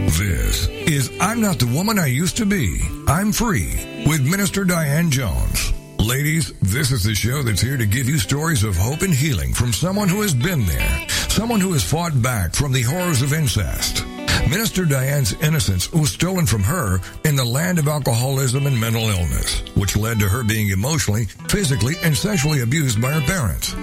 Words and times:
This 0.08 0.68
is 0.68 1.10
I'm 1.22 1.40
Not 1.42 1.60
the 1.60 1.68
Woman 1.68 1.98
I 1.98 2.08
Used 2.08 2.38
to 2.38 2.46
Be. 2.46 2.82
I'm 3.08 3.32
Free 3.32 4.04
with 4.06 4.26
Minister 4.30 4.66
Diane 4.66 5.10
Jones. 5.10 5.72
Ladies, 6.02 6.52
this 6.62 6.92
is 6.92 7.04
the 7.04 7.14
show 7.14 7.44
that's 7.44 7.62
here 7.62 7.78
to 7.78 7.86
give 7.86 8.10
you 8.10 8.18
stories 8.18 8.64
of 8.64 8.76
hope 8.76 9.04
and 9.04 9.14
healing 9.14 9.54
from 9.54 9.72
someone 9.72 10.10
who 10.10 10.22
has 10.22 10.34
been 10.34 10.66
there, 10.66 11.08
someone 11.30 11.62
who 11.62 11.74
has 11.74 11.84
fought 11.84 12.20
back 12.24 12.56
from 12.56 12.72
the 12.72 12.82
horrors 12.82 13.22
of 13.22 13.34
incest. 13.34 14.04
Minister 14.50 14.84
Diane's 14.84 15.34
innocence 15.44 15.94
was 15.94 16.12
stolen 16.12 16.48
from 16.48 16.64
her 16.64 17.00
in 17.24 17.36
the 17.36 17.46
land 17.46 17.78
of 17.78 17.88
alcoholism 17.88 18.66
and 18.66 18.82
mental 18.82 19.10
illness, 19.10 19.62
which 19.76 19.96
led 19.96 20.20
to 20.20 20.28
her 20.28 20.44
being 20.44 20.70
emotionally, 20.70 21.26
physically, 21.48 21.94
and 22.02 22.18
sexually 22.18 22.62
abused 22.62 23.00
by 23.00 23.12
her 23.12 23.22
parents. 23.22 23.76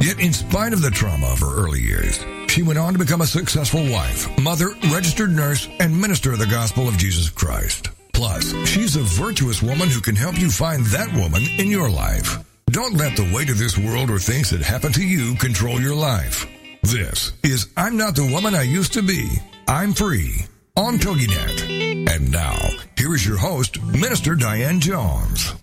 Yet, 0.00 0.20
in 0.20 0.32
spite 0.32 0.72
of 0.72 0.80
the 0.80 0.90
trauma 0.90 1.26
of 1.26 1.40
her 1.40 1.54
early 1.54 1.80
years, 1.80 2.18
she 2.48 2.62
went 2.62 2.78
on 2.78 2.94
to 2.94 2.98
become 2.98 3.20
a 3.20 3.26
successful 3.26 3.82
wife, 3.90 4.26
mother, 4.38 4.70
registered 4.90 5.30
nurse, 5.30 5.68
and 5.80 6.00
minister 6.00 6.32
of 6.32 6.38
the 6.38 6.46
gospel 6.46 6.88
of 6.88 6.96
Jesus 6.96 7.28
Christ. 7.28 7.90
Plus, 8.18 8.52
she's 8.66 8.96
a 8.96 9.02
virtuous 9.04 9.62
woman 9.62 9.88
who 9.88 10.00
can 10.00 10.16
help 10.16 10.36
you 10.40 10.50
find 10.50 10.84
that 10.86 11.06
woman 11.14 11.40
in 11.56 11.68
your 11.68 11.88
life. 11.88 12.44
Don't 12.66 12.96
let 12.96 13.16
the 13.16 13.30
weight 13.32 13.48
of 13.48 13.58
this 13.58 13.78
world 13.78 14.10
or 14.10 14.18
things 14.18 14.50
that 14.50 14.60
happen 14.60 14.90
to 14.94 15.06
you 15.06 15.36
control 15.36 15.80
your 15.80 15.94
life. 15.94 16.44
This 16.82 17.32
is 17.44 17.68
I'm 17.76 17.96
Not 17.96 18.16
the 18.16 18.26
Woman 18.26 18.56
I 18.56 18.62
Used 18.62 18.92
to 18.94 19.02
Be. 19.02 19.30
I'm 19.68 19.92
Free 19.92 20.46
on 20.74 20.94
TogiNet. 20.98 22.10
And 22.12 22.32
now, 22.32 22.58
here 22.96 23.14
is 23.14 23.24
your 23.24 23.36
host, 23.36 23.80
Minister 23.84 24.34
Diane 24.34 24.80
Jones. 24.80 25.54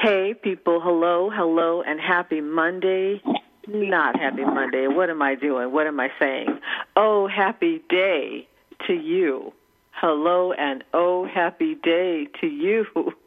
Hey, 0.00 0.34
people. 0.42 0.80
Hello, 0.82 1.30
hello, 1.32 1.82
and 1.82 2.00
happy 2.00 2.40
Monday. 2.40 3.22
Not 3.68 4.18
happy 4.18 4.44
Monday. 4.44 4.88
What 4.88 5.08
am 5.08 5.22
I 5.22 5.36
doing? 5.36 5.70
What 5.70 5.86
am 5.86 6.00
I 6.00 6.08
saying? 6.18 6.58
Oh, 6.96 7.28
happy 7.28 7.80
day 7.88 8.48
to 8.86 8.92
you. 8.92 9.52
Hello, 9.92 10.52
and 10.52 10.84
oh, 10.94 11.26
happy 11.26 11.74
day 11.74 12.28
to 12.40 12.46
you. 12.46 12.86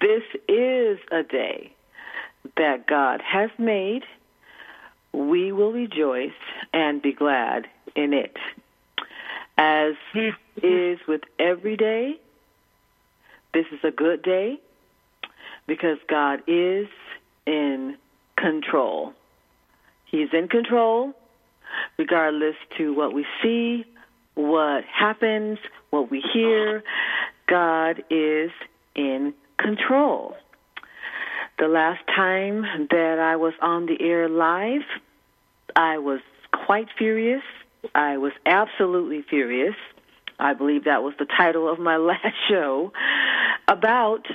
this 0.00 0.22
is 0.48 0.98
a 1.12 1.22
day 1.22 1.72
that 2.56 2.86
God 2.86 3.20
has 3.20 3.50
made. 3.58 4.02
We 5.12 5.52
will 5.52 5.72
rejoice 5.72 6.30
and 6.72 7.02
be 7.02 7.12
glad 7.12 7.66
in 7.94 8.12
it. 8.12 8.36
As 9.58 9.94
is 10.62 10.98
with 11.06 11.22
every 11.38 11.76
day, 11.76 12.14
this 13.52 13.66
is 13.72 13.80
a 13.84 13.90
good 13.90 14.22
day 14.22 14.58
because 15.66 15.98
God 16.08 16.42
is 16.46 16.86
in 17.46 17.96
control. 18.36 19.12
He's 20.06 20.28
in 20.32 20.48
control 20.48 21.14
regardless 21.98 22.54
to 22.78 22.94
what 22.94 23.12
we 23.12 23.26
see, 23.42 23.84
what 24.36 24.84
happens, 24.84 25.58
what 25.90 26.10
we 26.10 26.22
hear. 26.32 26.84
God 27.48 28.04
is 28.10 28.50
in 28.94 29.34
control. 29.58 30.36
The 31.58 31.68
last 31.68 32.06
time 32.14 32.62
that 32.90 33.18
I 33.18 33.36
was 33.36 33.54
on 33.60 33.86
the 33.86 33.96
air 34.00 34.28
live, 34.28 34.82
I 35.74 35.98
was 35.98 36.20
quite 36.52 36.88
furious. 36.96 37.42
I 37.94 38.18
was 38.18 38.32
absolutely 38.44 39.24
furious. 39.28 39.74
I 40.38 40.52
believe 40.52 40.84
that 40.84 41.02
was 41.02 41.14
the 41.18 41.26
title 41.26 41.70
of 41.70 41.78
my 41.78 41.96
last 41.96 42.36
show 42.48 42.92
about 43.68 44.26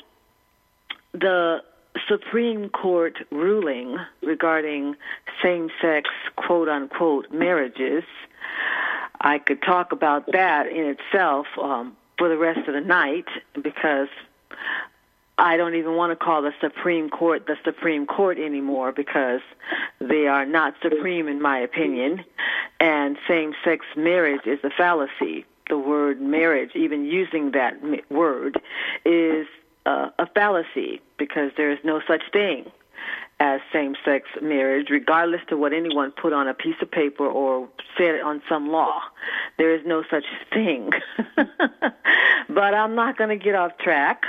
the 1.14 1.59
Supreme 2.08 2.70
Court 2.70 3.18
ruling 3.31 3.98
regarding 4.24 4.96
same 5.44 5.70
sex 5.81 6.09
quote 6.36 6.70
unquote 6.70 7.31
marriages. 7.31 8.04
I 9.22 9.38
could 9.38 9.62
talk 9.62 9.92
about 9.92 10.32
that 10.32 10.68
in 10.68 10.98
itself 10.98 11.46
um, 11.62 11.96
for 12.18 12.28
the 12.28 12.38
rest 12.38 12.68
of 12.68 12.74
the 12.74 12.82
night 12.82 13.28
because 13.62 14.08
I 15.38 15.58
don't 15.58 15.76
even 15.76 15.96
want 15.96 16.12
to 16.12 16.16
call 16.16 16.42
the 16.42 16.54
Supreme 16.59 17.09
Court 17.09 17.46
the 17.46 17.56
Supreme 17.64 18.08
Court 18.08 18.40
anymore 18.40 18.92
because 18.92 19.42
they 20.00 20.28
are 20.28 20.46
not 20.46 20.74
supreme 20.81 21.28
in 21.28 21.42
my 21.42 21.60
opinion, 21.60 22.24
and 22.80 23.16
same 23.28 23.54
sex 23.64 23.86
marriage 23.96 24.46
is 24.46 24.60
a 24.64 24.72
fallacy. 24.72 25.46
The 25.70 25.78
word 25.78 26.20
marriage, 26.20 26.72
even 26.76 27.06
using 27.06 27.52
that 27.52 27.76
word, 28.10 28.60
is 29.06 29.48
uh, 29.86 30.10
a 30.18 30.26
fallacy 30.28 31.00
because 31.18 31.52
there 31.58 31.72
is 31.72 31.80
no 31.84 32.02
such 32.08 32.24
thing 32.34 32.72
as 33.41 33.59
same-sex 33.74 34.29
marriage, 34.40 34.91
regardless 34.91 35.41
to 35.50 35.57
what 35.57 35.74
anyone 35.74 36.12
put 36.12 36.31
on 36.31 36.47
a 36.47 36.53
piece 36.53 36.75
of 36.79 36.91
paper 36.91 37.25
or 37.25 37.68
said 37.97 38.22
on 38.22 38.40
some 38.47 38.69
law. 38.69 39.02
There 39.57 39.74
is 39.75 39.81
no 39.84 40.03
such 40.12 40.25
thing. 40.53 40.91
but 41.35 42.74
I'm 42.75 42.94
not 42.94 43.18
going 43.18 43.31
to 43.31 43.44
get 43.44 43.56
off 43.56 43.75
track. 43.80 44.25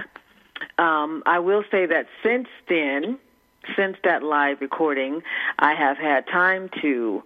Um, 0.78 1.22
I 1.26 1.40
will 1.40 1.62
say 1.70 1.84
that 1.84 2.06
since 2.22 2.48
then, 2.70 3.18
since 3.76 3.98
that 4.02 4.22
live 4.22 4.62
recording, 4.62 5.22
I 5.58 5.74
have 5.74 5.98
had 5.98 6.26
time 6.26 6.70
to 6.80 7.22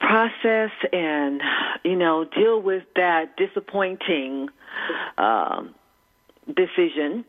process 0.00 0.70
and 0.92 1.42
you 1.82 1.96
know 1.96 2.24
deal 2.24 2.62
with 2.62 2.84
that 2.94 3.36
disappointing 3.36 4.48
um, 5.18 5.74
decision, 6.46 7.24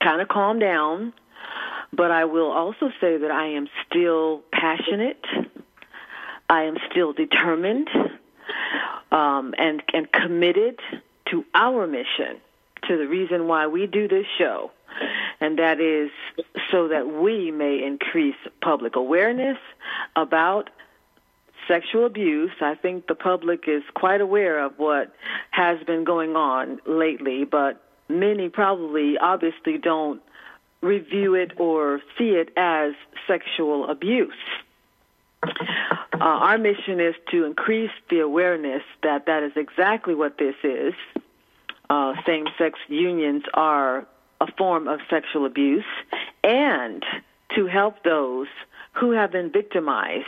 kind 0.00 0.20
of 0.20 0.28
calm 0.28 0.60
down. 0.60 1.12
But 1.92 2.10
I 2.10 2.24
will 2.24 2.50
also 2.50 2.90
say 3.00 3.16
that 3.16 3.30
I 3.30 3.48
am 3.48 3.68
still 3.86 4.42
passionate. 4.52 5.24
I 6.48 6.64
am 6.64 6.76
still 6.90 7.12
determined 7.12 7.88
um, 9.12 9.54
and 9.58 9.82
and 9.92 10.10
committed 10.12 10.78
to 11.30 11.44
our 11.54 11.86
mission, 11.86 12.40
to 12.88 12.96
the 12.96 13.06
reason 13.06 13.46
why 13.46 13.66
we 13.66 13.86
do 13.86 14.08
this 14.08 14.26
show, 14.38 14.70
and 15.40 15.58
that 15.58 15.80
is 15.80 16.10
so 16.70 16.88
that 16.88 17.06
we 17.06 17.50
may 17.50 17.82
increase 17.84 18.36
public 18.60 18.96
awareness 18.96 19.58
about 20.16 20.70
sexual 21.68 22.06
abuse. 22.06 22.50
I 22.60 22.74
think 22.74 23.06
the 23.06 23.14
public 23.14 23.64
is 23.68 23.82
quite 23.94 24.20
aware 24.20 24.64
of 24.64 24.72
what 24.78 25.14
has 25.50 25.78
been 25.84 26.04
going 26.04 26.34
on 26.36 26.80
lately, 26.86 27.44
but 27.44 27.82
many 28.08 28.48
probably 28.48 29.18
obviously 29.18 29.78
don't 29.78 30.20
review 30.82 31.34
it 31.34 31.52
or 31.58 32.00
see 32.16 32.30
it 32.30 32.50
as 32.56 32.92
sexual 33.26 33.88
abuse. 33.88 34.32
Uh, 35.42 35.48
our 36.20 36.58
mission 36.58 37.00
is 37.00 37.14
to 37.30 37.44
increase 37.44 37.90
the 38.10 38.20
awareness 38.20 38.82
that 39.02 39.26
that 39.26 39.42
is 39.42 39.52
exactly 39.56 40.14
what 40.14 40.36
this 40.38 40.54
is. 40.62 40.94
Uh, 41.88 42.14
same 42.26 42.46
sex 42.58 42.78
unions 42.88 43.42
are 43.54 44.06
a 44.40 44.46
form 44.56 44.86
of 44.86 45.00
sexual 45.08 45.44
abuse, 45.46 45.84
and 46.44 47.04
to 47.54 47.66
help 47.66 48.02
those 48.04 48.48
who 48.92 49.12
have 49.12 49.32
been 49.32 49.50
victimized 49.50 50.26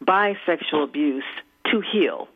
by 0.00 0.36
sexual 0.46 0.84
abuse 0.84 1.24
to 1.70 1.80
heal, 1.80 2.28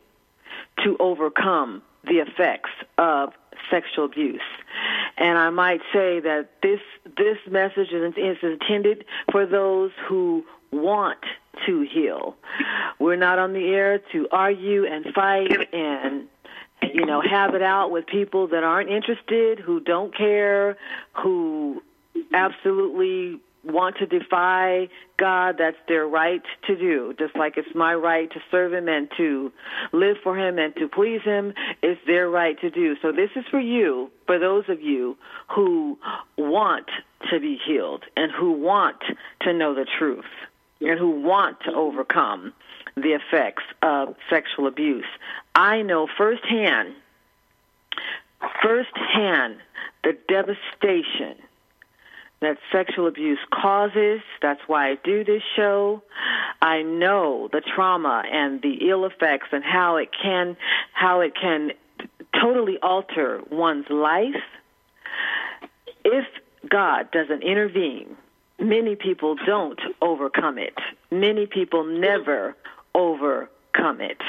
to 0.83 0.95
overcome 0.99 1.81
the 2.03 2.19
effects 2.19 2.71
of 2.97 3.33
sexual 3.69 4.05
abuse. 4.05 4.41
And 5.17 5.37
I 5.37 5.49
might 5.49 5.81
say 5.93 6.19
that 6.19 6.49
this 6.61 6.79
this 7.17 7.37
message 7.49 7.91
is, 7.91 8.13
is 8.17 8.37
intended 8.41 9.05
for 9.31 9.45
those 9.45 9.91
who 10.07 10.43
want 10.71 11.19
to 11.65 11.81
heal. 11.81 12.35
We're 12.99 13.15
not 13.15 13.39
on 13.39 13.53
the 13.53 13.67
air 13.67 13.99
to 14.11 14.27
argue 14.31 14.85
and 14.85 15.05
fight 15.13 15.73
and 15.73 16.27
you 16.81 17.05
know 17.05 17.21
have 17.21 17.55
it 17.55 17.61
out 17.61 17.91
with 17.91 18.05
people 18.07 18.47
that 18.47 18.63
aren't 18.63 18.89
interested, 18.89 19.59
who 19.59 19.79
don't 19.79 20.15
care, 20.15 20.77
who 21.13 21.81
absolutely 22.33 23.39
want 23.65 23.97
to 23.97 24.05
defy 24.05 24.89
God, 25.17 25.55
that's 25.57 25.77
their 25.87 26.07
right 26.07 26.43
to 26.67 26.75
do. 26.75 27.13
Just 27.17 27.35
like 27.35 27.57
it's 27.57 27.73
my 27.73 27.93
right 27.93 28.31
to 28.31 28.39
serve 28.51 28.73
Him 28.73 28.87
and 28.87 29.09
to 29.17 29.51
live 29.91 30.17
for 30.23 30.37
Him 30.37 30.57
and 30.59 30.75
to 30.75 30.87
please 30.87 31.21
Him, 31.23 31.53
it's 31.81 31.99
their 32.05 32.29
right 32.29 32.59
to 32.61 32.69
do. 32.69 32.95
So 33.01 33.11
this 33.11 33.29
is 33.35 33.45
for 33.49 33.59
you, 33.59 34.11
for 34.25 34.39
those 34.39 34.65
of 34.69 34.81
you 34.81 35.17
who 35.53 35.97
want 36.37 36.87
to 37.31 37.39
be 37.39 37.59
healed 37.65 38.03
and 38.15 38.31
who 38.31 38.51
want 38.51 39.01
to 39.41 39.53
know 39.53 39.73
the 39.73 39.85
truth 39.97 40.25
and 40.81 40.99
who 40.99 41.21
want 41.21 41.59
to 41.61 41.73
overcome 41.73 42.53
the 42.95 43.13
effects 43.13 43.63
of 43.81 44.15
sexual 44.29 44.67
abuse. 44.67 45.05
I 45.53 45.81
know 45.81 46.07
firsthand, 46.17 46.93
firsthand, 48.61 49.57
the 50.03 50.17
devastation 50.27 51.35
that 52.45 52.57
sexual 52.71 53.07
abuse 53.07 53.39
causes. 53.51 54.21
That's 54.41 54.61
why 54.67 54.89
I 54.91 54.95
do 55.03 55.23
this 55.23 55.41
show. 55.55 56.01
I 56.61 56.81
know 56.81 57.49
the 57.51 57.61
trauma 57.61 58.23
and 58.31 58.61
the 58.61 58.89
ill 58.89 59.05
effects 59.05 59.47
and 59.51 59.63
how 59.63 59.97
it 59.97 60.09
can 60.21 60.55
how 60.93 61.21
it 61.21 61.33
can 61.39 61.71
totally 62.39 62.77
alter 62.81 63.41
one's 63.49 63.89
life 63.89 64.43
if 66.03 66.25
God 66.69 67.11
doesn't 67.11 67.43
intervene. 67.43 68.15
Many 68.59 68.95
people 68.95 69.35
don't 69.45 69.79
overcome 70.01 70.57
it. 70.57 70.77
Many 71.11 71.45
people 71.45 71.83
never 71.83 72.55
overcome 72.93 74.01
it. 74.01 74.21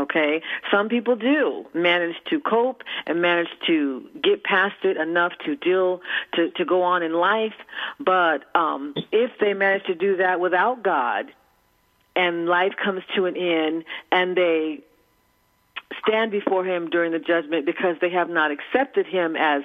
Okay? 0.00 0.42
Some 0.70 0.88
people 0.88 1.16
do 1.16 1.66
manage 1.74 2.16
to 2.30 2.40
cope 2.40 2.82
and 3.06 3.20
manage 3.20 3.48
to 3.66 4.08
get 4.22 4.42
past 4.44 4.76
it 4.82 4.96
enough 4.96 5.32
to 5.44 5.56
deal 5.56 6.00
to, 6.34 6.50
to 6.52 6.64
go 6.64 6.82
on 6.82 7.02
in 7.02 7.12
life. 7.12 7.54
But 7.98 8.44
um, 8.54 8.94
if 9.12 9.30
they 9.40 9.54
manage 9.54 9.84
to 9.84 9.94
do 9.94 10.16
that 10.16 10.40
without 10.40 10.82
God 10.82 11.26
and 12.16 12.46
life 12.46 12.72
comes 12.82 13.02
to 13.16 13.26
an 13.26 13.36
end 13.36 13.84
and 14.10 14.36
they 14.36 14.80
stand 16.06 16.30
before 16.30 16.64
him 16.64 16.88
during 16.88 17.12
the 17.12 17.18
judgment 17.18 17.66
because 17.66 17.96
they 18.00 18.10
have 18.10 18.30
not 18.30 18.50
accepted 18.50 19.06
him 19.06 19.36
as 19.36 19.62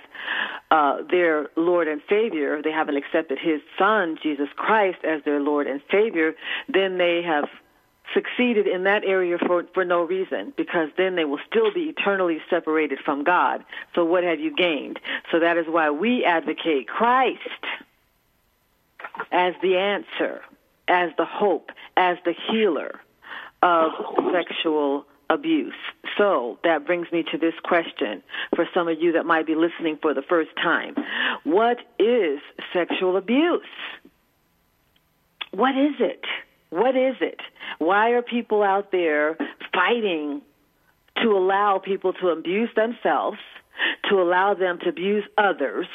uh, 0.72 0.98
their 1.10 1.48
Lord 1.56 1.88
and 1.88 2.02
Savior, 2.10 2.62
they 2.62 2.72
haven't 2.72 2.98
accepted 2.98 3.38
his 3.40 3.62
Son, 3.78 4.18
Jesus 4.22 4.50
Christ, 4.56 4.98
as 5.04 5.24
their 5.24 5.40
Lord 5.40 5.68
and 5.68 5.82
Savior, 5.92 6.34
then 6.68 6.98
they 6.98 7.22
have 7.24 7.46
succeeded 8.14 8.68
in 8.68 8.84
that 8.84 9.04
area 9.04 9.38
for, 9.38 9.66
for 9.74 9.84
no 9.84 10.04
reason 10.04 10.54
because 10.56 10.90
then 10.98 11.16
they 11.16 11.26
will 11.26 11.40
still 11.50 11.74
be 11.74 11.84
eternally 11.84 12.40
separated 12.50 13.00
from 13.04 13.24
God. 13.24 13.64
So 13.94 14.06
what 14.06 14.24
have 14.24 14.40
you 14.40 14.56
gained? 14.56 15.00
So 15.32 15.40
that 15.40 15.58
is 15.58 15.66
why 15.68 15.90
we 15.90 16.24
advocate 16.24 16.88
Christ 16.88 17.40
as 19.32 19.54
the 19.62 19.78
answer, 19.78 20.42
as 20.88 21.12
the 21.18 21.26
hope, 21.26 21.72
as 21.98 22.18
the 22.26 22.34
healer 22.50 23.00
of 23.62 23.92
sexual 24.32 25.06
abuse. 25.30 25.74
So 26.18 26.60
that 26.64 26.86
brings 26.86 27.12
me 27.12 27.24
to 27.32 27.38
this 27.38 27.56
question 27.64 28.22
for 28.56 28.68
some 28.74 28.88
of 28.88 29.02
you 29.02 29.14
that 29.14 29.26
might 29.26 29.48
be 29.48 29.56
listening 29.56 29.98
for 30.02 30.14
the 30.14 30.22
first 30.22 30.52
time. 30.62 30.96
What 31.44 31.78
is 32.00 32.40
sexual 32.74 33.18
abuse? 33.18 33.62
What 35.52 35.76
is 35.78 35.96
it? 36.00 36.26
What 36.70 36.96
is 36.96 37.16
it? 37.22 37.40
Why 37.80 38.12
are 38.12 38.22
people 38.22 38.64
out 38.64 38.92
there 38.92 39.38
fighting 39.74 40.42
to 41.22 41.30
allow 41.30 41.80
people 41.84 42.14
to 42.14 42.30
abuse 42.30 42.70
themselves, 42.76 43.38
to 44.10 44.16
allow 44.16 44.54
them 44.54 44.80
to 44.84 44.90
abuse 44.90 45.24
others, 45.38 45.88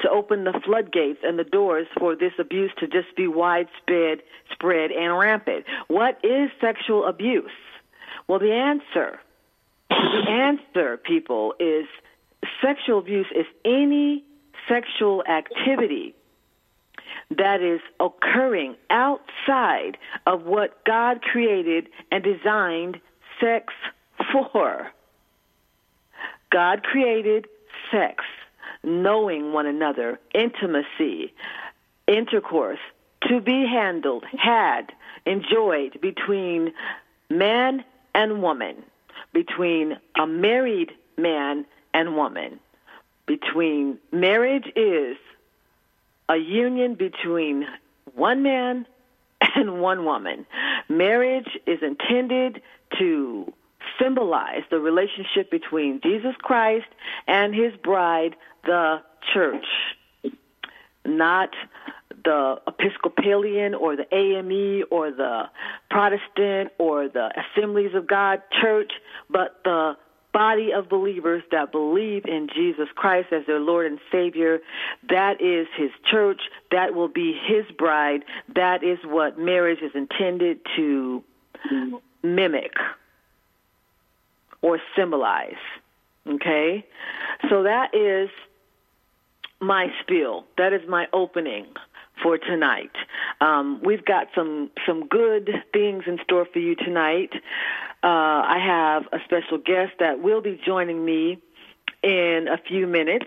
to 0.00 0.10
open 0.10 0.44
the 0.44 0.60
floodgates 0.64 1.20
and 1.22 1.38
the 1.38 1.44
doors 1.44 1.86
for 1.98 2.16
this 2.16 2.32
abuse 2.38 2.72
to 2.78 2.86
just 2.86 3.14
be 3.16 3.26
widespread 3.26 4.18
spread 4.50 4.90
and 4.90 5.18
rampant? 5.18 5.64
What 5.88 6.18
is 6.24 6.50
sexual 6.60 7.06
abuse? 7.06 7.50
Well, 8.28 8.38
the 8.38 8.52
answer, 8.52 9.20
the 9.90 10.30
answer, 10.30 10.96
people, 10.96 11.54
is 11.58 11.86
sexual 12.62 12.98
abuse 12.98 13.26
is 13.34 13.46
any 13.64 14.24
sexual 14.68 15.24
activity 15.24 16.14
that 17.36 17.62
is 17.62 17.80
occurring 18.00 18.76
outside 18.90 19.96
of 20.26 20.42
what 20.42 20.84
God 20.84 21.22
created 21.22 21.88
and 22.10 22.22
designed 22.22 23.00
sex 23.40 23.72
for. 24.32 24.90
God 26.50 26.82
created 26.82 27.46
sex, 27.90 28.24
knowing 28.82 29.52
one 29.52 29.66
another, 29.66 30.20
intimacy, 30.34 31.32
intercourse, 32.06 32.78
to 33.28 33.40
be 33.40 33.66
handled, 33.66 34.24
had, 34.36 34.92
enjoyed 35.24 36.00
between 36.00 36.72
man 37.30 37.84
and 38.14 38.42
woman, 38.42 38.82
between 39.32 39.98
a 40.20 40.26
married 40.26 40.92
man 41.16 41.64
and 41.94 42.16
woman. 42.16 42.60
Between 43.26 43.98
marriage 44.10 44.66
is 44.74 45.16
a 46.28 46.36
union 46.36 46.94
between 46.94 47.66
one 48.14 48.42
man 48.42 48.86
and 49.56 49.80
one 49.80 50.04
woman. 50.04 50.46
Marriage 50.88 51.58
is 51.66 51.78
intended 51.82 52.62
to 52.98 53.52
symbolize 54.00 54.62
the 54.70 54.78
relationship 54.78 55.50
between 55.50 56.00
Jesus 56.02 56.34
Christ 56.40 56.86
and 57.26 57.54
his 57.54 57.72
bride, 57.82 58.36
the 58.64 59.02
church. 59.32 59.66
Not 61.04 61.50
the 62.24 62.60
Episcopalian 62.66 63.74
or 63.74 63.96
the 63.96 64.06
AME 64.14 64.84
or 64.90 65.10
the 65.10 65.44
Protestant 65.90 66.70
or 66.78 67.08
the 67.08 67.30
Assemblies 67.36 67.94
of 67.94 68.06
God 68.06 68.42
church, 68.60 68.92
but 69.28 69.58
the 69.64 69.96
body 70.32 70.72
of 70.72 70.88
believers 70.88 71.42
that 71.50 71.72
believe 71.72 72.24
in 72.24 72.48
Jesus 72.54 72.88
Christ 72.94 73.28
as 73.32 73.46
their 73.46 73.60
Lord 73.60 73.86
and 73.86 73.98
Savior. 74.10 74.60
That 75.08 75.40
is 75.40 75.66
His 75.76 75.90
church. 76.10 76.40
That 76.70 76.94
will 76.94 77.08
be 77.08 77.38
His 77.46 77.64
bride. 77.76 78.24
That 78.54 78.82
is 78.82 78.98
what 79.04 79.38
marriage 79.38 79.80
is 79.82 79.92
intended 79.94 80.60
to 80.76 81.22
mimic 82.22 82.72
or 84.62 84.80
symbolize. 84.96 85.54
Okay? 86.26 86.86
So 87.48 87.64
that 87.64 87.94
is 87.94 88.30
my 89.60 89.88
spiel. 90.00 90.44
That 90.56 90.72
is 90.72 90.82
my 90.88 91.06
opening 91.12 91.66
for 92.22 92.38
tonight. 92.38 92.92
Um, 93.40 93.80
we've 93.84 94.04
got 94.04 94.28
some 94.34 94.70
some 94.86 95.08
good 95.08 95.50
things 95.72 96.04
in 96.06 96.18
store 96.24 96.46
for 96.52 96.58
you 96.58 96.74
tonight. 96.74 97.30
Uh, 98.02 98.06
I 98.06 98.58
have 98.64 99.04
a 99.12 99.18
special 99.24 99.58
guest 99.58 99.92
that 100.00 100.20
will 100.20 100.40
be 100.40 100.60
joining 100.64 101.04
me 101.04 101.40
in 102.02 102.48
a 102.48 102.58
few 102.68 102.86
minutes. 102.86 103.26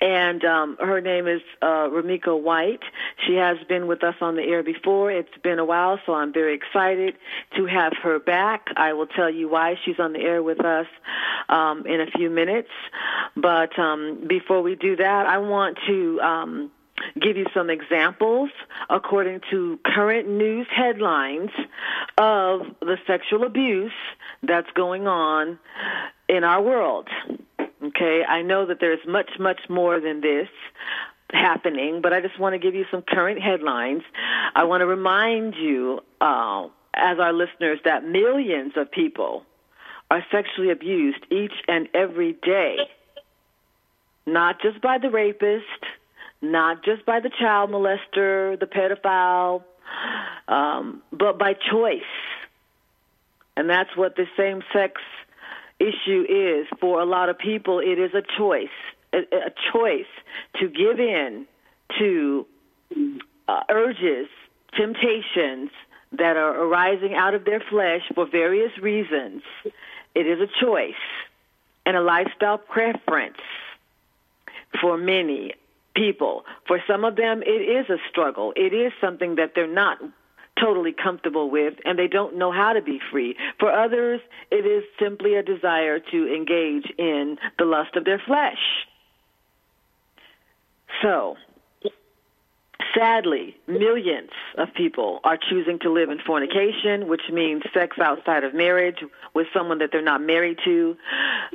And 0.00 0.44
um, 0.44 0.76
her 0.78 1.00
name 1.00 1.26
is 1.26 1.40
uh, 1.62 1.88
Ramika 1.88 2.38
White. 2.40 2.82
She 3.26 3.34
has 3.34 3.56
been 3.68 3.86
with 3.86 4.04
us 4.04 4.14
on 4.20 4.36
the 4.36 4.42
air 4.42 4.62
before. 4.62 5.10
It's 5.10 5.36
been 5.42 5.58
a 5.58 5.64
while, 5.64 5.98
so 6.04 6.14
I'm 6.14 6.32
very 6.32 6.54
excited 6.54 7.14
to 7.56 7.66
have 7.66 7.92
her 8.02 8.18
back. 8.18 8.66
I 8.76 8.92
will 8.92 9.06
tell 9.06 9.30
you 9.30 9.48
why 9.48 9.76
she's 9.84 9.98
on 9.98 10.12
the 10.12 10.20
air 10.20 10.42
with 10.42 10.64
us 10.64 10.86
um, 11.48 11.86
in 11.86 12.00
a 12.00 12.06
few 12.06 12.30
minutes. 12.30 12.68
But 13.36 13.78
um, 13.78 14.26
before 14.28 14.62
we 14.62 14.74
do 14.74 14.96
that, 14.96 15.26
I 15.26 15.38
want 15.38 15.78
to 15.86 16.20
um, 16.20 16.70
give 17.20 17.36
you 17.36 17.46
some 17.54 17.70
examples 17.70 18.50
according 18.88 19.40
to 19.50 19.78
current 19.84 20.28
news 20.28 20.66
headlines 20.74 21.50
of 22.18 22.62
the 22.80 22.96
sexual 23.06 23.44
abuse 23.44 23.92
that's 24.42 24.70
going 24.74 25.06
on 25.06 25.58
in 26.28 26.44
our 26.44 26.62
world. 26.62 27.08
Okay, 27.82 28.24
I 28.26 28.42
know 28.42 28.66
that 28.66 28.80
there's 28.80 29.06
much, 29.06 29.30
much 29.38 29.60
more 29.68 30.00
than 30.00 30.20
this 30.20 30.48
happening, 31.30 32.00
but 32.02 32.12
I 32.12 32.20
just 32.20 32.38
want 32.38 32.54
to 32.54 32.58
give 32.58 32.74
you 32.74 32.84
some 32.90 33.02
current 33.02 33.40
headlines. 33.40 34.02
I 34.54 34.64
want 34.64 34.80
to 34.80 34.86
remind 34.86 35.54
you, 35.54 36.00
uh, 36.20 36.68
as 36.94 37.18
our 37.18 37.32
listeners, 37.32 37.78
that 37.84 38.04
millions 38.04 38.72
of 38.76 38.90
people 38.90 39.44
are 40.10 40.24
sexually 40.30 40.70
abused 40.70 41.24
each 41.30 41.52
and 41.68 41.88
every 41.92 42.32
day, 42.32 42.76
not 44.24 44.60
just 44.62 44.80
by 44.80 44.98
the 44.98 45.10
rapist 45.10 45.64
not 46.52 46.84
just 46.84 47.04
by 47.06 47.20
the 47.20 47.30
child 47.30 47.70
molester, 47.70 48.58
the 48.58 48.66
pedophile, 48.66 49.62
um, 50.48 51.02
but 51.12 51.38
by 51.38 51.54
choice. 51.54 52.02
And 53.56 53.70
that's 53.70 53.96
what 53.96 54.16
the 54.16 54.26
same 54.36 54.62
sex 54.72 55.00
issue 55.78 56.24
is 56.28 56.66
for 56.80 57.00
a 57.00 57.06
lot 57.06 57.28
of 57.28 57.38
people. 57.38 57.80
It 57.80 57.98
is 57.98 58.12
a 58.14 58.22
choice, 58.38 58.68
a, 59.12 59.18
a 59.18 59.52
choice 59.72 60.06
to 60.60 60.68
give 60.68 61.00
in 61.00 61.46
to 61.98 62.46
uh, 63.48 63.60
urges, 63.70 64.28
temptations 64.76 65.70
that 66.12 66.36
are 66.36 66.64
arising 66.64 67.14
out 67.14 67.34
of 67.34 67.44
their 67.44 67.60
flesh 67.60 68.02
for 68.14 68.26
various 68.26 68.76
reasons. 68.78 69.42
It 70.14 70.26
is 70.26 70.40
a 70.40 70.64
choice 70.64 70.94
and 71.84 71.96
a 71.96 72.00
lifestyle 72.00 72.58
preference 72.58 73.36
for 74.80 74.96
many 74.96 75.52
people. 75.96 76.44
For 76.66 76.80
some 76.86 77.04
of 77.04 77.16
them, 77.16 77.42
it 77.42 77.48
is 77.50 77.88
a 77.90 77.96
struggle. 78.10 78.52
It 78.54 78.72
is 78.74 78.92
something 79.00 79.36
that 79.36 79.52
they're 79.54 79.66
not 79.66 79.98
totally 80.60 80.92
comfortable 80.92 81.50
with 81.50 81.74
and 81.84 81.98
they 81.98 82.08
don't 82.08 82.36
know 82.36 82.52
how 82.52 82.72
to 82.72 82.82
be 82.82 83.00
free. 83.10 83.36
For 83.58 83.72
others, 83.72 84.20
it 84.50 84.66
is 84.66 84.84
simply 85.00 85.34
a 85.34 85.42
desire 85.42 85.98
to 85.98 86.34
engage 86.34 86.92
in 86.98 87.36
the 87.58 87.64
lust 87.64 87.96
of 87.96 88.04
their 88.04 88.22
flesh. 88.24 88.58
So, 91.02 91.36
sadly, 92.96 93.56
millions 93.66 94.30
of 94.56 94.68
people 94.74 95.20
are 95.24 95.36
choosing 95.36 95.78
to 95.80 95.92
live 95.92 96.08
in 96.08 96.18
fornication, 96.26 97.06
which 97.06 97.22
means 97.30 97.62
sex 97.74 97.98
outside 97.98 98.44
of 98.44 98.54
marriage 98.54 98.98
with 99.34 99.46
someone 99.52 99.78
that 99.78 99.90
they're 99.92 100.00
not 100.00 100.22
married 100.22 100.58
to. 100.64 100.96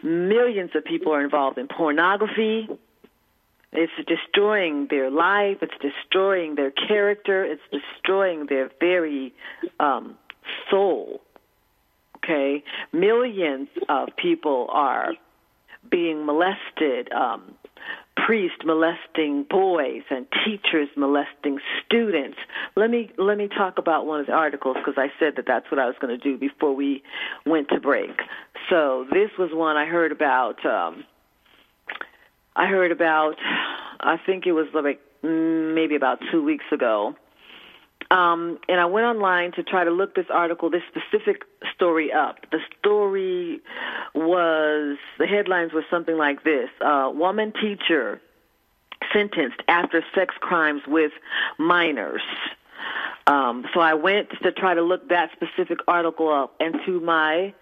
Millions 0.03 0.71
of 0.75 0.85
people 0.85 1.11
are 1.13 1.23
involved 1.23 1.57
in 1.57 1.67
pornography 1.67 2.67
It's 3.73 3.93
destroying 4.07 4.87
their 4.89 5.09
life. 5.09 5.57
It's 5.61 5.73
destroying 5.81 6.55
their 6.55 6.71
character. 6.71 7.45
It's 7.45 7.61
destroying 7.71 8.47
their 8.47 8.69
very 8.79 9.33
um, 9.79 10.17
soul. 10.69 11.21
Okay, 12.17 12.63
millions 12.93 13.69
of 13.89 14.09
people 14.15 14.67
are 14.71 15.13
being 15.89 16.25
molested. 16.25 17.11
Um, 17.11 17.55
priests 18.25 18.59
molesting 18.65 19.45
boys 19.49 20.03
and 20.09 20.27
teachers 20.45 20.89
molesting 20.95 21.59
students. 21.85 22.37
Let 22.75 22.89
me 22.89 23.11
let 23.17 23.37
me 23.37 23.47
talk 23.47 23.77
about 23.77 24.05
one 24.05 24.19
of 24.19 24.27
the 24.27 24.33
articles 24.33 24.77
because 24.77 24.95
I 24.97 25.07
said 25.19 25.33
that 25.37 25.45
that's 25.47 25.71
what 25.71 25.79
I 25.79 25.87
was 25.87 25.95
going 25.99 26.17
to 26.17 26.23
do 26.23 26.37
before 26.37 26.75
we 26.75 27.03
went 27.45 27.69
to 27.69 27.79
break. 27.79 28.11
So 28.69 29.05
this 29.11 29.31
was 29.39 29.49
one 29.53 29.77
I 29.77 29.85
heard 29.85 30.11
about. 30.11 30.63
Um, 30.65 31.05
I 32.55 32.67
heard 32.67 32.91
about. 32.91 33.35
I 33.99 34.17
think 34.25 34.45
it 34.45 34.51
was 34.51 34.67
like 34.73 34.99
maybe 35.23 35.95
about 35.95 36.19
two 36.31 36.43
weeks 36.43 36.65
ago. 36.71 37.15
Um, 38.09 38.59
and 38.67 38.79
I 38.81 38.85
went 38.85 39.05
online 39.05 39.53
to 39.53 39.63
try 39.63 39.85
to 39.85 39.91
look 39.91 40.15
this 40.15 40.25
article, 40.29 40.69
this 40.69 40.81
specific 40.89 41.43
story 41.73 42.11
up. 42.11 42.37
The 42.51 42.59
story 42.77 43.61
was, 44.13 44.97
the 45.17 45.27
headlines 45.27 45.71
were 45.71 45.85
something 45.89 46.17
like 46.17 46.43
this 46.43 46.69
uh, 46.81 47.09
Woman 47.13 47.53
teacher 47.53 48.19
sentenced 49.13 49.61
after 49.67 50.03
sex 50.13 50.35
crimes 50.41 50.81
with 50.87 51.11
minors. 51.57 52.23
Um, 53.27 53.65
so 53.73 53.79
I 53.79 53.93
went 53.93 54.29
to 54.41 54.51
try 54.51 54.73
to 54.73 54.81
look 54.81 55.07
that 55.09 55.29
specific 55.31 55.77
article 55.87 56.29
up, 56.29 56.55
and 56.59 56.75
to 56.85 56.99
my 56.99 57.53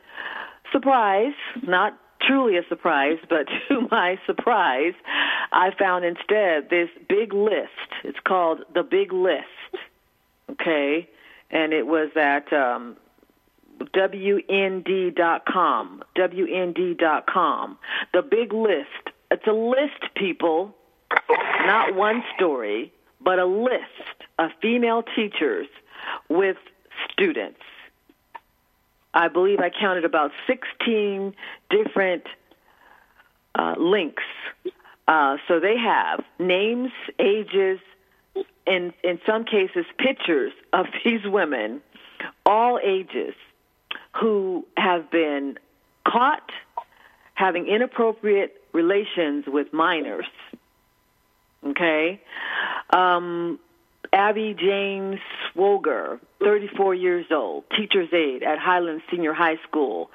surprise, 0.71 1.33
not 1.61 1.97
truly 2.29 2.57
a 2.57 2.61
surprise, 2.69 3.17
but 3.29 3.47
to 3.67 3.87
my 3.91 4.19
surprise, 4.25 4.93
I 5.51 5.71
found 5.77 6.05
instead 6.05 6.69
this 6.69 6.89
big 7.09 7.33
list. 7.33 7.89
It's 8.03 8.19
called 8.23 8.59
The 8.73 8.83
Big 8.83 9.11
List 9.11 9.47
okay, 10.51 11.07
and 11.51 11.73
it 11.73 11.87
was 11.87 12.09
at 12.15 12.51
um, 12.53 12.95
WND.com. 13.93 15.23
WND.com. 16.17 17.77
The 18.13 18.21
big 18.21 18.53
list. 18.53 18.87
It's 19.31 19.47
a 19.47 19.53
list, 19.53 20.13
people, 20.15 20.75
not 21.65 21.95
one 21.95 22.23
story, 22.35 22.91
but 23.21 23.39
a 23.39 23.45
list 23.45 23.83
of 24.39 24.51
female 24.61 25.03
teachers 25.15 25.67
with 26.29 26.57
students. 27.11 27.59
I 29.13 29.27
believe 29.27 29.59
I 29.59 29.69
counted 29.69 30.05
about 30.05 30.31
16 30.47 31.33
different 31.69 32.23
uh, 33.55 33.75
links. 33.77 34.23
Uh, 35.07 35.37
so 35.47 35.59
they 35.59 35.75
have 35.77 36.23
names, 36.37 36.91
ages, 37.17 37.79
and 38.67 38.93
in 39.03 39.19
some 39.25 39.43
cases 39.43 39.85
pictures 39.97 40.53
of 40.73 40.85
these 41.05 41.25
women, 41.25 41.81
all 42.45 42.79
ages, 42.83 43.33
who 44.19 44.65
have 44.77 45.09
been 45.11 45.57
caught 46.07 46.51
having 47.33 47.67
inappropriate 47.67 48.61
relations 48.73 49.45
with 49.47 49.71
minors. 49.71 50.25
Okay, 51.65 52.21
um, 52.91 53.59
Abby 54.11 54.55
James 54.57 55.19
Swoger, 55.53 56.19
34 56.39 56.95
years 56.95 57.25
old, 57.31 57.63
teacher's 57.75 58.09
aide 58.13 58.43
at 58.43 58.57
Highland 58.57 59.01
Senior 59.11 59.33
High 59.33 59.57
School, 59.67 60.09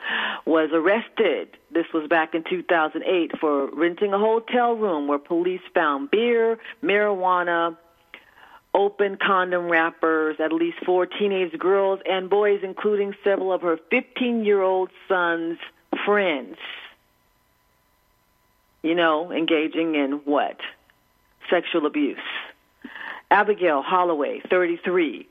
was 0.45 0.71
arrested. 0.73 1.57
This 1.71 1.87
was 1.93 2.09
back 2.09 2.35
in 2.35 2.43
2008 2.49 3.39
for 3.39 3.67
renting 3.75 4.13
a 4.13 4.19
hotel 4.19 4.75
room 4.75 5.07
where 5.07 5.19
police 5.19 5.61
found 5.75 6.11
beer, 6.11 6.59
marijuana, 6.83 7.77
open 8.75 9.17
condom 9.17 9.69
wrappers, 9.69 10.37
at 10.41 10.53
least 10.53 10.79
four 10.85 11.07
teenage 11.07 11.57
girls 11.59 12.01
and 12.09 12.29
boys, 12.29 12.61
including 12.63 13.15
several 13.23 13.53
of 13.53 13.63
her 13.63 13.79
15 13.91 14.45
year 14.45 14.61
old 14.61 14.91
son's 15.09 15.59
friends. 16.05 16.57
You 18.83 18.95
know, 18.95 19.31
engaging 19.33 19.95
in 19.95 20.21
what? 20.25 20.59
Sexual 21.49 21.87
abuse. 21.87 22.19
Abigail 23.31 23.83
Holloway, 23.83 24.40
33, 24.49 25.26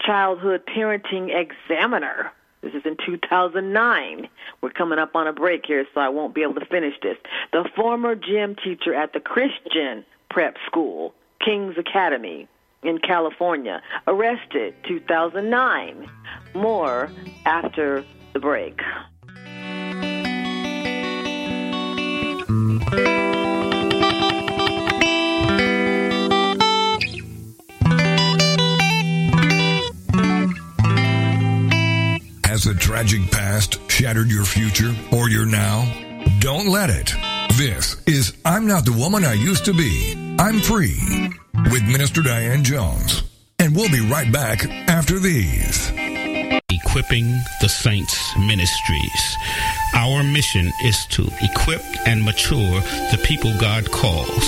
childhood 0.00 0.62
parenting 0.66 1.30
examiner. 1.34 2.32
This 2.62 2.74
is 2.74 2.82
in 2.84 2.96
2009. 3.04 4.28
We're 4.60 4.70
coming 4.70 4.98
up 4.98 5.14
on 5.14 5.26
a 5.26 5.32
break 5.32 5.64
here, 5.66 5.86
so 5.94 6.00
I 6.00 6.08
won't 6.08 6.34
be 6.34 6.42
able 6.42 6.54
to 6.54 6.66
finish 6.66 6.94
this. 7.02 7.16
The 7.52 7.68
former 7.76 8.14
gym 8.14 8.56
teacher 8.56 8.94
at 8.94 9.12
the 9.12 9.20
Christian 9.20 10.04
prep 10.30 10.56
school, 10.66 11.14
King's 11.44 11.78
Academy 11.78 12.48
in 12.82 12.98
California, 12.98 13.82
arrested 14.06 14.74
2009. 14.88 16.08
More 16.54 17.10
after 17.44 18.04
the 18.32 18.40
break. 18.40 18.80
Has 32.56 32.64
a 32.64 32.74
tragic 32.74 33.30
past 33.30 33.78
shattered 33.90 34.30
your 34.30 34.46
future 34.46 34.94
or 35.12 35.28
your 35.28 35.44
now? 35.44 35.84
Don't 36.38 36.68
let 36.68 36.88
it. 36.88 37.14
This 37.58 37.96
is 38.06 38.32
I'm 38.46 38.66
Not 38.66 38.86
the 38.86 38.94
Woman 38.94 39.26
I 39.26 39.34
Used 39.34 39.66
to 39.66 39.74
Be. 39.74 40.14
I'm 40.38 40.60
Free 40.60 40.96
with 41.70 41.82
Minister 41.82 42.22
Diane 42.22 42.64
Jones. 42.64 43.24
And 43.58 43.76
we'll 43.76 43.90
be 43.90 44.00
right 44.08 44.32
back 44.32 44.64
after 44.88 45.18
these. 45.18 45.90
Equipping 46.70 47.26
the 47.60 47.68
Saints 47.68 48.34
Ministries. 48.38 49.36
Our 49.92 50.22
mission 50.22 50.72
is 50.82 51.04
to 51.10 51.28
equip 51.42 51.82
and 52.06 52.24
mature 52.24 52.80
the 53.12 53.20
people 53.22 53.52
God 53.60 53.90
calls 53.92 54.44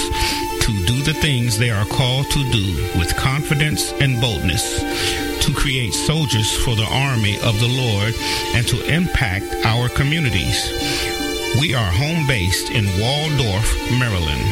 to 0.68 0.86
do 0.86 1.02
the 1.02 1.14
things 1.14 1.58
they 1.58 1.70
are 1.70 1.86
called 1.86 2.30
to 2.30 2.50
do 2.52 2.98
with 2.98 3.16
confidence 3.16 3.92
and 4.00 4.20
boldness, 4.20 4.82
to 5.42 5.52
create 5.52 5.94
soldiers 5.94 6.52
for 6.64 6.76
the 6.76 6.84
army 6.84 7.38
of 7.40 7.58
the 7.60 7.68
Lord, 7.68 8.14
and 8.54 8.66
to 8.68 8.80
impact 8.92 9.46
our 9.64 9.88
communities. 9.88 10.72
We 11.60 11.74
are 11.74 11.90
home 11.90 12.26
based 12.26 12.70
in 12.70 12.84
Waldorf, 13.00 13.74
Maryland. 13.98 14.44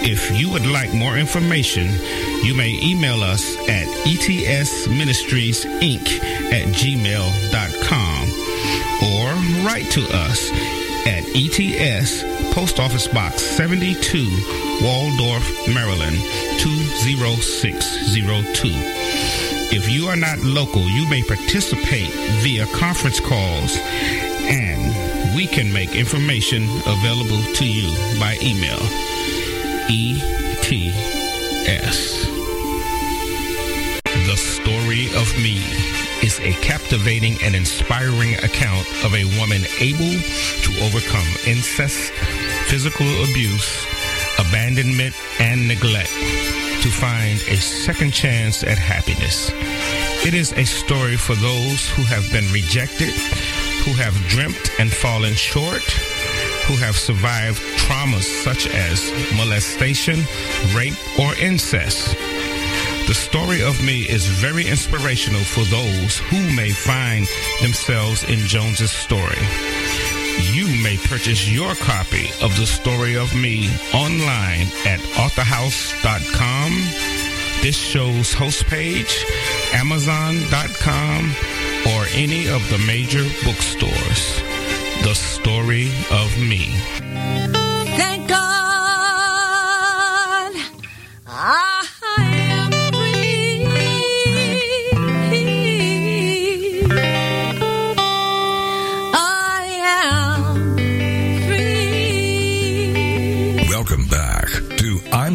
If 0.00 0.30
you 0.38 0.48
would 0.50 0.64
like 0.66 0.94
more 0.94 1.16
information, 1.16 1.88
you 2.44 2.54
may 2.54 2.78
email 2.82 3.22
us 3.22 3.56
at 3.68 3.86
etsministriesinc 4.06 6.22
at 6.52 6.68
gmail.com 6.74 8.28
or 9.02 9.34
write 9.66 9.90
to 9.92 10.06
us 10.12 10.50
at 11.06 11.24
ETS 11.34 12.22
Post 12.54 12.78
Office 12.80 13.06
Box 13.08 13.42
72, 13.42 14.28
Waldorf, 14.82 15.68
Maryland 15.68 16.16
20602. 16.58 18.97
If 19.70 19.86
you 19.90 20.06
are 20.08 20.16
not 20.16 20.38
local, 20.40 20.80
you 20.88 21.06
may 21.10 21.22
participate 21.22 22.08
via 22.40 22.66
conference 22.68 23.20
calls 23.20 23.76
and 24.48 25.36
we 25.36 25.46
can 25.46 25.70
make 25.70 25.94
information 25.94 26.62
available 26.86 27.42
to 27.52 27.66
you 27.66 27.92
by 28.18 28.38
email. 28.40 28.80
ETS. 29.90 30.78
The 34.24 34.36
Story 34.36 35.06
of 35.14 35.36
Me 35.36 35.60
is 36.24 36.40
a 36.40 36.52
captivating 36.62 37.36
and 37.42 37.54
inspiring 37.54 38.36
account 38.36 38.86
of 39.04 39.14
a 39.14 39.26
woman 39.38 39.62
able 39.80 40.16
to 40.64 40.80
overcome 40.80 41.28
incest, 41.46 42.10
physical 42.68 43.06
abuse, 43.24 43.86
abandonment, 44.38 45.14
and 45.38 45.68
neglect 45.68 46.12
to 46.82 46.90
find 46.90 47.40
a 47.48 47.56
second 47.56 48.12
chance 48.12 48.62
at 48.62 48.78
happiness. 48.78 49.50
It 50.24 50.34
is 50.34 50.52
a 50.52 50.64
story 50.64 51.16
for 51.16 51.34
those 51.34 51.88
who 51.90 52.02
have 52.02 52.30
been 52.30 52.50
rejected, 52.52 53.14
who 53.84 53.92
have 53.94 54.14
dreamt 54.28 54.70
and 54.78 54.92
fallen 54.92 55.34
short, 55.34 55.82
who 56.66 56.76
have 56.76 56.96
survived 56.96 57.58
traumas 57.78 58.24
such 58.44 58.68
as 58.68 59.10
molestation, 59.36 60.20
rape, 60.74 60.94
or 61.18 61.34
incest. 61.36 62.16
The 63.08 63.14
story 63.14 63.62
of 63.62 63.82
me 63.82 64.02
is 64.02 64.26
very 64.26 64.66
inspirational 64.66 65.42
for 65.42 65.64
those 65.64 66.18
who 66.18 66.54
may 66.54 66.70
find 66.70 67.26
themselves 67.60 68.22
in 68.24 68.38
Jones's 68.40 68.92
story. 68.92 69.42
You 70.40 70.66
may 70.82 70.96
purchase 70.96 71.48
your 71.48 71.74
copy 71.74 72.28
of 72.42 72.56
the 72.56 72.66
story 72.66 73.16
of 73.16 73.34
me 73.34 73.68
online 73.92 74.68
at 74.86 75.00
authorhouse.com, 75.16 76.70
this 77.62 77.76
show's 77.76 78.32
host 78.32 78.66
page, 78.66 79.24
amazon.com, 79.72 81.34
or 81.92 82.06
any 82.14 82.48
of 82.48 82.68
the 82.70 82.78
major 82.86 83.24
bookstores. 83.44 84.42
The 85.02 85.14
story 85.14 85.88
of 86.10 86.38
me. 86.38 86.66
Thank 87.96 88.28
God 88.28 88.47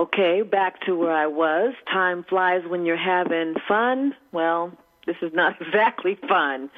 Okay, 0.00 0.40
back 0.40 0.80
to 0.86 0.96
where 0.96 1.12
I 1.12 1.26
was. 1.26 1.74
Time 1.92 2.24
flies 2.24 2.62
when 2.66 2.86
you're 2.86 2.96
having 2.96 3.54
fun. 3.68 4.14
Well, 4.32 4.72
this 5.06 5.16
is 5.20 5.34
not 5.34 5.60
exactly 5.60 6.18
fun, 6.26 6.70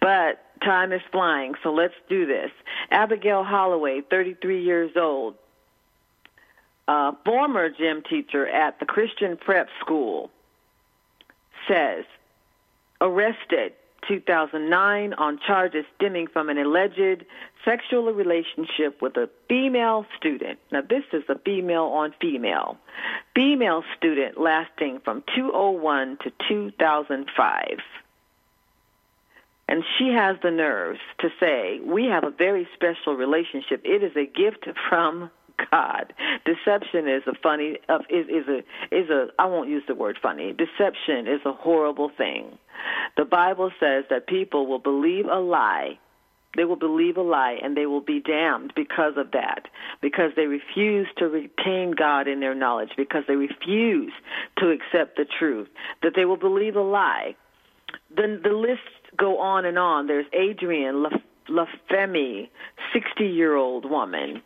but 0.00 0.44
time 0.62 0.92
is 0.92 1.00
flying, 1.10 1.54
so 1.64 1.72
let's 1.72 1.94
do 2.08 2.24
this. 2.24 2.52
Abigail 2.92 3.42
Holloway, 3.42 4.02
33 4.02 4.62
years 4.62 4.92
old, 4.94 5.34
a 6.86 7.14
former 7.24 7.68
gym 7.68 8.04
teacher 8.08 8.46
at 8.46 8.78
the 8.78 8.86
Christian 8.86 9.36
Prep 9.36 9.66
School, 9.80 10.30
says, 11.66 12.04
arrested 13.00 13.72
2009 14.06 15.14
on 15.14 15.40
charges 15.44 15.84
stemming 15.96 16.28
from 16.28 16.48
an 16.48 16.58
alleged 16.58 17.24
sexual 17.68 18.12
relationship 18.12 19.02
with 19.02 19.16
a 19.16 19.28
female 19.48 20.06
student. 20.16 20.58
Now, 20.72 20.80
this 20.80 21.04
is 21.12 21.22
a 21.28 21.38
female 21.38 21.84
on 21.84 22.14
female. 22.20 22.78
Female 23.34 23.82
student 23.96 24.40
lasting 24.40 25.00
from 25.04 25.22
201 25.36 26.18
to 26.24 26.32
2005. 26.48 27.64
And 29.70 29.84
she 29.98 30.08
has 30.16 30.36
the 30.42 30.50
nerves 30.50 31.00
to 31.20 31.28
say, 31.38 31.78
We 31.84 32.06
have 32.06 32.24
a 32.24 32.30
very 32.30 32.66
special 32.74 33.14
relationship. 33.14 33.82
It 33.84 34.02
is 34.02 34.16
a 34.16 34.24
gift 34.24 34.66
from 34.88 35.30
God. 35.70 36.14
Deception 36.46 37.08
is 37.08 37.22
a 37.26 37.34
funny 37.42 37.78
uh, 37.88 37.98
is 38.08 38.26
is 38.28 38.48
a 38.48 38.58
is 38.94 39.10
a 39.10 39.26
I 39.38 39.46
won't 39.46 39.68
use 39.68 39.82
the 39.86 39.94
word 39.94 40.18
funny. 40.22 40.52
Deception 40.52 41.26
is 41.26 41.40
a 41.44 41.52
horrible 41.52 42.10
thing. 42.16 42.58
The 43.16 43.24
Bible 43.24 43.70
says 43.80 44.04
that 44.08 44.26
people 44.26 44.66
will 44.66 44.78
believe 44.78 45.26
a 45.26 45.40
lie. 45.40 45.98
They 46.58 46.64
will 46.64 46.74
believe 46.74 47.16
a 47.16 47.22
lie 47.22 47.56
and 47.62 47.76
they 47.76 47.86
will 47.86 48.00
be 48.00 48.18
damned 48.18 48.72
because 48.74 49.12
of 49.16 49.30
that. 49.30 49.68
Because 50.02 50.32
they 50.34 50.46
refuse 50.46 51.06
to 51.18 51.26
retain 51.26 51.92
God 51.92 52.26
in 52.26 52.40
their 52.40 52.54
knowledge, 52.54 52.90
because 52.96 53.22
they 53.28 53.36
refuse 53.36 54.12
to 54.56 54.70
accept 54.70 55.16
the 55.16 55.24
truth, 55.24 55.68
that 56.02 56.14
they 56.16 56.24
will 56.24 56.36
believe 56.36 56.74
a 56.74 56.82
lie. 56.82 57.36
Then 58.10 58.40
the 58.42 58.50
lists 58.50 58.82
go 59.16 59.38
on 59.38 59.66
and 59.66 59.78
on. 59.78 60.08
There's 60.08 60.26
Adrienne 60.34 61.06
LaFemme, 61.48 62.48
60 62.92 63.24
year 63.24 63.54
old 63.54 63.88
woman. 63.88 64.42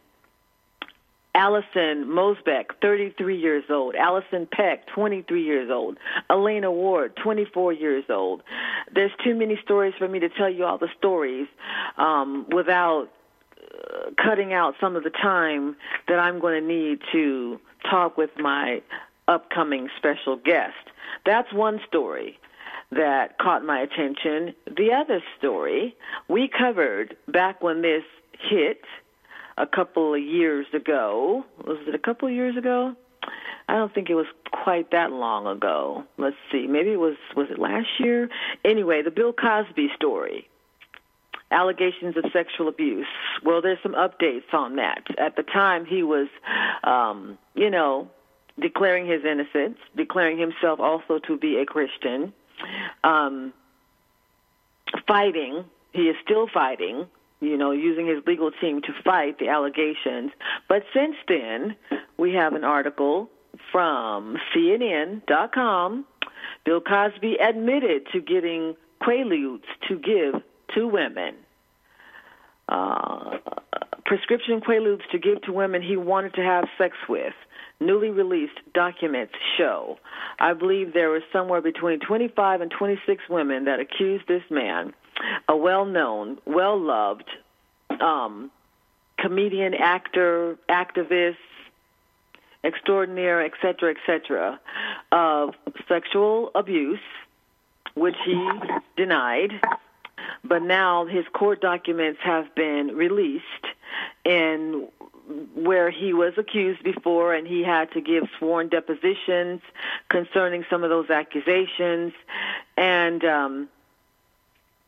Allison 1.34 2.04
Mosbeck, 2.06 2.66
33 2.82 3.38
years 3.38 3.64
old. 3.70 3.94
Allison 3.94 4.46
Peck, 4.50 4.86
23 4.94 5.42
years 5.42 5.70
old. 5.70 5.96
Elena 6.28 6.70
Ward, 6.70 7.16
24 7.22 7.72
years 7.72 8.04
old. 8.10 8.42
There's 8.94 9.12
too 9.24 9.34
many 9.34 9.58
stories 9.64 9.94
for 9.98 10.08
me 10.08 10.18
to 10.20 10.28
tell 10.28 10.50
you 10.50 10.64
all 10.64 10.78
the 10.78 10.90
stories 10.98 11.46
um, 11.96 12.46
without 12.54 13.08
uh, 13.62 14.10
cutting 14.22 14.52
out 14.52 14.74
some 14.80 14.94
of 14.94 15.04
the 15.04 15.10
time 15.10 15.76
that 16.08 16.18
I'm 16.18 16.38
going 16.38 16.60
to 16.60 16.66
need 16.66 17.00
to 17.12 17.58
talk 17.90 18.18
with 18.18 18.30
my 18.38 18.82
upcoming 19.26 19.88
special 19.96 20.36
guest. 20.36 20.74
That's 21.24 21.52
one 21.52 21.80
story 21.88 22.38
that 22.90 23.38
caught 23.38 23.64
my 23.64 23.80
attention. 23.80 24.54
The 24.66 24.92
other 24.92 25.22
story 25.38 25.96
we 26.28 26.48
covered 26.48 27.16
back 27.26 27.62
when 27.62 27.80
this 27.80 28.02
hit 28.50 28.82
a 29.56 29.66
couple 29.66 30.14
of 30.14 30.20
years 30.20 30.66
ago. 30.72 31.44
Was 31.64 31.78
it 31.86 31.94
a 31.94 31.98
couple 31.98 32.28
of 32.28 32.34
years 32.34 32.56
ago? 32.56 32.94
I 33.68 33.74
don't 33.74 33.94
think 33.94 34.10
it 34.10 34.14
was 34.14 34.26
quite 34.52 34.90
that 34.90 35.12
long 35.12 35.46
ago. 35.46 36.04
Let's 36.18 36.36
see. 36.50 36.66
Maybe 36.66 36.92
it 36.92 37.00
was 37.00 37.16
was 37.36 37.48
it 37.50 37.58
last 37.58 37.88
year? 37.98 38.28
Anyway, 38.64 39.02
the 39.02 39.10
Bill 39.10 39.32
Cosby 39.32 39.88
story. 39.94 40.48
Allegations 41.50 42.16
of 42.16 42.24
sexual 42.32 42.68
abuse. 42.68 43.06
Well, 43.44 43.60
there's 43.60 43.78
some 43.82 43.94
updates 43.94 44.52
on 44.52 44.76
that. 44.76 45.04
At 45.18 45.36
the 45.36 45.42
time 45.42 45.84
he 45.84 46.02
was 46.02 46.28
um, 46.82 47.38
you 47.54 47.70
know, 47.70 48.10
declaring 48.58 49.06
his 49.06 49.24
innocence, 49.24 49.78
declaring 49.96 50.38
himself 50.38 50.80
also 50.80 51.18
to 51.26 51.36
be 51.36 51.58
a 51.58 51.66
Christian. 51.66 52.32
Um 53.04 53.52
fighting, 55.06 55.64
he 55.92 56.02
is 56.02 56.16
still 56.24 56.48
fighting 56.52 57.06
you 57.42 57.56
know, 57.58 57.72
using 57.72 58.06
his 58.06 58.24
legal 58.24 58.52
team 58.52 58.80
to 58.82 58.92
fight 59.04 59.38
the 59.40 59.48
allegations. 59.48 60.30
But 60.68 60.84
since 60.94 61.16
then, 61.26 61.74
we 62.16 62.32
have 62.34 62.54
an 62.54 62.62
article 62.62 63.28
from 63.72 64.36
CNN.com. 64.54 66.06
Bill 66.64 66.80
Cosby 66.80 67.36
admitted 67.38 68.06
to 68.12 68.20
getting 68.20 68.76
quaaludes 69.02 69.64
to 69.88 69.96
give 69.96 70.40
to 70.76 70.86
women. 70.86 71.34
Uh, 72.68 73.38
prescription 74.06 74.60
quaaludes 74.60 75.02
to 75.10 75.18
give 75.18 75.42
to 75.42 75.52
women 75.52 75.82
he 75.82 75.96
wanted 75.96 76.34
to 76.34 76.42
have 76.42 76.64
sex 76.78 76.96
with. 77.08 77.34
Newly 77.80 78.10
released 78.10 78.58
documents 78.72 79.34
show. 79.58 79.98
I 80.38 80.52
believe 80.52 80.94
there 80.94 81.10
were 81.10 81.24
somewhere 81.32 81.60
between 81.60 81.98
25 81.98 82.60
and 82.60 82.70
26 82.70 83.24
women 83.28 83.64
that 83.64 83.80
accused 83.80 84.28
this 84.28 84.44
man 84.48 84.94
a 85.48 85.56
well-known, 85.56 86.38
well-loved 86.46 87.28
um, 88.00 88.50
comedian, 89.18 89.74
actor, 89.74 90.56
activist, 90.68 91.36
extraordinaire, 92.64 93.44
etc., 93.44 93.94
etc., 93.94 94.60
of 95.10 95.54
sexual 95.88 96.50
abuse, 96.54 97.00
which 97.94 98.16
he 98.24 98.50
denied. 98.96 99.52
But 100.44 100.62
now 100.62 101.06
his 101.06 101.24
court 101.32 101.60
documents 101.60 102.20
have 102.22 102.54
been 102.54 102.88
released, 102.94 103.44
and 104.24 104.88
where 105.54 105.90
he 105.90 106.12
was 106.12 106.34
accused 106.36 106.82
before, 106.82 107.34
and 107.34 107.46
he 107.46 107.62
had 107.62 107.90
to 107.92 108.00
give 108.00 108.24
sworn 108.38 108.68
depositions 108.68 109.60
concerning 110.08 110.64
some 110.68 110.84
of 110.84 110.90
those 110.90 111.10
accusations, 111.10 112.12
and 112.76 113.24
um, 113.24 113.68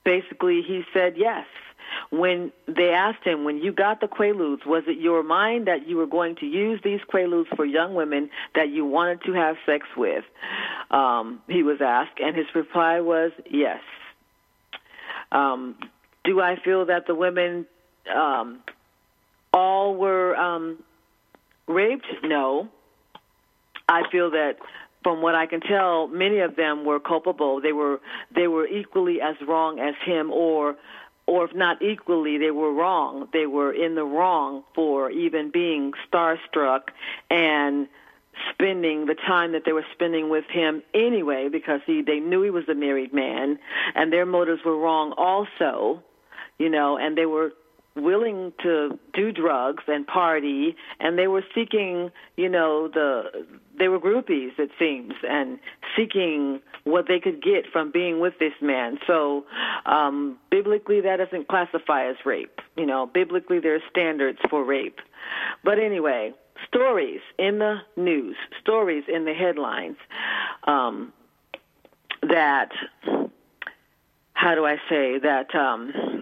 basically 0.04 0.62
he 0.62 0.82
said 0.92 1.14
yes. 1.16 1.46
When 2.10 2.52
they 2.66 2.90
asked 2.90 3.24
him, 3.24 3.44
when 3.44 3.58
you 3.58 3.72
got 3.72 4.00
the 4.00 4.08
Quaaludes, 4.08 4.66
was 4.66 4.84
it 4.86 4.98
your 4.98 5.22
mind 5.22 5.68
that 5.68 5.86
you 5.86 5.96
were 5.96 6.06
going 6.06 6.36
to 6.36 6.46
use 6.46 6.80
these 6.82 7.00
Quaaludes 7.12 7.54
for 7.54 7.64
young 7.64 7.94
women 7.94 8.30
that 8.54 8.68
you 8.70 8.84
wanted 8.84 9.22
to 9.24 9.32
have 9.32 9.56
sex 9.64 9.86
with? 9.96 10.24
Um, 10.90 11.40
he 11.48 11.62
was 11.62 11.80
asked, 11.80 12.18
and 12.20 12.36
his 12.36 12.46
reply 12.54 13.00
was 13.00 13.32
yes. 13.50 13.80
Um, 15.30 15.76
do 16.24 16.40
I 16.40 16.56
feel 16.56 16.86
that 16.86 17.06
the 17.06 17.14
women 17.14 17.66
um, 18.12 18.60
all 19.52 19.94
were 19.94 20.34
um, 20.36 20.82
raped? 21.66 22.06
No. 22.22 22.68
I 23.88 24.02
feel 24.10 24.30
that 24.30 24.56
from 25.04 25.22
what 25.22 25.36
I 25.36 25.46
can 25.46 25.60
tell, 25.60 26.08
many 26.08 26.40
of 26.40 26.56
them 26.56 26.84
were 26.84 26.98
culpable. 26.98 27.60
They 27.60 27.72
were 27.72 28.00
they 28.34 28.48
were 28.48 28.66
equally 28.66 29.20
as 29.20 29.36
wrong 29.46 29.78
as 29.78 29.94
him, 30.04 30.32
or 30.32 30.74
or 31.26 31.44
if 31.44 31.54
not 31.54 31.80
equally, 31.80 32.38
they 32.38 32.50
were 32.50 32.72
wrong. 32.72 33.28
They 33.32 33.46
were 33.46 33.72
in 33.72 33.94
the 33.94 34.04
wrong 34.04 34.64
for 34.74 35.10
even 35.10 35.50
being 35.50 35.92
starstruck 36.10 36.88
and 37.30 37.86
spending 38.50 39.06
the 39.06 39.14
time 39.14 39.52
that 39.52 39.64
they 39.64 39.72
were 39.72 39.86
spending 39.92 40.28
with 40.28 40.44
him 40.46 40.82
anyway, 40.92 41.48
because 41.48 41.80
he 41.86 42.02
they 42.02 42.18
knew 42.18 42.42
he 42.42 42.50
was 42.50 42.68
a 42.68 42.74
married 42.74 43.12
man, 43.12 43.58
and 43.94 44.12
their 44.12 44.26
motives 44.26 44.64
were 44.64 44.76
wrong 44.76 45.12
also. 45.16 46.02
You 46.58 46.70
know, 46.70 46.96
and 46.96 47.18
they 47.18 47.26
were 47.26 47.52
willing 47.96 48.52
to 48.62 48.98
do 49.12 49.30
drugs 49.30 49.84
and 49.86 50.06
party 50.06 50.74
and 50.98 51.16
they 51.16 51.28
were 51.28 51.44
seeking 51.54 52.10
you 52.36 52.48
know 52.48 52.88
the 52.88 53.46
they 53.78 53.88
were 53.88 54.00
groupies 54.00 54.58
it 54.58 54.70
seems 54.78 55.12
and 55.28 55.58
seeking 55.96 56.60
what 56.84 57.06
they 57.08 57.20
could 57.20 57.42
get 57.42 57.64
from 57.72 57.90
being 57.90 58.20
with 58.20 58.34
this 58.38 58.52
man. 58.60 58.98
So 59.06 59.44
um 59.86 60.38
biblically 60.50 61.00
that 61.02 61.18
doesn't 61.18 61.48
classify 61.48 62.08
as 62.08 62.16
rape. 62.24 62.60
You 62.76 62.86
know 62.86 63.06
biblically 63.06 63.60
there 63.60 63.76
are 63.76 63.82
standards 63.90 64.38
for 64.50 64.64
rape. 64.64 64.98
But 65.62 65.78
anyway 65.78 66.32
stories 66.66 67.20
in 67.38 67.58
the 67.58 67.76
news 67.96 68.36
stories 68.60 69.04
in 69.12 69.24
the 69.24 69.34
headlines 69.34 69.96
um 70.66 71.12
that 72.22 72.70
how 74.34 74.54
do 74.54 74.64
i 74.64 74.76
say 74.88 75.18
that 75.18 75.54
um 75.54 76.13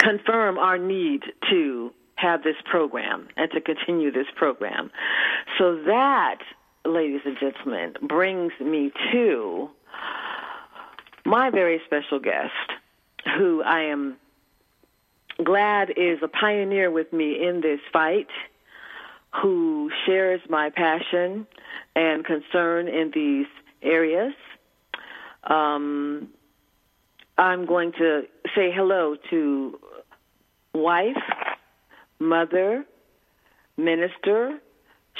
confirm 0.00 0.58
our 0.58 0.78
need 0.78 1.22
to 1.50 1.92
have 2.16 2.42
this 2.42 2.56
program 2.64 3.28
and 3.36 3.50
to 3.52 3.60
continue 3.60 4.10
this 4.10 4.26
program. 4.36 4.90
So 5.58 5.76
that 5.86 6.38
ladies 6.88 7.20
and 7.24 7.36
gentlemen, 7.38 7.94
brings 8.02 8.52
me 8.60 8.90
to 9.12 9.68
my 11.24 11.50
very 11.50 11.80
special 11.84 12.18
guest, 12.18 12.52
who 13.36 13.62
I 13.62 13.82
am 13.82 14.16
glad 15.44 15.90
is 15.90 16.18
a 16.22 16.28
pioneer 16.28 16.90
with 16.90 17.12
me 17.12 17.46
in 17.46 17.60
this 17.60 17.80
fight, 17.92 18.28
who 19.42 19.90
shares 20.06 20.40
my 20.48 20.70
passion 20.70 21.46
and 21.94 22.24
concern 22.24 22.88
in 22.88 23.10
these 23.14 23.46
areas. 23.82 24.32
Um, 25.44 26.28
I'm 27.36 27.66
going 27.66 27.92
to 27.98 28.22
say 28.56 28.72
hello 28.74 29.16
to 29.30 29.78
wife, 30.78 31.16
mother, 32.18 32.84
minister. 33.76 34.58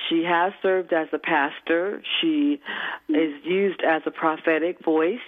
She 0.09 0.25
has 0.25 0.53
served 0.62 0.92
as 0.92 1.09
a 1.12 1.18
pastor. 1.18 2.03
She 2.21 2.61
is 3.09 3.33
used 3.44 3.83
as 3.83 4.03
a 4.07 4.11
prophetic 4.11 4.83
voice. 4.85 5.18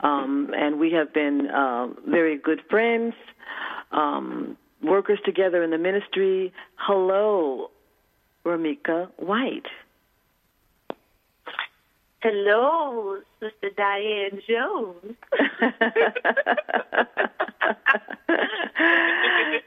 Um, 0.00 0.50
and 0.56 0.80
we 0.80 0.92
have 0.92 1.12
been 1.14 1.48
uh, 1.48 1.88
very 2.08 2.36
good 2.38 2.62
friends, 2.68 3.14
um, 3.92 4.56
workers 4.82 5.20
together 5.24 5.62
in 5.62 5.70
the 5.70 5.78
ministry. 5.78 6.52
Hello, 6.76 7.70
Ramika 8.44 9.08
White. 9.16 9.66
Hello, 12.22 13.18
Sister 13.40 13.70
Diane 13.76 14.40
Jones. 14.48 15.16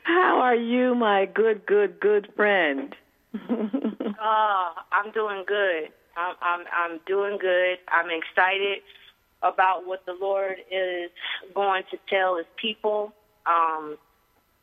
How 0.04 0.40
are 0.40 0.56
you, 0.56 0.96
my 0.96 1.26
good, 1.26 1.66
good, 1.66 2.00
good 2.00 2.30
friend? 2.34 2.96
oh, 3.50 4.72
I'm 4.94 5.12
doing 5.12 5.44
good. 5.46 5.90
I'm, 6.16 6.36
I'm 6.42 6.66
I'm 6.74 7.00
doing 7.06 7.38
good. 7.42 7.80
I'm 7.90 8.10
excited 8.10 8.78
about 9.44 9.86
what 9.86 10.06
the 10.06 10.14
Lord 10.14 10.56
is 10.72 11.12
going 11.54 11.84
to 11.92 11.98
tell 12.08 12.38
His 12.38 12.46
people. 12.56 13.12
Um, 13.46 13.98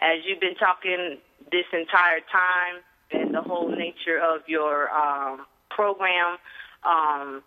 as 0.01 0.21
you've 0.25 0.41
been 0.41 0.55
talking 0.55 1.19
this 1.51 1.67
entire 1.75 2.21
time, 2.21 2.81
and 3.11 3.35
the 3.35 3.43
whole 3.43 3.69
nature 3.69 4.19
of 4.19 4.41
your 4.47 4.91
um, 4.91 5.45
program. 5.69 6.39
Um, 6.85 7.43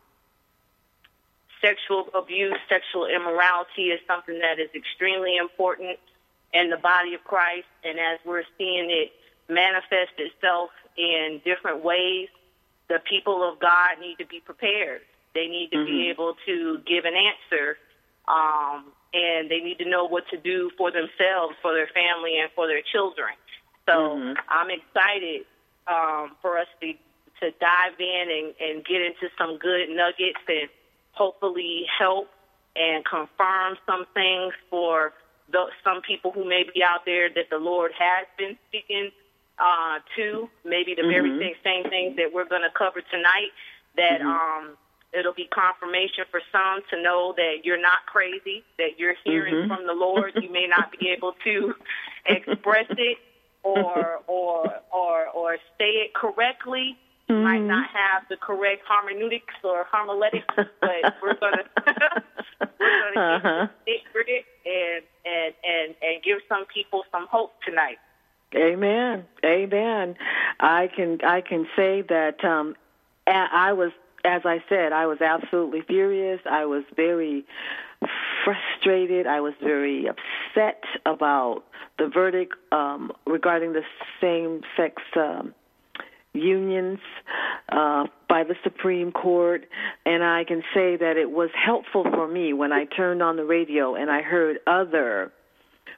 sexual 1.62 2.10
abuse, 2.14 2.58
sexual 2.70 3.08
immorality 3.08 3.90
is 3.90 4.00
something 4.08 4.40
that 4.40 4.60
is 4.60 4.70
extremely 4.76 5.38
important 5.38 5.98
in 6.54 6.70
the 6.70 6.78
body 6.78 7.14
of 7.14 7.24
Christ. 7.24 7.68
And 7.84 8.00
as 8.00 8.20
we're 8.26 8.44
seeing 8.58 8.90
it 8.90 9.12
manifest 9.48 10.14
itself 10.18 10.70
in 10.98 11.42
different 11.44 11.84
ways, 11.84 12.30
the 12.88 13.00
people 13.10 13.48
of 13.48 13.60
God 13.60 14.00
need 14.00 14.18
to 14.18 14.26
be 14.26 14.40
prepared. 14.40 15.02
They 15.34 15.48
need 15.48 15.70
to 15.72 15.78
mm-hmm. 15.78 15.86
be 15.86 16.10
able 16.10 16.36
to 16.46 16.80
give 16.88 17.06
an 17.06 17.14
answer, 17.14 17.78
um, 18.28 18.86
and 19.14 19.50
they 19.50 19.60
need 19.60 19.80
to 19.80 19.90
know 19.90 20.06
what 20.08 20.24
to 20.30 20.38
do 20.38 20.72
for 20.78 20.92
themselves, 20.92 21.56
for 21.62 21.74
their 21.74 21.88
family, 21.88 22.40
and 22.40 22.50
for 22.56 22.68
their 22.68 22.82
children. 22.82 23.34
So 23.86 23.94
mm-hmm. 23.94 24.34
I'm 24.48 24.70
excited 24.70 25.46
um, 25.88 26.36
for 26.42 26.58
us 26.58 26.68
to 26.82 26.94
to 27.42 27.52
dive 27.60 28.00
in 28.00 28.26
and, 28.32 28.54
and 28.62 28.86
get 28.86 29.02
into 29.02 29.28
some 29.38 29.58
good 29.58 29.90
nuggets 29.90 30.40
and 30.48 30.70
hopefully 31.16 31.86
help 31.98 32.28
and 32.76 33.04
confirm 33.06 33.78
some 33.86 34.06
things 34.14 34.54
for 34.70 35.14
the, 35.52 35.66
some 35.84 36.02
people 36.02 36.32
who 36.32 36.48
may 36.48 36.64
be 36.64 36.84
out 36.84 37.06
there 37.06 37.30
that 37.30 37.50
the 37.50 37.58
Lord 37.58 37.92
has 37.98 38.28
been 38.38 38.58
speaking 38.68 39.12
uh, 39.60 40.00
to. 40.16 40.50
Maybe 40.64 40.96
the 40.96 41.04
mm-hmm. 41.04 41.40
very 41.40 41.56
same 41.64 41.90
things 41.90 42.18
that 42.18 42.34
we're 42.34 42.48
going 42.48 42.64
to 42.64 42.74
cover 42.78 43.02
tonight. 43.12 43.52
That 43.96 44.20
mm-hmm. 44.20 44.28
um, 44.28 44.78
it'll 45.18 45.34
be 45.34 45.48
confirmation 45.48 46.26
for 46.30 46.42
some 46.52 46.82
to 46.92 47.02
know 47.02 47.34
that 47.38 47.64
you're 47.64 47.82
not 47.82 48.06
crazy, 48.06 48.64
that 48.78 48.98
you're 49.00 49.16
hearing 49.24 49.56
mm-hmm. 49.56 49.74
from 49.74 49.88
the 49.88 49.94
Lord. 49.94 50.34
You 50.36 50.52
may 50.52 50.68
not 50.68 50.92
be 50.92 51.10
able 51.16 51.34
to 51.46 51.74
express 52.26 52.88
it 52.90 53.18
or 53.64 54.20
or 54.28 54.74
or 54.94 55.28
or 55.28 55.58
say 55.78 56.06
it 56.06 56.14
correctly, 56.14 56.98
Mm-hmm. 57.30 57.44
Might 57.44 57.62
not 57.62 57.88
have 57.90 58.24
the 58.30 58.38
correct 58.38 58.84
hermeneutics 58.88 59.56
or 59.64 59.86
homiletics, 59.92 60.46
but 60.56 61.16
we're 61.24 61.34
gonna 61.40 61.64
we're 62.80 63.14
gonna 63.14 63.36
uh-huh. 63.36 63.68
get 63.86 64.02
it 64.28 64.46
and 64.66 65.04
and 65.26 65.54
and 65.64 65.96
and 66.04 66.24
give 66.24 66.38
some 66.48 66.66
people 66.72 67.04
some 67.12 67.26
hope 67.32 67.54
tonight. 67.66 67.98
Amen. 68.56 69.26
Amen. 69.44 70.16
I 70.60 70.88
can 70.96 71.18
I 71.26 71.42
can 71.42 71.66
say 71.76 72.04
that 72.04 72.46
um 72.46 72.76
I 73.28 73.74
was 73.74 73.92
as 74.24 74.42
I 74.44 74.64
said, 74.68 74.92
I 74.92 75.06
was 75.06 75.22
absolutely 75.22 75.82
furious. 75.82 76.40
I 76.50 76.66
was 76.66 76.84
very 76.96 77.46
frustrated. 78.44 79.28
I 79.28 79.40
was 79.40 79.54
very 79.62 80.08
upset 80.08 80.84
about 81.06 81.64
the 81.98 82.08
verdict 82.08 82.56
um, 82.72 83.12
regarding 83.26 83.74
the 83.74 83.84
same 84.22 84.62
sex 84.76 85.02
um, 85.16 85.54
unions 86.36 87.00
uh, 87.70 88.06
by 88.30 88.44
the 88.44 88.56
Supreme 88.64 89.12
Court, 89.12 89.66
and 90.06 90.24
I 90.24 90.44
can 90.44 90.62
say 90.74 90.98
that 90.98 91.18
it 91.18 91.32
was 91.32 91.50
helpful 91.54 92.04
for 92.04 92.28
me 92.28 92.54
when 92.54 92.72
I 92.72 92.86
turned 92.86 93.24
on 93.24 93.38
the 93.38 93.46
radio 93.46 93.96
and 93.96 94.12
I 94.12 94.22
heard 94.22 94.60
other 94.68 95.32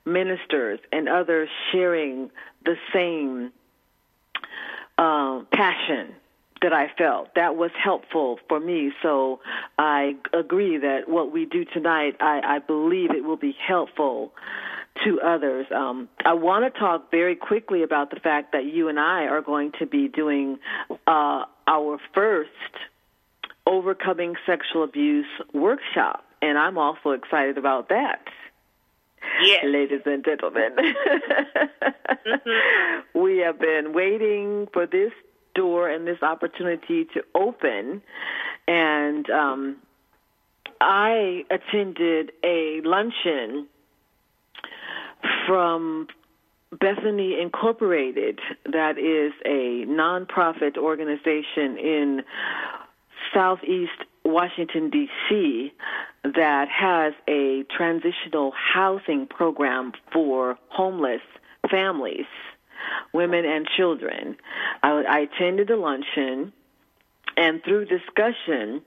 ministers 0.05 0.79
and 0.91 1.09
others 1.09 1.49
sharing 1.71 2.31
the 2.63 2.75
same 2.93 3.51
uh, 4.97 5.41
passion 5.51 6.15
that 6.61 6.73
I 6.73 6.87
felt. 6.97 7.35
That 7.35 7.55
was 7.55 7.71
helpful 7.81 8.39
for 8.49 8.59
me. 8.59 8.91
So 9.03 9.39
I 9.77 10.15
agree 10.33 10.77
that 10.77 11.07
what 11.07 11.31
we 11.31 11.45
do 11.45 11.65
tonight, 11.65 12.15
I, 12.19 12.41
I 12.43 12.59
believe 12.59 13.11
it 13.11 13.23
will 13.23 13.37
be 13.37 13.55
helpful 13.65 14.31
to 15.05 15.21
others. 15.21 15.67
Um, 15.73 16.09
I 16.25 16.33
want 16.33 16.71
to 16.71 16.79
talk 16.79 17.11
very 17.11 17.35
quickly 17.35 17.83
about 17.83 18.09
the 18.09 18.19
fact 18.19 18.51
that 18.53 18.65
you 18.65 18.89
and 18.89 18.99
I 18.99 19.23
are 19.25 19.41
going 19.41 19.71
to 19.79 19.85
be 19.85 20.07
doing 20.07 20.59
uh, 21.05 21.45
our 21.67 21.99
first 22.13 22.49
overcoming 23.65 24.35
sexual 24.45 24.83
abuse 24.83 25.25
workshop, 25.53 26.23
and 26.41 26.57
I'm 26.57 26.77
also 26.77 27.11
excited 27.11 27.57
about 27.57 27.89
that. 27.89 28.21
Yes. 29.43 29.63
Ladies 29.65 30.01
and 30.05 30.23
gentlemen, 30.23 30.75
mm-hmm. 30.77 32.39
we 33.19 33.39
have 33.39 33.59
been 33.59 33.93
waiting 33.93 34.67
for 34.71 34.85
this 34.85 35.11
door 35.53 35.89
and 35.89 36.07
this 36.07 36.21
opportunity 36.21 37.05
to 37.13 37.23
open, 37.35 38.01
and 38.67 39.29
um, 39.29 39.77
I 40.79 41.43
attended 41.49 42.31
a 42.43 42.81
luncheon 42.83 43.67
from 45.47 46.07
Bethany 46.71 47.39
Incorporated, 47.41 48.39
that 48.65 48.97
is 48.99 49.31
a 49.45 49.85
nonprofit 49.89 50.77
organization 50.77 51.77
in 51.77 52.23
Southeast 53.33 54.03
Washington, 54.25 54.89
D.C., 54.89 55.71
that 56.23 56.67
has 56.67 57.13
a 57.29 57.63
transitional 57.75 58.51
housing 58.51 59.27
program 59.27 59.93
for 60.11 60.57
homeless 60.67 61.21
families, 61.71 62.25
women, 63.13 63.45
and 63.45 63.65
children. 63.77 64.35
I, 64.83 65.03
I 65.09 65.19
attended 65.19 65.69
the 65.69 65.77
luncheon, 65.77 66.51
and 67.37 67.63
through 67.63 67.85
discussion, 67.85 68.81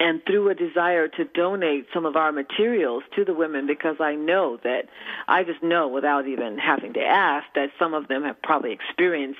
and 0.00 0.22
through 0.26 0.48
a 0.48 0.54
desire 0.54 1.08
to 1.08 1.24
donate 1.24 1.86
some 1.92 2.06
of 2.06 2.16
our 2.16 2.32
materials 2.32 3.02
to 3.14 3.24
the 3.24 3.34
women 3.34 3.66
because 3.66 3.96
I 4.00 4.14
know 4.14 4.58
that 4.64 4.88
I 5.28 5.44
just 5.44 5.62
know 5.62 5.88
without 5.88 6.26
even 6.26 6.56
having 6.58 6.94
to 6.94 7.00
ask 7.00 7.46
that 7.54 7.68
some 7.78 7.92
of 7.92 8.08
them 8.08 8.24
have 8.24 8.40
probably 8.42 8.72
experienced 8.72 9.38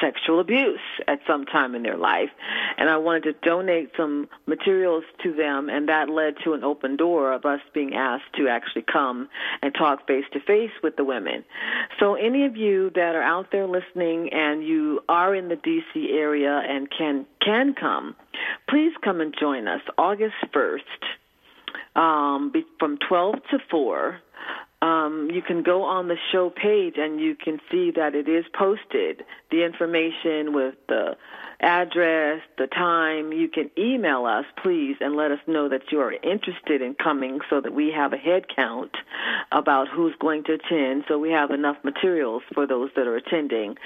sexual 0.00 0.40
abuse 0.40 0.80
at 1.08 1.20
some 1.26 1.44
time 1.44 1.74
in 1.74 1.82
their 1.82 1.96
life. 1.96 2.30
And 2.76 2.88
I 2.88 2.96
wanted 2.96 3.24
to 3.24 3.32
donate 3.48 3.90
some 3.96 4.28
materials 4.46 5.04
to 5.22 5.32
them, 5.32 5.68
and 5.68 5.88
that 5.88 6.08
led 6.08 6.34
to 6.44 6.54
an 6.54 6.64
open 6.64 6.96
door 6.96 7.32
of 7.32 7.44
us 7.44 7.60
being 7.74 7.94
asked 7.94 8.32
to 8.36 8.48
actually 8.48 8.84
come 8.90 9.28
and 9.62 9.74
talk 9.74 10.06
face 10.06 10.24
to 10.32 10.40
face 10.40 10.72
with 10.82 10.96
the 10.96 11.04
women. 11.04 11.44
So, 11.98 12.14
any 12.14 12.44
of 12.46 12.56
you 12.56 12.90
that 12.94 13.14
are 13.14 13.22
out 13.22 13.50
there 13.52 13.66
listening 13.66 14.30
and 14.32 14.64
you 14.64 15.00
are 15.08 15.34
in 15.34 15.48
the 15.48 15.56
DC 15.56 16.12
area 16.12 16.62
and 16.68 16.88
can 16.90 17.26
can 17.44 17.74
come, 17.74 18.14
please 18.68 18.92
come 19.02 19.20
and 19.20 19.34
join 19.38 19.68
us 19.68 19.80
August 19.98 20.34
1st 20.54 20.80
um, 21.96 22.52
from 22.78 22.98
12 23.08 23.34
to 23.50 23.58
4. 23.70 24.20
Um, 24.82 25.30
you 25.32 25.42
can 25.42 25.62
go 25.62 25.82
on 25.82 26.08
the 26.08 26.16
show 26.32 26.50
page 26.50 26.94
and 26.96 27.20
you 27.20 27.34
can 27.34 27.60
see 27.70 27.90
that 27.96 28.14
it 28.14 28.28
is 28.28 28.44
posted. 28.54 29.24
The 29.50 29.64
information 29.64 30.54
with 30.54 30.74
the 30.88 31.16
address, 31.60 32.40
the 32.58 32.66
time. 32.66 33.32
You 33.32 33.48
can 33.48 33.70
email 33.78 34.24
us, 34.24 34.44
please, 34.62 34.96
and 35.00 35.14
let 35.14 35.30
us 35.30 35.38
know 35.46 35.68
that 35.68 35.92
you 35.92 36.00
are 36.00 36.12
interested 36.12 36.82
in 36.82 36.94
coming 36.94 37.40
so 37.50 37.60
that 37.60 37.74
we 37.74 37.92
have 37.94 38.12
a 38.12 38.16
head 38.16 38.46
count 38.54 38.96
about 39.52 39.88
who's 39.88 40.14
going 40.18 40.44
to 40.44 40.54
attend 40.54 41.04
so 41.08 41.18
we 41.18 41.30
have 41.30 41.50
enough 41.50 41.76
materials 41.84 42.42
for 42.54 42.66
those 42.66 42.90
that 42.96 43.06
are 43.06 43.16
attending. 43.16 43.76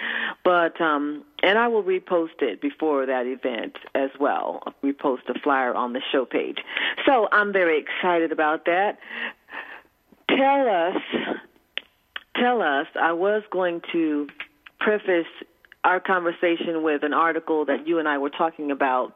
But, 0.44 0.80
um, 0.80 1.24
and 1.42 1.58
I 1.58 1.68
will 1.68 1.82
repost 1.82 2.40
it 2.40 2.60
before 2.60 3.06
that 3.06 3.26
event 3.26 3.76
as 3.94 4.10
well. 4.18 4.62
Repost 4.82 5.28
a 5.28 5.38
flyer 5.40 5.74
on 5.74 5.92
the 5.92 6.00
show 6.12 6.24
page. 6.24 6.58
So 7.06 7.28
I'm 7.32 7.52
very 7.52 7.78
excited 7.80 8.32
about 8.32 8.64
that. 8.66 8.98
Tell 10.36 10.68
us, 10.68 11.02
tell 12.36 12.62
us, 12.62 12.86
I 13.00 13.12
was 13.12 13.42
going 13.50 13.82
to 13.92 14.26
preface 14.80 15.26
our 15.84 16.00
conversation 16.00 16.82
with 16.82 17.04
an 17.04 17.12
article 17.12 17.66
that 17.66 17.86
you 17.86 17.98
and 17.98 18.08
I 18.08 18.18
were 18.18 18.30
talking 18.30 18.70
about, 18.70 19.14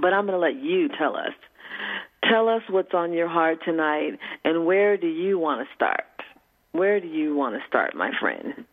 but 0.00 0.12
I'm 0.12 0.26
going 0.26 0.38
to 0.38 0.38
let 0.38 0.62
you 0.62 0.88
tell 0.96 1.16
us. 1.16 1.32
Tell 2.24 2.48
us 2.48 2.62
what's 2.68 2.94
on 2.94 3.12
your 3.12 3.28
heart 3.28 3.58
tonight, 3.64 4.18
and 4.44 4.66
where 4.66 4.96
do 4.96 5.06
you 5.06 5.38
want 5.38 5.66
to 5.66 5.74
start? 5.74 6.04
Where 6.72 7.00
do 7.00 7.08
you 7.08 7.34
want 7.34 7.54
to 7.54 7.66
start, 7.66 7.94
my 7.94 8.10
friend? 8.20 8.64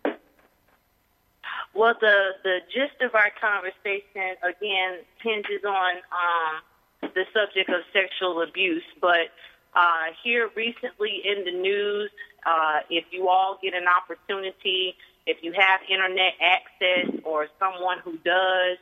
Well, 1.73 1.93
the 1.99 2.31
the 2.43 2.59
gist 2.73 3.01
of 3.01 3.15
our 3.15 3.31
conversation 3.39 4.37
again 4.43 4.99
hinges 5.21 5.63
on 5.67 5.95
um, 6.11 7.11
the 7.13 7.25
subject 7.33 7.69
of 7.69 7.81
sexual 7.91 8.41
abuse, 8.41 8.83
but 9.01 9.27
uh, 9.75 10.13
here 10.23 10.49
recently 10.55 11.21
in 11.23 11.45
the 11.45 11.51
news, 11.51 12.09
uh, 12.45 12.79
if 12.89 13.05
you 13.11 13.27
all 13.29 13.59
get 13.61 13.73
an 13.73 13.85
opportunity 13.87 14.95
if 15.25 15.37
you 15.41 15.53
have 15.53 15.79
internet 15.89 16.33
access 16.39 17.09
or 17.23 17.47
someone 17.59 17.97
who 18.03 18.17
does, 18.17 18.77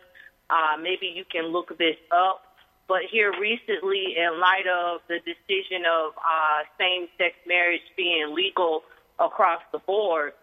uh, 0.50 0.76
maybe 0.82 1.08
you 1.08 1.24
can 1.24 1.48
look 1.48 1.78
this 1.78 1.96
up. 2.12 2.44
But 2.88 3.08
here 3.10 3.32
recently, 3.40 4.16
in 4.20 4.40
light 4.40 4.68
of 4.68 5.00
the 5.08 5.20
decision 5.24 5.88
of 5.88 6.12
uh, 6.20 6.68
same-sex 6.78 7.36
marriage 7.48 7.82
being 7.96 8.36
legal 8.36 8.84
across 9.20 9.62
the 9.72 9.80
board, 9.80 10.34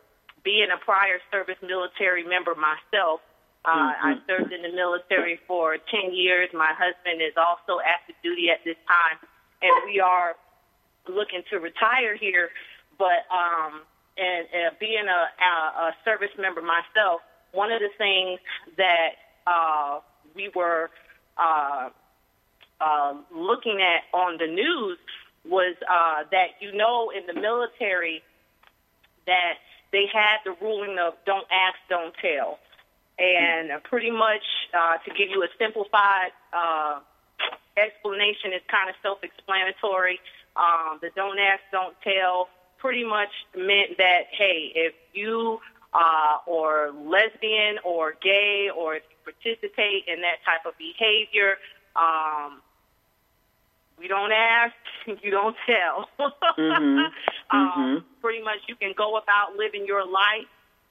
being 0.42 0.68
a 0.72 0.78
prior 0.82 1.20
service 1.30 1.60
military 1.60 2.24
member 2.24 2.54
myself, 2.54 3.20
uh, 3.66 3.68
mm-hmm. 3.68 4.06
I 4.08 4.16
served 4.26 4.52
in 4.52 4.62
the 4.62 4.72
military 4.72 5.38
for 5.46 5.76
10 5.76 6.14
years. 6.14 6.48
My 6.54 6.72
husband 6.72 7.20
is 7.20 7.36
also 7.36 7.76
active 7.84 8.16
duty 8.24 8.48
at 8.48 8.64
this 8.64 8.80
time, 8.88 9.20
and 9.62 9.72
we 9.86 10.00
are 10.00 10.36
looking 11.08 11.42
to 11.50 11.58
retire 11.58 12.16
here. 12.16 12.50
But 12.98 13.24
um, 13.32 13.82
and 14.16 14.46
uh, 14.46 14.74
being 14.78 15.06
a, 15.06 15.42
a, 15.42 15.88
a 15.88 15.96
service 16.04 16.30
member 16.38 16.60
myself, 16.60 17.22
one 17.52 17.72
of 17.72 17.80
the 17.80 17.90
things 17.96 18.40
that 18.76 19.10
uh, 19.46 20.00
we 20.34 20.50
were 20.54 20.90
uh, 21.38 21.88
uh, 22.80 23.14
looking 23.34 23.80
at 23.80 24.16
on 24.16 24.38
the 24.38 24.46
news 24.46 24.98
was 25.48 25.74
uh, 25.88 26.24
that 26.30 26.48
you 26.60 26.72
know 26.72 27.10
in 27.10 27.26
the 27.26 27.40
military 27.40 28.22
that 29.26 29.54
they 29.92 30.06
had 30.12 30.38
the 30.44 30.54
ruling 30.60 30.98
of 30.98 31.14
don't 31.24 31.46
ask, 31.50 31.76
don't 31.88 32.14
tell. 32.20 32.58
And 33.18 33.82
pretty 33.84 34.10
much, 34.10 34.42
uh, 34.72 34.96
to 35.04 35.10
give 35.10 35.28
you 35.28 35.42
a 35.42 35.48
simplified 35.58 36.32
uh, 36.52 37.00
explanation, 37.80 38.52
is 38.52 38.62
kind 38.68 38.88
of 38.88 38.96
self-explanatory. 39.02 40.20
Um, 40.56 40.98
the 41.00 41.10
don't 41.14 41.38
ask, 41.38 41.60
don't 41.72 41.96
tell 42.02 42.48
pretty 42.78 43.04
much 43.04 43.30
meant 43.56 43.98
that, 43.98 44.24
hey, 44.30 44.72
if 44.74 44.94
you 45.12 45.60
uh, 45.92 46.38
or 46.46 46.92
lesbian 46.92 47.78
or 47.84 48.14
gay 48.22 48.70
or 48.74 48.96
if 48.96 49.02
you 49.10 49.32
participate 49.32 50.04
in 50.08 50.20
that 50.22 50.38
type 50.44 50.64
of 50.66 50.72
behavior, 50.78 51.56
um, 51.96 52.60
we 53.98 54.08
don't 54.08 54.32
ask, 54.32 54.74
you 55.22 55.30
don't 55.30 55.56
tell. 55.66 56.08
mm-hmm. 56.58 56.66
Um, 56.68 57.12
mm-hmm. 57.50 57.96
Pretty 58.22 58.42
much, 58.42 58.58
you 58.68 58.76
can 58.76 58.94
go 58.96 59.16
about 59.16 59.56
living 59.56 59.84
your 59.86 60.04
life, 60.04 60.48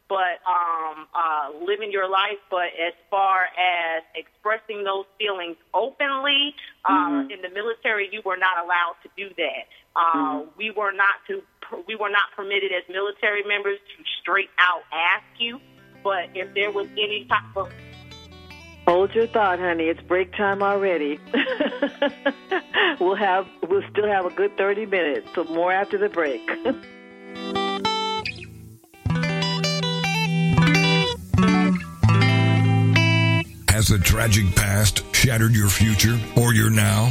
but 0.09 0.41
um, 0.43 1.07
uh, 1.13 1.51
living 1.63 1.91
your 1.91 2.09
life. 2.09 2.41
But 2.49 2.73
as 2.75 2.93
far 3.09 3.45
as 3.45 4.03
expressing 4.15 4.83
those 4.83 5.05
feelings 5.17 5.55
openly, 5.73 6.55
uh, 6.83 6.91
mm-hmm. 6.91 7.31
in 7.31 7.41
the 7.41 7.49
military, 7.49 8.09
you 8.11 8.21
were 8.25 8.37
not 8.37 8.57
allowed 8.65 8.97
to 9.03 9.09
do 9.15 9.29
that. 9.37 9.63
Uh, 9.95 10.01
mm-hmm. 10.01 10.49
We 10.57 10.71
were 10.71 10.91
not 10.91 11.21
to 11.27 11.41
we 11.87 11.95
were 11.95 12.09
not 12.09 12.33
permitted 12.35 12.71
as 12.71 12.83
military 12.89 13.43
members 13.43 13.77
to 13.77 14.03
straight 14.21 14.49
out 14.57 14.81
ask 14.91 15.23
you. 15.39 15.61
But 16.03 16.29
if 16.33 16.53
there 16.55 16.71
was 16.71 16.87
any 16.93 17.25
type 17.29 17.55
of 17.55 17.69
Hold 18.87 19.13
your 19.13 19.27
thought, 19.27 19.59
honey. 19.59 19.83
It's 19.83 20.01
break 20.01 20.31
time 20.33 20.63
already. 20.63 21.19
we'll 22.99 23.13
have 23.13 23.47
we'll 23.69 23.83
still 23.91 24.07
have 24.07 24.25
a 24.25 24.31
good 24.31 24.57
30 24.57 24.87
minutes, 24.87 25.27
so 25.35 25.43
more 25.43 25.71
after 25.71 25.99
the 25.99 26.09
break. 26.09 26.41
Has 33.79 33.91
a 33.91 33.97
tragic 33.97 34.53
past 34.57 35.03
shattered 35.15 35.55
your 35.55 35.69
future 35.69 36.19
or 36.35 36.53
your 36.53 36.69
now? 36.69 37.07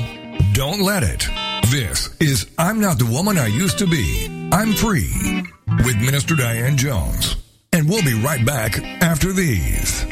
Don't 0.52 0.82
let 0.82 1.02
it. 1.02 1.26
This 1.70 2.14
is 2.20 2.46
I'm 2.58 2.78
Not 2.78 2.98
the 2.98 3.06
Woman 3.06 3.38
I 3.38 3.46
Used 3.46 3.78
to 3.78 3.86
Be. 3.86 4.28
I'm 4.52 4.74
Free 4.74 5.46
with 5.66 5.96
Minister 5.96 6.36
Diane 6.36 6.76
Jones. 6.76 7.36
And 7.72 7.88
we'll 7.88 8.04
be 8.04 8.20
right 8.20 8.44
back 8.44 8.78
after 9.00 9.32
these. 9.32 10.04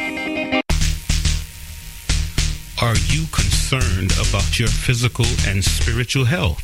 Are 2.80 2.96
you 3.04 3.26
concerned 3.32 4.12
about 4.26 4.58
your 4.58 4.68
physical 4.68 5.26
and 5.46 5.62
spiritual 5.62 6.24
health? 6.24 6.62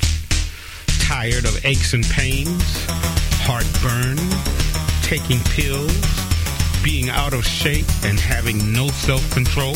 Tired 1.03 1.45
of 1.45 1.63
aches 1.67 1.93
and 1.93 2.05
pains, 2.07 2.87
heartburn, 3.45 4.17
taking 5.03 5.41
pills, 5.53 6.32
being 6.83 7.09
out 7.09 7.33
of 7.33 7.45
shape, 7.45 7.87
and 8.05 8.19
having 8.19 8.73
no 8.73 8.89
self 8.89 9.29
control? 9.33 9.75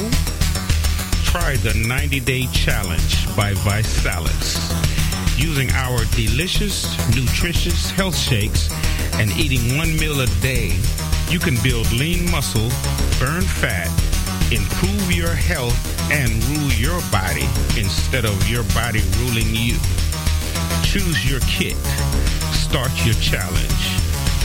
Try 1.25 1.57
the 1.57 1.75
90 1.87 2.21
Day 2.21 2.47
Challenge 2.53 3.37
by 3.37 3.53
ViSalus 3.55 4.87
using 5.39 5.71
our 5.73 6.05
delicious, 6.17 6.97
nutritious 7.15 7.91
health 7.91 8.17
shakes 8.17 8.71
and 9.19 9.31
eating 9.33 9.77
one 9.77 9.95
meal 9.97 10.21
a 10.21 10.27
day, 10.41 10.79
you 11.29 11.39
can 11.39 11.57
build 11.63 11.91
lean 11.93 12.31
muscle, 12.31 12.69
burn 13.19 13.43
fat, 13.43 13.89
improve 14.53 15.13
your 15.13 15.35
health, 15.35 15.77
and 16.11 16.31
rule 16.45 16.73
your 16.73 17.01
body 17.11 17.49
instead 17.79 18.25
of 18.25 18.49
your 18.49 18.65
body 18.75 19.03
ruling 19.19 19.55
you. 19.55 19.77
Choose 20.85 21.29
your 21.29 21.41
kit. 21.41 21.77
Start 22.53 22.93
your 23.05 23.15
challenge. 23.15 23.87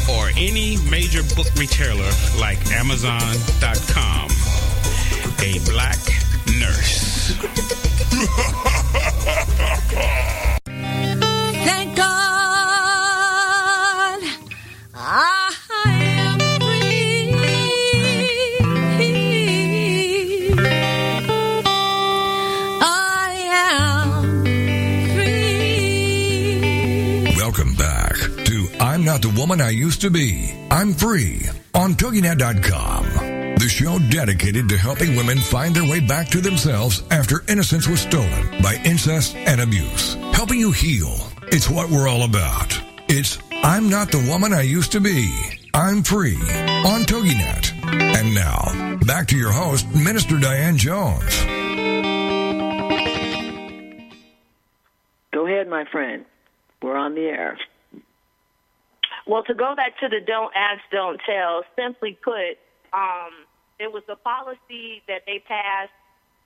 or 0.10 0.30
any 0.38 0.78
major 0.90 1.24
book 1.36 1.48
retailer 1.58 2.12
like 2.40 2.66
Amazon.com. 2.72 4.30
A 5.44 5.60
black 5.66 5.98
nurse. 6.60 7.36
Not 29.12 29.22
the 29.22 29.38
Woman 29.38 29.60
I 29.60 29.72
Used 29.72 30.00
to 30.04 30.10
Be. 30.10 30.58
I'm 30.72 30.94
Free 30.94 31.42
on 31.74 31.96
TogiNet.com. 31.96 33.56
The 33.58 33.68
show 33.68 34.00
dedicated 34.10 34.70
to 34.70 34.78
helping 34.78 35.18
women 35.18 35.38
find 35.38 35.76
their 35.76 35.84
way 35.84 36.00
back 36.00 36.30
to 36.30 36.40
themselves 36.40 37.04
after 37.12 37.44
innocence 37.50 37.90
was 37.90 38.00
stolen 38.00 38.62
by 38.64 38.80
incest 38.86 39.36
and 39.36 39.60
abuse. 39.60 40.14
Helping 40.32 40.62
you 40.62 40.72
heal. 40.72 41.14
It's 41.48 41.70
what 41.70 41.90
we're 41.90 42.08
all 42.08 42.24
about. 42.24 42.82
It's 43.10 43.38
I'm 43.52 43.90
Not 43.90 44.14
the 44.14 44.26
Woman 44.30 44.54
I 44.54 44.62
Used 44.62 44.94
to 44.94 45.02
Be. 45.02 45.30
I'm 45.74 46.04
Free 46.04 46.40
on 46.86 47.02
TogiNet. 47.02 47.84
And 48.16 48.34
now, 48.34 48.98
back 49.06 49.28
to 49.28 49.38
your 49.38 49.52
host, 49.52 49.94
Minister 49.94 50.40
Diane 50.40 50.78
Jones. 50.78 51.38
Go 55.34 55.48
ahead, 55.48 55.68
my 55.68 55.84
friend. 55.92 56.24
We're 56.82 56.96
on 56.96 57.14
the 57.14 57.24
air. 57.24 57.58
Well, 59.28 59.44
to 59.44 59.54
go 59.54 59.76
back 59.76 60.00
to 60.00 60.10
the 60.10 60.20
don't 60.20 60.54
ask, 60.56 60.82
don't 60.92 61.20
tell, 61.26 61.64
simply 61.76 62.18
put, 62.24 62.58
um, 62.94 63.32
it 63.80 63.92
was 63.92 64.04
a 64.10 64.16
policy 64.16 65.02
that 65.08 65.24
they 65.26 65.40
passed 65.48 65.92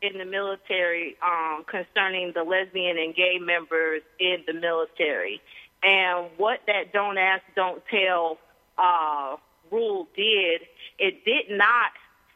in 0.01 0.17
the 0.17 0.25
military 0.25 1.15
um, 1.23 1.65
concerning 1.69 2.33
the 2.33 2.43
lesbian 2.43 2.97
and 2.97 3.15
gay 3.15 3.39
members 3.39 4.01
in 4.19 4.43
the 4.45 4.53
military. 4.53 5.41
And 5.83 6.27
what 6.37 6.61
that 6.67 6.93
don't 6.93 7.17
ask, 7.17 7.43
don't 7.55 7.81
tell 7.89 8.37
uh, 8.77 9.37
rule 9.71 10.07
did, 10.15 10.61
it 10.99 11.25
did 11.25 11.57
not 11.57 11.91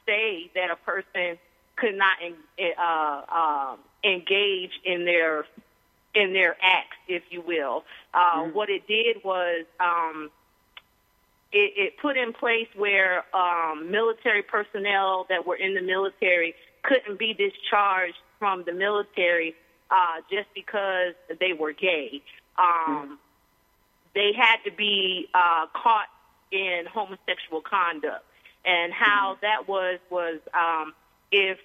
say 0.05 0.49
that 0.55 0.71
a 0.71 0.75
person 0.75 1.37
could 1.75 1.95
not 1.95 2.17
en- 2.23 2.73
uh, 2.77 3.21
um, 3.31 3.79
engage 4.03 4.71
in 4.83 5.05
their 5.05 5.45
in 6.13 6.33
their 6.33 6.57
acts, 6.61 6.97
if 7.07 7.23
you 7.29 7.41
will. 7.41 7.83
Uh, 8.13 8.45
What 8.45 8.69
it 8.69 8.87
did 8.87 9.23
was 9.23 9.65
um, 9.79 10.31
it, 11.51 11.73
it 11.77 11.97
put 12.01 12.17
in 12.17 12.33
place 12.33 12.67
where 12.75 13.23
um, 13.35 13.91
military 13.91 14.41
personnel 14.41 15.25
that 15.29 15.45
were 15.45 15.55
in 15.55 15.73
the 15.75 15.81
military 15.81 16.55
couldn't 16.83 17.19
be 17.19 17.33
discharged 17.33 18.17
from 18.39 18.63
the 18.65 18.73
military 18.73 19.55
uh, 19.91 20.21
just 20.31 20.47
because 20.53 21.13
they 21.39 21.53
were 21.53 21.73
gay. 21.73 22.21
Um, 22.57 23.19
They 24.15 24.33
had 24.33 24.57
to 24.65 24.71
be 24.71 25.29
uh, 25.33 25.67
caught 25.73 26.07
in 26.51 26.85
homosexual 26.91 27.61
conduct, 27.61 28.25
and 28.65 28.91
how 28.91 29.37
that 29.41 29.67
was 29.67 29.99
was 30.09 30.39
um, 30.53 30.93
if 31.31 31.59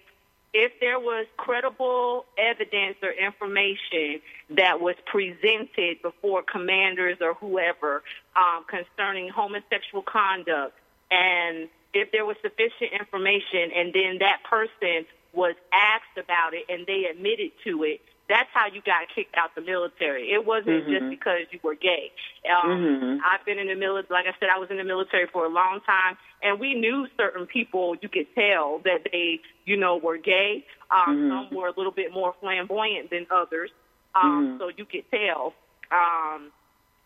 if 0.54 0.72
there 0.80 1.00
was 1.00 1.26
credible 1.36 2.26
evidence 2.38 2.96
or 3.02 3.10
information 3.10 4.22
that 4.50 4.80
was 4.80 4.94
presented 5.04 6.00
before 6.00 6.44
commanders 6.44 7.18
or 7.20 7.34
whoever 7.34 8.04
um, 8.36 8.64
concerning 8.70 9.28
homosexual 9.28 10.02
conduct, 10.02 10.78
and 11.10 11.68
if 11.92 12.12
there 12.12 12.24
was 12.24 12.36
sufficient 12.40 12.92
information, 12.98 13.70
and 13.74 13.92
then 13.92 14.18
that 14.20 14.38
person 14.48 15.04
was 15.32 15.56
asked 15.72 16.16
about 16.16 16.54
it 16.54 16.64
and 16.68 16.86
they 16.86 17.06
admitted 17.10 17.50
to 17.64 17.82
it, 17.82 18.00
that's 18.28 18.48
how 18.54 18.66
you 18.66 18.80
got 18.80 19.02
kicked 19.14 19.36
out 19.36 19.54
the 19.54 19.60
military. 19.60 20.32
It 20.32 20.46
wasn't 20.46 20.88
just 20.88 21.10
because 21.10 21.42
you 21.50 21.58
were 21.62 21.74
gay. 21.74 22.10
Um, 22.50 23.20
I've 23.24 23.44
been 23.44 23.58
in 23.58 23.66
the 23.66 23.74
military, 23.74 24.06
like 24.10 24.26
I 24.26 24.38
said, 24.40 24.48
I 24.54 24.58
was 24.58 24.70
in 24.70 24.78
the 24.78 24.84
military 24.84 25.26
for 25.26 25.44
a 25.44 25.48
long 25.48 25.80
time, 25.84 26.16
and 26.42 26.58
we 26.58 26.74
knew 26.74 27.06
certain 27.16 27.46
people. 27.46 27.96
You 28.00 28.08
could 28.08 28.26
tell 28.34 28.80
that 28.84 29.06
they, 29.12 29.40
you 29.66 29.76
know, 29.76 29.96
were 29.96 30.16
gay. 30.16 30.64
Um, 30.90 31.48
Some 31.50 31.56
were 31.58 31.68
a 31.68 31.74
little 31.76 31.92
bit 31.92 32.12
more 32.12 32.34
flamboyant 32.40 33.10
than 33.10 33.26
others, 33.30 33.70
um, 34.14 34.56
so 34.58 34.70
you 34.74 34.84
could 34.84 35.04
tell. 35.10 35.52
Um, 35.90 36.50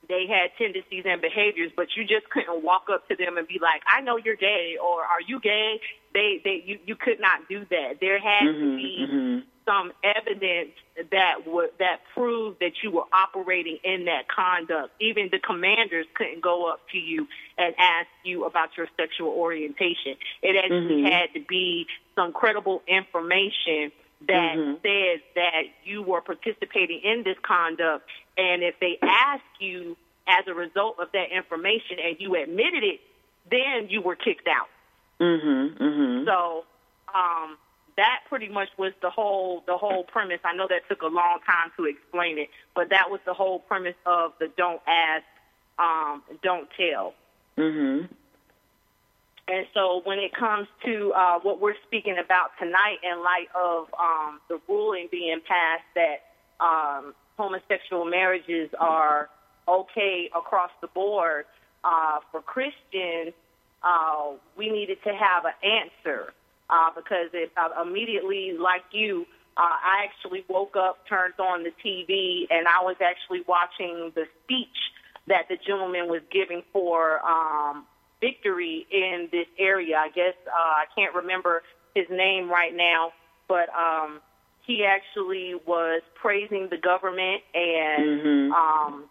they 0.09 0.27
had 0.27 0.51
tendencies 0.57 1.05
and 1.07 1.21
behaviors, 1.21 1.71
but 1.77 1.88
you 1.97 2.05
just 2.05 2.29
couldn't 2.31 2.62
walk 2.62 2.87
up 2.90 3.07
to 3.09 3.16
them 3.16 3.37
and 3.37 3.47
be 3.47 3.59
like, 3.61 3.83
"I 3.87 4.01
know 4.01 4.16
you're 4.16 4.37
gay," 4.37 4.77
or 4.83 5.05
"Are 5.05 5.21
you 5.27 5.38
gay?" 5.40 5.81
They, 6.14 6.40
they, 6.42 6.62
you, 6.64 6.79
you 6.87 6.97
could 6.97 7.21
not 7.21 7.49
do 7.49 7.66
that. 7.71 7.99
There 8.01 8.18
had 8.18 8.44
to 8.44 8.53
mm-hmm, 8.53 8.77
be 8.77 9.07
mm-hmm. 9.09 9.38
some 9.66 9.92
evidence 10.03 10.71
that 11.11 11.47
would 11.47 11.71
that 11.79 12.01
proved 12.14 12.61
that 12.61 12.73
you 12.83 12.90
were 12.90 13.05
operating 13.12 13.79
in 13.85 14.07
that 14.07 14.29
conduct. 14.29 14.90
Even 15.01 15.29
the 15.31 15.38
commanders 15.38 16.07
couldn't 16.14 16.42
go 16.42 16.71
up 16.71 16.81
to 16.92 16.99
you 16.99 17.29
and 17.59 17.75
ask 17.79 18.09
you 18.25 18.47
about 18.47 18.71
your 18.77 18.88
sexual 18.97 19.29
orientation. 19.29 20.16
It 20.42 20.57
actually 20.57 21.03
mm-hmm. 21.03 21.12
had 21.12 21.35
to 21.35 21.40
be 21.47 21.87
some 22.14 22.33
credible 22.33 22.83
information 22.88 23.92
that 24.27 24.57
says 24.83 25.21
that 25.37 25.62
you 25.85 26.03
were 26.03 26.21
participating 26.21 27.01
in 27.05 27.23
this 27.23 27.37
conduct. 27.42 28.09
And 28.38 28.62
if 28.62 28.77
they 28.81 28.98
ask 29.03 29.42
you 29.59 29.96
as 30.29 30.44
a 30.46 30.55
result 30.55 30.96
of 31.01 31.09
that 31.12 31.35
information 31.35 31.98
and 32.03 32.16
you 32.20 32.37
admitted 32.37 32.85
it, 32.85 33.01
then 33.51 33.88
you 33.88 34.01
were 34.01 34.14
kicked 34.14 34.46
out. 34.46 34.68
Mm-hmm. 35.20 35.83
Mm-hmm. 35.83 36.27
So 36.27 36.64
um, 37.12 37.59
that 37.96 38.20
pretty 38.29 38.48
much 38.48 38.68
was 38.79 38.92
the 39.03 39.11
whole 39.11 39.64
the 39.66 39.77
whole 39.77 40.05
premise. 40.05 40.38
I 40.44 40.55
know 40.55 40.68
that 40.68 40.88
took 40.88 41.03
a 41.03 41.09
long 41.09 41.40
time 41.44 41.72
to 41.77 41.85
explain 41.87 42.38
it, 42.38 42.48
but 42.74 42.90
that 42.90 43.11
was 43.11 43.20
the 43.27 43.35
whole 43.35 43.59
premise 43.59 43.96
of 44.07 44.33
the 44.38 44.48
don't 44.57 44.81
ask, 44.87 45.24
um, 45.79 46.22
don't 46.42 46.68
tell. 46.79 47.14
Mm-hmm. 47.57 48.07
And 49.48 49.66
so 49.72 50.03
when 50.05 50.18
it 50.18 50.33
comes 50.35 50.68
to 50.85 51.12
uh, 51.16 51.40
what 51.40 51.59
we're 51.61 51.74
speaking 51.87 52.18
about 52.22 52.51
tonight 52.61 52.98
in 53.03 53.18
light 53.24 53.48
of 53.57 53.88
um, 53.98 54.40
the 54.48 54.61
ruling 54.68 55.09
being 55.11 55.40
passed 55.48 55.85
that 55.94 56.20
um, 56.61 57.14
homosexual 57.38 58.05
marriages 58.05 58.68
are 58.79 59.31
okay 59.66 60.29
across 60.37 60.70
the 60.83 60.88
board 60.88 61.46
uh, 61.85 62.18
for 62.31 62.42
Christians, 62.42 63.35
uh, 63.83 64.33
we 64.57 64.70
needed 64.70 64.98
to 65.05 65.11
have 65.11 65.44
an 65.44 65.53
answer 65.62 66.33
uh, 66.68 66.90
because 66.94 67.31
it, 67.33 67.53
uh, 67.57 67.83
immediately, 67.83 68.53
like 68.59 68.83
you, 68.90 69.27
uh, 69.57 69.61
I 69.62 70.05
actually 70.05 70.44
woke 70.48 70.77
up, 70.77 71.07
turned 71.09 71.35
on 71.38 71.64
the 71.64 71.72
TV, 71.85 72.46
and 72.51 72.66
I 72.66 72.83
was 72.83 72.96
actually 73.01 73.42
watching 73.46 74.12
the 74.14 74.27
speech 74.44 74.77
that 75.29 75.48
the 75.48 75.57
gentleman 75.57 76.09
was 76.09 76.22
giving 76.33 76.62
for 76.72 77.20
um, 77.27 77.87
victory 78.20 78.87
in 78.90 79.29
this 79.31 79.46
area. 79.59 79.96
I 79.96 80.09
guess 80.09 80.35
uh, 80.46 80.51
I 80.53 80.85
can't 80.94 81.14
remember 81.14 81.62
his 81.94 82.07
name 82.11 82.51
right 82.51 82.74
now, 82.74 83.12
but 83.46 83.68
um, 83.70 84.20
he 84.68 84.85
actually 84.85 85.54
was 85.66 86.02
praising 86.14 86.68
the 86.70 86.76
government 86.76 87.40
and 87.54 88.52
um, 88.52 89.04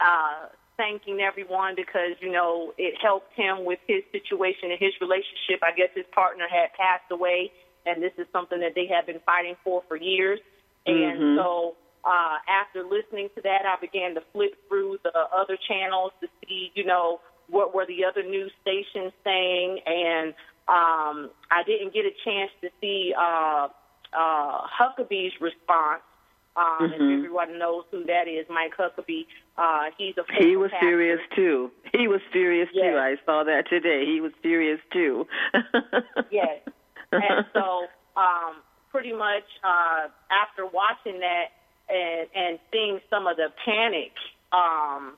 uh, 0.00 0.50
thanking 0.76 1.20
everyone 1.20 1.74
because 1.76 2.18
you 2.20 2.32
know 2.32 2.74
it 2.76 2.94
helped 3.00 3.32
him 3.36 3.64
with 3.64 3.78
his 3.86 4.02
situation 4.10 4.74
and 4.74 4.80
his 4.80 4.92
relationship. 5.00 5.62
I 5.62 5.70
guess 5.70 5.94
his 5.94 6.04
partner 6.12 6.44
had 6.50 6.74
passed 6.74 7.06
away, 7.10 7.52
and 7.86 8.02
this 8.02 8.12
is 8.18 8.26
something 8.32 8.58
that 8.60 8.74
they 8.74 8.90
have 8.92 9.06
been 9.06 9.20
fighting 9.24 9.54
for 9.62 9.82
for 9.86 9.96
years. 9.96 10.40
And 10.86 11.38
so 11.38 11.76
uh, 12.04 12.42
after 12.48 12.82
listening 12.82 13.28
to 13.36 13.42
that, 13.42 13.62
I 13.62 13.78
began 13.80 14.14
to 14.16 14.22
flip 14.32 14.58
through 14.68 14.98
the 15.04 15.12
other 15.30 15.56
channels 15.68 16.10
to 16.20 16.26
see, 16.42 16.72
you 16.74 16.84
know, 16.84 17.20
what 17.48 17.74
were 17.74 17.86
the 17.86 18.04
other 18.04 18.24
news 18.24 18.50
stations 18.62 19.12
saying, 19.22 19.80
and 19.86 20.34
um, 20.66 21.30
I 21.50 21.62
didn't 21.64 21.92
get 21.94 22.06
a 22.06 22.14
chance 22.24 22.50
to 22.62 22.70
see 22.80 23.12
uh, 23.16 23.68
uh, 24.12 24.62
Huckabee's 24.66 25.34
response. 25.40 26.02
Um, 26.56 26.90
If 26.92 27.00
everyone 27.00 27.58
knows 27.58 27.84
who 27.92 28.04
that 28.06 28.26
is, 28.26 28.44
Mike 28.50 28.72
Huckabee, 28.76 29.26
uh, 29.56 29.90
he's 29.96 30.14
a 30.18 30.24
He 30.42 30.56
was 30.56 30.70
pastor. 30.72 30.86
serious 30.86 31.20
too. 31.34 31.70
He 31.96 32.08
was 32.08 32.20
serious 32.32 32.68
Yes. 32.72 32.92
too. 32.92 32.98
I 32.98 33.16
saw 33.24 33.44
that 33.44 33.68
today. 33.68 34.04
He 34.04 34.20
was 34.20 34.32
serious 34.42 34.80
too. 34.92 35.26
yes. 36.30 36.60
And 37.12 37.46
so, 37.52 37.86
um, 38.16 38.56
pretty 38.90 39.12
much 39.12 39.44
uh, 39.62 40.08
after 40.30 40.66
watching 40.66 41.20
that 41.20 41.46
and 41.88 42.28
and 42.34 42.58
seeing 42.72 43.00
some 43.08 43.26
of 43.28 43.36
the 43.36 43.52
panic 43.64 44.12
um, 44.52 45.16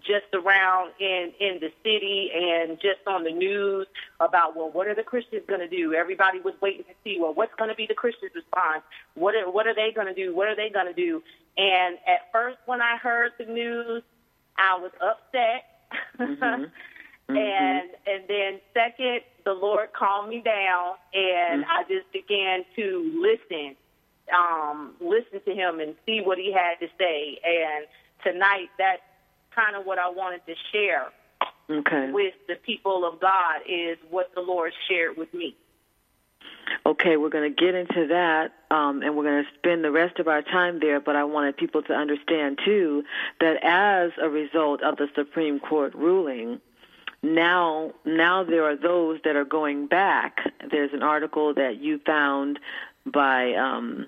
just 0.00 0.26
around 0.32 0.92
in 0.98 1.32
in 1.38 1.60
the 1.60 1.70
city 1.84 2.30
and 2.34 2.80
just 2.80 3.06
on 3.06 3.24
the 3.24 3.30
news 3.30 3.86
about 4.24 4.56
well, 4.56 4.70
what 4.70 4.86
are 4.86 4.94
the 4.94 5.02
Christians 5.02 5.42
going 5.48 5.60
to 5.60 5.68
do? 5.68 5.94
Everybody 5.94 6.40
was 6.40 6.54
waiting 6.60 6.84
to 6.84 6.94
see 7.04 7.18
well, 7.20 7.34
what's 7.34 7.54
going 7.56 7.70
to 7.70 7.76
be 7.76 7.86
the 7.86 7.94
Christians' 7.94 8.32
response? 8.34 8.82
What 9.14 9.34
are, 9.34 9.50
what 9.50 9.66
are 9.66 9.74
they 9.74 9.92
going 9.94 10.06
to 10.06 10.14
do? 10.14 10.34
What 10.34 10.48
are 10.48 10.56
they 10.56 10.70
going 10.70 10.86
to 10.86 10.94
do? 10.94 11.22
And 11.56 11.98
at 12.06 12.32
first, 12.32 12.58
when 12.66 12.80
I 12.80 12.96
heard 12.96 13.32
the 13.38 13.44
news, 13.44 14.02
I 14.56 14.78
was 14.78 14.92
upset. 15.00 15.64
Mm-hmm. 16.18 16.64
And 17.28 17.38
mm-hmm. 17.38 18.10
and 18.10 18.24
then 18.28 18.60
second, 18.74 19.20
the 19.44 19.52
Lord 19.52 19.92
calmed 19.92 20.28
me 20.28 20.42
down, 20.44 20.94
and 21.14 21.62
mm-hmm. 21.62 21.70
I 21.70 21.84
just 21.88 22.12
began 22.12 22.64
to 22.76 23.22
listen 23.22 23.76
um, 24.34 24.94
listen 25.00 25.40
to 25.44 25.54
him 25.54 25.80
and 25.80 25.94
see 26.04 26.20
what 26.20 26.38
he 26.38 26.52
had 26.52 26.78
to 26.80 26.88
say. 26.98 27.38
And 27.44 27.86
tonight, 28.24 28.68
that's 28.76 29.02
kind 29.54 29.76
of 29.76 29.86
what 29.86 29.98
I 29.98 30.10
wanted 30.10 30.44
to 30.46 30.54
share 30.72 31.12
Okay. 31.78 32.10
with 32.12 32.34
the 32.48 32.56
people 32.56 33.04
of 33.04 33.20
God 33.20 33.62
is 33.66 33.98
what 34.10 34.34
the 34.34 34.40
Lord 34.40 34.72
shared 34.88 35.16
with 35.16 35.32
me. 35.32 35.56
Okay, 36.84 37.16
we're 37.16 37.28
going 37.28 37.54
to 37.54 37.64
get 37.64 37.74
into 37.74 38.08
that, 38.08 38.52
um, 38.70 39.02
and 39.02 39.16
we're 39.16 39.24
going 39.24 39.44
to 39.44 39.50
spend 39.58 39.84
the 39.84 39.90
rest 39.90 40.18
of 40.18 40.28
our 40.28 40.42
time 40.42 40.80
there. 40.80 41.00
But 41.00 41.16
I 41.16 41.24
wanted 41.24 41.56
people 41.56 41.82
to 41.82 41.92
understand 41.92 42.58
too 42.64 43.04
that 43.40 43.58
as 43.62 44.12
a 44.20 44.28
result 44.28 44.82
of 44.82 44.96
the 44.96 45.08
Supreme 45.14 45.60
Court 45.60 45.94
ruling, 45.94 46.60
now 47.22 47.92
now 48.04 48.42
there 48.42 48.64
are 48.64 48.76
those 48.76 49.20
that 49.24 49.36
are 49.36 49.44
going 49.44 49.86
back. 49.86 50.38
There's 50.70 50.92
an 50.92 51.02
article 51.02 51.54
that 51.54 51.78
you 51.80 52.00
found 52.04 52.58
by 53.06 53.54
um, 53.54 54.06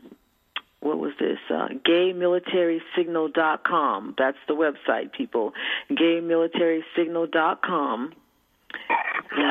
what 0.85 0.99
was 0.99 1.13
this? 1.19 1.39
Uh, 1.49 1.69
GayMilitarySignal.com. 1.89 4.15
That's 4.19 4.37
the 4.47 4.55
website, 4.55 5.13
people. 5.13 5.55
GayMilitarySignal.com, 5.91 8.13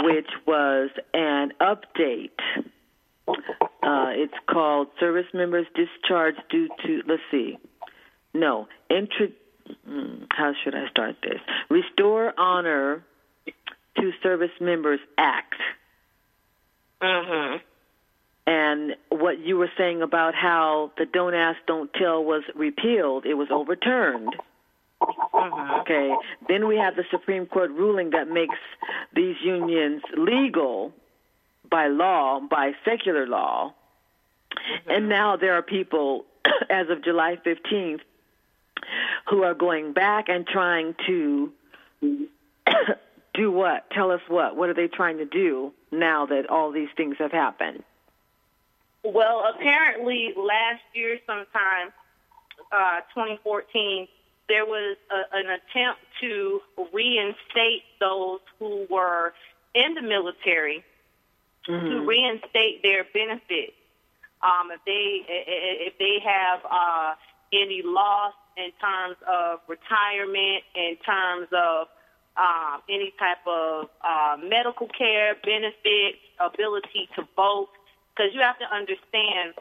which 0.03 0.29
was 0.45 0.91
an 1.13 1.51
update. 1.59 2.29
Uh, 3.27 4.11
it's 4.11 4.33
called 4.47 4.89
Service 4.99 5.25
Members 5.33 5.65
Discharged 5.75 6.43
Due 6.49 6.69
to, 6.85 7.01
let's 7.07 7.23
see, 7.31 7.57
no, 8.35 8.67
intro, 8.89 9.27
hmm, 9.87 10.23
how 10.29 10.53
should 10.63 10.75
I 10.75 10.87
start 10.89 11.15
this? 11.23 11.39
Restore 11.69 12.33
Honor 12.37 13.03
to 13.97 14.11
Service 14.21 14.51
Members 14.61 14.99
Act. 15.17 15.55
Mm-hmm. 17.01 17.57
And 18.45 18.95
what 19.09 19.39
you 19.39 19.57
were 19.57 19.71
saying 19.77 20.01
about 20.01 20.35
how 20.35 20.91
the 20.97 21.05
Don't 21.05 21.33
Ask, 21.33 21.59
Don't 21.65 21.91
Tell 21.93 22.23
was 22.23 22.43
repealed, 22.55 23.25
it 23.25 23.35
was 23.35 23.47
overturned. 23.51 24.35
Mm-hmm. 25.01 25.81
Okay. 25.81 26.13
Then 26.47 26.67
we 26.67 26.77
have 26.77 26.95
the 26.95 27.03
Supreme 27.11 27.45
Court 27.45 27.71
ruling 27.71 28.11
that 28.11 28.29
makes 28.29 28.55
these 29.15 29.35
unions 29.43 30.01
legal 30.17 30.93
by 31.69 31.87
law, 31.87 32.39
by 32.39 32.73
secular 32.85 33.27
law. 33.27 33.73
Mm-hmm. 34.51 34.91
And 34.91 35.09
now 35.09 35.37
there 35.37 35.53
are 35.53 35.61
people, 35.61 36.25
as 36.69 36.89
of 36.89 37.03
July 37.03 37.37
15th, 37.45 38.01
who 39.29 39.43
are 39.43 39.53
going 39.53 39.93
back 39.93 40.27
and 40.27 40.45
trying 40.45 40.95
to 41.07 41.51
do 43.33 43.51
what? 43.51 43.89
Tell 43.91 44.11
us 44.11 44.21
what? 44.27 44.55
What 44.55 44.69
are 44.69 44.73
they 44.73 44.87
trying 44.87 45.17
to 45.17 45.25
do 45.25 45.73
now 45.91 46.25
that 46.25 46.49
all 46.49 46.71
these 46.71 46.89
things 46.97 47.15
have 47.19 47.31
happened? 47.31 47.83
Well, 49.03 49.43
apparently 49.53 50.33
last 50.37 50.81
year, 50.93 51.19
sometime, 51.27 51.91
uh, 52.71 53.01
2014, 53.13 54.07
there 54.47 54.65
was 54.65 54.97
a, 55.11 55.37
an 55.37 55.45
attempt 55.45 55.99
to 56.21 56.61
reinstate 56.93 57.83
those 57.99 58.39
who 58.59 58.87
were 58.89 59.33
in 59.73 59.95
the 59.95 60.01
military 60.01 60.83
to 61.65 62.05
reinstate 62.05 62.83
their 62.83 63.05
benefits. 63.13 63.73
Um, 64.41 64.71
if 64.71 64.81
they 64.85 65.23
if 65.27 65.97
they 65.97 66.19
have 66.23 66.59
uh, 66.69 67.15
any 67.53 67.81
loss 67.83 68.33
in 68.57 68.71
terms 68.81 69.15
of 69.27 69.59
retirement, 69.67 70.63
in 70.75 70.97
terms 71.05 71.47
of 71.53 71.87
um, 72.35 72.81
any 72.89 73.13
type 73.17 73.45
of 73.47 73.89
uh, 74.03 74.37
medical 74.43 74.87
care 74.87 75.35
benefits, 75.43 76.19
ability 76.39 77.07
to 77.15 77.23
vote, 77.35 77.69
because 78.15 78.33
you 78.33 78.41
have 78.41 78.59
to 78.59 78.65
understand, 78.73 79.53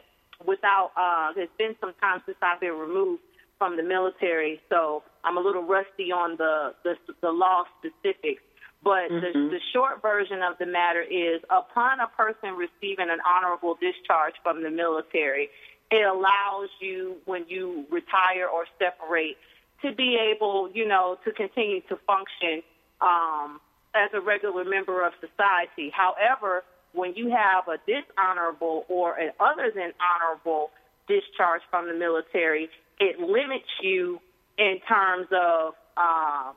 without 0.45 0.91
uh, 0.95 1.33
there's 1.33 1.49
been 1.57 1.75
some 1.81 1.93
time 2.01 2.21
since 2.25 2.37
I've 2.41 2.59
been 2.59 2.77
removed 2.77 3.21
from 3.57 3.77
the 3.77 3.83
military, 3.83 4.61
so 4.69 5.03
I'm 5.23 5.37
a 5.37 5.41
little 5.41 5.63
rusty 5.63 6.11
on 6.11 6.37
the 6.37 6.73
the, 6.83 6.95
the 7.21 7.31
law 7.31 7.65
specifics. 7.79 8.41
But 8.83 9.07
the, 9.07 9.31
the 9.33 9.61
short 9.71 10.01
version 10.01 10.41
of 10.43 10.57
the 10.57 10.65
matter 10.65 11.01
is 11.01 11.41
upon 11.49 12.01
a 12.01 12.07
person 12.07 12.55
receiving 12.57 13.09
an 13.09 13.19
honorable 13.25 13.77
discharge 13.79 14.33
from 14.43 14.61
the 14.61 14.69
military, 14.69 15.49
it 15.89 16.05
allows 16.05 16.69
you, 16.81 17.15
when 17.23 17.45
you 17.47 17.85
retire 17.89 18.47
or 18.47 18.65
separate, 18.77 19.37
to 19.83 19.93
be 19.93 20.17
able, 20.17 20.69
you 20.73 20.85
know, 20.85 21.17
to 21.23 21.31
continue 21.31 21.79
to 21.87 21.95
function 22.05 22.61
um, 22.99 23.61
as 23.95 24.09
a 24.13 24.19
regular 24.19 24.65
member 24.65 25.05
of 25.05 25.13
society. 25.21 25.89
However, 25.89 26.65
when 26.93 27.13
you 27.15 27.29
have 27.29 27.67
a 27.67 27.77
dishonorable 27.85 28.85
or 28.87 29.17
an 29.17 29.31
other 29.39 29.71
than 29.73 29.91
honorable 29.99 30.69
discharge 31.07 31.61
from 31.69 31.87
the 31.87 31.93
military, 31.93 32.69
it 32.99 33.19
limits 33.19 33.69
you 33.81 34.19
in 34.57 34.79
terms 34.87 35.27
of 35.31 35.73
um, 35.97 36.53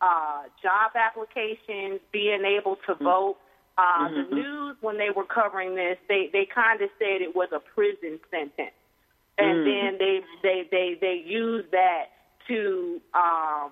uh, 0.00 0.42
job 0.62 0.92
applications, 0.94 2.00
being 2.12 2.44
able 2.44 2.76
to 2.86 2.94
vote. 2.94 3.36
Uh, 3.76 4.08
The 4.08 4.34
news, 4.34 4.76
when 4.80 4.98
they 4.98 5.10
were 5.14 5.24
covering 5.24 5.76
this, 5.76 5.98
they 6.08 6.28
they 6.32 6.46
kind 6.52 6.80
of 6.82 6.90
said 6.98 7.22
it 7.22 7.34
was 7.34 7.48
a 7.52 7.60
prison 7.60 8.18
sentence, 8.30 8.74
and 9.38 9.66
then 9.66 9.98
they 9.98 10.20
they 10.42 10.68
they 10.70 10.98
they 11.00 11.22
used 11.24 11.70
that 11.70 12.06
to 12.48 13.00
um, 13.14 13.70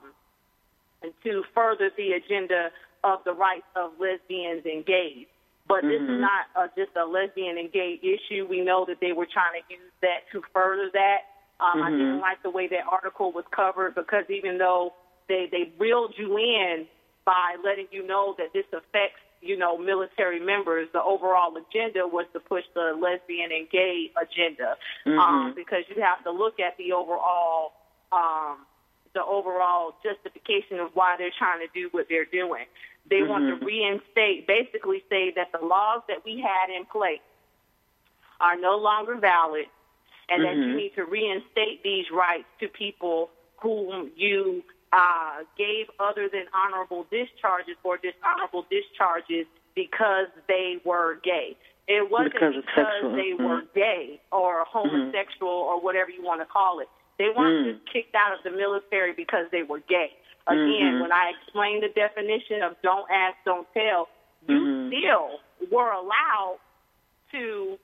to 1.24 1.44
further 1.54 1.90
the 1.96 2.12
agenda 2.12 2.70
of 3.02 3.24
the 3.24 3.32
rights 3.32 3.66
of 3.74 3.92
lesbians 3.98 4.62
and 4.64 4.86
gays. 4.86 5.26
But 5.68 5.82
this 5.82 6.00
is 6.00 6.20
not 6.22 6.46
uh, 6.54 6.68
just 6.78 6.94
a 6.94 7.04
lesbian 7.04 7.58
and 7.58 7.72
gay 7.72 7.98
issue. 7.98 8.46
We 8.48 8.62
know 8.62 8.84
that 8.86 8.98
they 9.00 9.12
were 9.12 9.26
trying 9.26 9.60
to 9.60 9.64
use 9.66 9.92
that 10.00 10.22
to 10.32 10.42
further 10.54 10.90
that. 10.92 11.26
Um, 11.58 11.82
I 11.82 11.90
didn't 11.90 12.20
like 12.20 12.42
the 12.42 12.50
way 12.50 12.68
that 12.68 12.86
article 12.90 13.32
was 13.32 13.44
covered 13.50 13.94
because 13.94 14.24
even 14.28 14.58
though 14.58 14.92
they 15.28 15.48
they 15.50 15.72
reeled 15.78 16.14
you 16.16 16.36
in 16.36 16.86
by 17.24 17.56
letting 17.64 17.88
you 17.90 18.06
know 18.06 18.34
that 18.38 18.52
this 18.52 18.66
affects 18.72 19.18
you 19.40 19.56
know 19.56 19.76
military 19.76 20.38
members, 20.38 20.88
the 20.92 21.02
overall 21.02 21.50
agenda 21.56 22.06
was 22.06 22.26
to 22.32 22.40
push 22.40 22.64
the 22.74 22.94
lesbian 22.94 23.50
and 23.50 23.68
gay 23.70 24.12
agenda 24.20 24.76
um, 25.18 25.52
because 25.56 25.82
you 25.88 26.02
have 26.02 26.22
to 26.24 26.30
look 26.30 26.60
at 26.60 26.76
the 26.76 26.92
overall 26.92 27.72
um, 28.12 28.58
the 29.14 29.24
overall 29.24 29.96
justification 30.04 30.78
of 30.78 30.90
why 30.92 31.16
they're 31.18 31.34
trying 31.38 31.60
to 31.64 31.70
do 31.72 31.88
what 31.90 32.06
they're 32.08 32.28
doing. 32.28 32.68
They 33.08 33.22
want 33.22 33.60
to 33.60 33.64
reinstate, 33.64 34.46
basically 34.46 35.04
say 35.08 35.32
that 35.36 35.52
the 35.52 35.64
laws 35.64 36.02
that 36.08 36.24
we 36.24 36.40
had 36.40 36.74
in 36.74 36.86
place 36.86 37.20
are 38.40 38.58
no 38.58 38.76
longer 38.76 39.16
valid 39.16 39.66
and 40.28 40.44
that 40.44 40.56
you 40.56 40.74
need 40.76 40.92
to 40.96 41.04
reinstate 41.04 41.82
these 41.84 42.06
rights 42.12 42.46
to 42.60 42.68
people 42.68 43.30
whom 43.62 44.10
you 44.16 44.62
uh, 44.92 45.44
gave 45.56 45.86
other 46.00 46.28
than 46.28 46.44
honorable 46.52 47.06
discharges 47.10 47.76
or 47.84 47.96
dishonorable 47.96 48.66
discharges 48.70 49.46
because 49.74 50.26
they 50.48 50.78
were 50.84 51.20
gay. 51.22 51.56
It 51.86 52.10
wasn't 52.10 52.34
Because 52.34 52.54
because, 52.56 53.14
they 53.14 53.32
mhm. 53.38 53.46
were 53.46 53.62
gay 53.74 54.20
or 54.32 54.64
homosexual 54.64 55.52
or 55.52 55.80
whatever 55.80 56.10
you 56.10 56.22
want 56.24 56.40
to 56.40 56.46
call 56.46 56.80
it. 56.80 56.88
They 57.18 57.28
weren't 57.34 57.78
just 57.78 57.92
kicked 57.92 58.14
out 58.14 58.36
of 58.36 58.42
the 58.42 58.50
military 58.50 59.12
because 59.12 59.46
they 59.52 59.62
were 59.62 59.80
gay. 59.88 60.10
Again, 60.48 61.00
when 61.00 61.12
I 61.12 61.32
explained 61.34 61.82
the 61.82 61.88
definition 61.88 62.62
of 62.62 62.76
don't 62.82 63.10
ask, 63.10 63.36
don't 63.44 63.66
tell, 63.74 64.08
you 64.48 64.88
still 64.88 65.40
were 65.72 65.90
allowed 65.90 66.58
to 67.32 67.78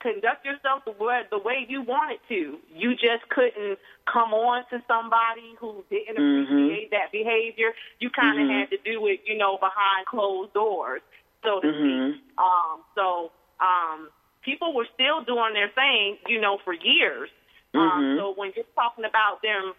conduct 0.00 0.44
yourself 0.44 0.84
the 0.84 0.92
way, 0.92 1.22
the 1.30 1.38
way 1.38 1.64
you 1.66 1.80
wanted 1.80 2.20
to. 2.28 2.58
You 2.76 2.92
just 2.92 3.26
couldn't 3.30 3.78
come 4.12 4.34
on 4.34 4.64
to 4.68 4.82
somebody 4.86 5.56
who 5.58 5.82
didn't 5.88 6.18
appreciate 6.44 6.90
that 6.90 7.10
behavior. 7.10 7.72
You 8.00 8.10
kind 8.10 8.38
of 8.38 8.46
had 8.50 8.68
to 8.70 8.76
do 8.84 9.06
it, 9.06 9.20
you 9.24 9.38
know, 9.38 9.56
behind 9.56 10.04
closed 10.06 10.52
doors, 10.52 11.00
so 11.42 11.60
to 11.60 11.68
speak. 11.72 12.20
Um, 12.36 12.82
so 12.94 13.32
um, 13.58 14.10
people 14.42 14.74
were 14.74 14.86
still 14.92 15.24
doing 15.24 15.54
their 15.54 15.70
thing, 15.70 16.18
you 16.28 16.38
know, 16.38 16.58
for 16.62 16.74
years. 16.74 17.30
Um, 17.72 18.16
so 18.18 18.34
when 18.36 18.52
you're 18.54 18.66
talking 18.76 19.06
about 19.06 19.40
them 19.42 19.72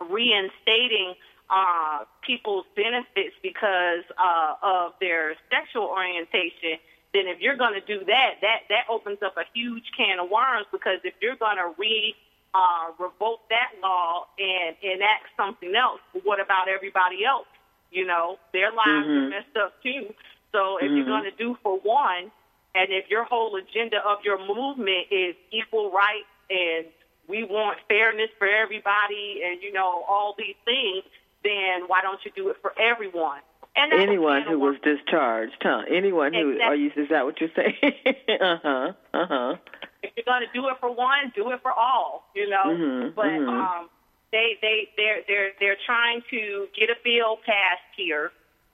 reinstating 0.00 1.14
uh, 1.48 2.04
people's 2.22 2.66
benefits 2.74 3.34
because 3.42 4.02
uh, 4.18 4.54
of 4.62 4.92
their 5.00 5.34
sexual 5.50 5.84
orientation, 5.84 6.78
then 7.14 7.28
if 7.28 7.40
you're 7.40 7.56
going 7.56 7.74
to 7.74 7.80
do 7.80 8.04
that, 8.04 8.34
that 8.42 8.60
that 8.68 8.84
opens 8.90 9.18
up 9.22 9.36
a 9.36 9.44
huge 9.54 9.84
can 9.96 10.18
of 10.18 10.28
worms. 10.30 10.66
Because 10.72 10.98
if 11.04 11.14
you're 11.20 11.36
going 11.36 11.56
to 11.56 11.72
re 11.78 12.14
uh, 12.54 12.92
revoke 12.98 13.40
that 13.48 13.72
law 13.82 14.26
and 14.38 14.76
enact 14.82 15.26
something 15.36 15.74
else, 15.74 16.00
what 16.24 16.40
about 16.40 16.68
everybody 16.68 17.24
else? 17.24 17.46
You 17.90 18.06
know, 18.06 18.38
their 18.52 18.72
lives 18.72 19.06
are 19.06 19.28
messed 19.28 19.56
up 19.56 19.82
too. 19.82 20.12
So 20.52 20.78
if 20.78 20.90
you're 20.90 21.04
going 21.04 21.24
to 21.24 21.36
do 21.36 21.56
for 21.62 21.78
one, 21.78 22.30
and 22.74 22.88
if 22.90 23.08
your 23.08 23.24
whole 23.24 23.56
agenda 23.56 23.98
of 24.04 24.18
your 24.24 24.38
movement 24.38 25.06
is 25.10 25.34
equal 25.52 25.90
rights 25.90 26.28
and 26.50 26.86
we 27.28 27.44
want 27.44 27.78
fairness 27.88 28.30
for 28.38 28.48
everybody 28.48 29.42
and 29.44 29.62
you 29.62 29.72
know 29.72 30.04
all 30.08 30.34
these 30.38 30.56
things, 30.64 31.04
then 31.44 31.88
why 31.88 32.02
don't 32.02 32.20
you 32.24 32.30
do 32.34 32.48
it 32.50 32.56
for 32.60 32.72
everyone? 32.78 33.40
And 33.76 33.92
Anyone 33.92 34.42
who 34.42 34.58
was 34.58 34.76
discharged, 34.82 35.56
huh? 35.60 35.82
Anyone 35.90 36.32
who 36.32 36.58
are 36.62 36.74
you? 36.74 36.90
Is 36.96 37.10
that 37.10 37.26
what 37.26 37.38
you're 37.40 37.50
saying? 37.54 37.74
uh 38.40 38.56
huh. 38.62 38.92
Uh 39.12 39.26
huh. 39.26 39.56
If 40.02 40.12
you're 40.16 40.24
going 40.24 40.46
to 40.46 40.52
do 40.54 40.68
it 40.68 40.76
for 40.80 40.90
one, 40.90 41.30
do 41.34 41.50
it 41.50 41.60
for 41.62 41.72
all. 41.72 42.24
You 42.34 42.48
know, 42.48 42.64
Mhm, 42.66 43.14
but 43.14 43.26
mhm. 43.26 43.48
um, 43.48 43.90
they 44.32 44.56
they 44.62 44.88
they're 44.96 45.20
they're 45.28 45.50
they're 45.60 45.76
trying 45.84 46.22
to 46.30 46.68
get 46.78 46.88
a 46.88 46.96
bill 47.04 47.36
passed 47.44 47.84
here 47.96 48.32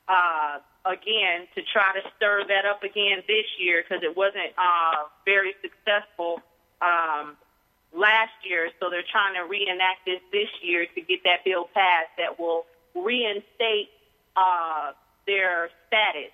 uh, 0.08 0.58
again 0.84 1.48
to 1.56 1.62
try 1.72 1.92
to 1.94 2.08
stir 2.16 2.44
that 2.46 2.64
up 2.64 2.82
again 2.84 3.22
this 3.26 3.46
year 3.58 3.82
because 3.82 4.04
it 4.04 4.16
wasn't 4.16 4.52
uh, 4.56 5.04
very 5.24 5.54
successful 5.62 6.40
um, 6.80 7.36
last 7.96 8.32
year. 8.44 8.70
So 8.80 8.90
they're 8.90 9.02
trying 9.10 9.34
to 9.34 9.42
reenact 9.42 10.04
this 10.06 10.20
this 10.32 10.48
year 10.62 10.86
to 10.94 11.00
get 11.00 11.20
that 11.24 11.44
bill 11.44 11.68
passed 11.74 12.10
that 12.18 12.38
will 12.38 12.64
reinstate 12.94 13.90
uh, 14.36 14.92
their 15.26 15.70
status. 15.86 16.32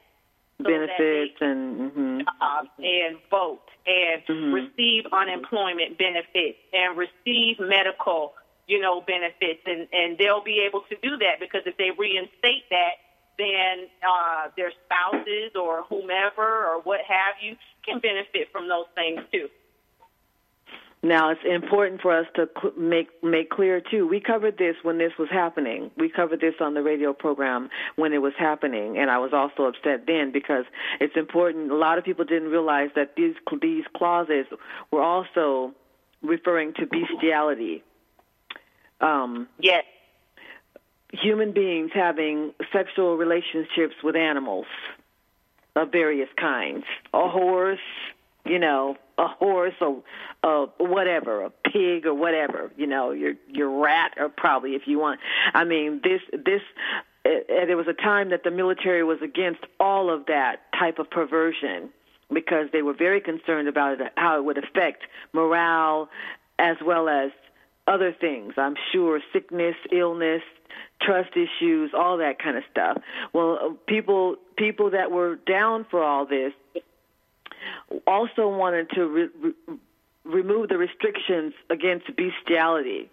so 0.61 0.64
that 0.64 0.90
they 0.98 1.34
Benefits 1.38 1.40
and 1.40 1.92
mhm. 1.92 2.26
uh, 2.40 2.64
and 2.82 3.16
vote 3.30 3.62
and 3.86 4.26
Mhm. 4.26 4.52
receive 4.52 5.06
unemployment 5.12 5.96
benefits 5.98 6.59
and 6.72 6.96
receive 6.96 7.61
medical, 7.61 8.34
you 8.66 8.80
know, 8.80 9.00
benefits, 9.00 9.62
and 9.66 9.86
and 9.92 10.18
they'll 10.18 10.40
be 10.42 10.61
able 10.61 10.80
to 10.82 10.96
do 10.96 11.16
that 11.18 11.38
because 11.38 11.62
if 11.66 11.76
they 11.76 11.92
reinstate 11.92 12.68
that, 12.70 12.94
then 13.38 13.88
uh, 14.02 14.48
their 14.56 14.72
spouses 14.84 15.54
or 15.54 15.84
whomever 15.84 16.66
or 16.66 16.80
what 16.80 17.00
have 17.02 17.36
you 17.40 17.56
can 17.84 18.00
benefit 18.00 18.50
from 18.50 18.66
those 18.68 18.86
things 18.96 19.22
too. 19.32 19.48
Now 21.03 21.30
it's 21.30 21.40
important 21.49 22.01
for 22.01 22.16
us 22.16 22.26
to 22.34 22.49
cl- 22.61 22.74
make 22.76 23.09
make 23.22 23.51
clear 23.51 23.80
too. 23.80 24.07
We 24.07 24.20
covered 24.20 24.59
this 24.59 24.74
when 24.82 24.99
this 24.99 25.12
was 25.18 25.28
happening. 25.30 25.90
We 25.96 26.09
covered 26.09 26.40
this 26.40 26.55
on 26.61 26.74
the 26.74 26.82
radio 26.82 27.12
program 27.12 27.70
when 27.94 28.12
it 28.12 28.18
was 28.18 28.32
happening, 28.36 28.99
and 28.99 29.09
I 29.11 29.18
was 29.18 29.32
also 29.32 29.64
upset 29.68 30.07
then 30.07 30.32
because 30.32 30.64
it's 31.01 31.16
important. 31.16 31.70
A 31.70 31.76
lot 31.76 31.99
of 31.99 32.05
people 32.05 32.24
didn't 32.24 32.49
realize 32.49 32.90
that 32.96 33.14
these 33.16 33.34
these 33.62 33.84
clauses 33.96 34.46
were 34.90 35.03
also 35.03 35.72
referring 36.22 36.74
to 36.74 36.86
bestiality. 36.86 37.84
Um, 39.01 39.49
Yes, 39.61 39.84
human 41.12 41.53
beings 41.53 41.90
having 41.94 42.53
sexual 42.72 43.16
relationships 43.16 43.94
with 44.03 44.16
animals 44.16 44.66
of 45.76 45.92
various 45.92 46.28
kinds. 46.36 46.84
A 47.14 47.28
horse, 47.28 47.78
you 48.44 48.59
know, 48.59 48.96
a 49.18 49.26
horse 49.26 49.74
or 49.80 50.02
uh, 50.44 50.66
whatever, 50.78 51.42
a 51.42 51.50
pig 51.50 52.06
or 52.06 52.14
whatever, 52.14 52.70
you 52.76 52.86
know, 52.86 53.10
your 53.10 53.34
your 53.48 53.70
rat 53.82 54.12
or 54.16 54.28
probably 54.28 54.70
if 54.70 54.82
you 54.86 54.98
want. 54.98 55.20
I 55.52 55.64
mean, 55.64 56.00
this 56.02 56.20
this 56.32 56.62
uh, 57.26 57.28
uh, 57.28 57.66
there 57.66 57.76
was 57.76 57.88
a 57.88 57.92
time 57.92 58.30
that 58.30 58.44
the 58.44 58.50
military 58.50 59.02
was 59.02 59.18
against 59.22 59.60
all 59.80 60.10
of 60.10 60.26
that 60.26 60.60
type 60.78 60.98
of 60.98 61.10
perversion 61.10 61.90
because 62.32 62.68
they 62.72 62.82
were 62.82 62.94
very 62.94 63.20
concerned 63.20 63.68
about 63.68 64.00
it, 64.00 64.12
how 64.16 64.38
it 64.38 64.44
would 64.44 64.58
affect 64.58 65.02
morale 65.32 66.08
as 66.58 66.76
well 66.84 67.08
as 67.08 67.30
other 67.86 68.14
things. 68.18 68.54
I'm 68.56 68.74
sure 68.92 69.20
sickness, 69.32 69.76
illness, 69.90 70.42
trust 71.00 71.30
issues, 71.32 71.92
all 71.96 72.18
that 72.18 72.38
kind 72.42 72.56
of 72.56 72.64
stuff. 72.70 72.98
Well, 73.32 73.76
people 73.86 74.36
people 74.56 74.90
that 74.90 75.10
were 75.10 75.36
down 75.36 75.86
for 75.90 76.02
all 76.02 76.26
this 76.26 76.52
also 78.07 78.49
wanted 78.49 78.91
to 78.91 79.07
re- 79.07 79.28
re- 79.41 79.78
remove 80.24 80.68
the 80.68 80.78
restrictions 80.78 81.55
against 81.70 82.07
bestiality. 82.16 83.11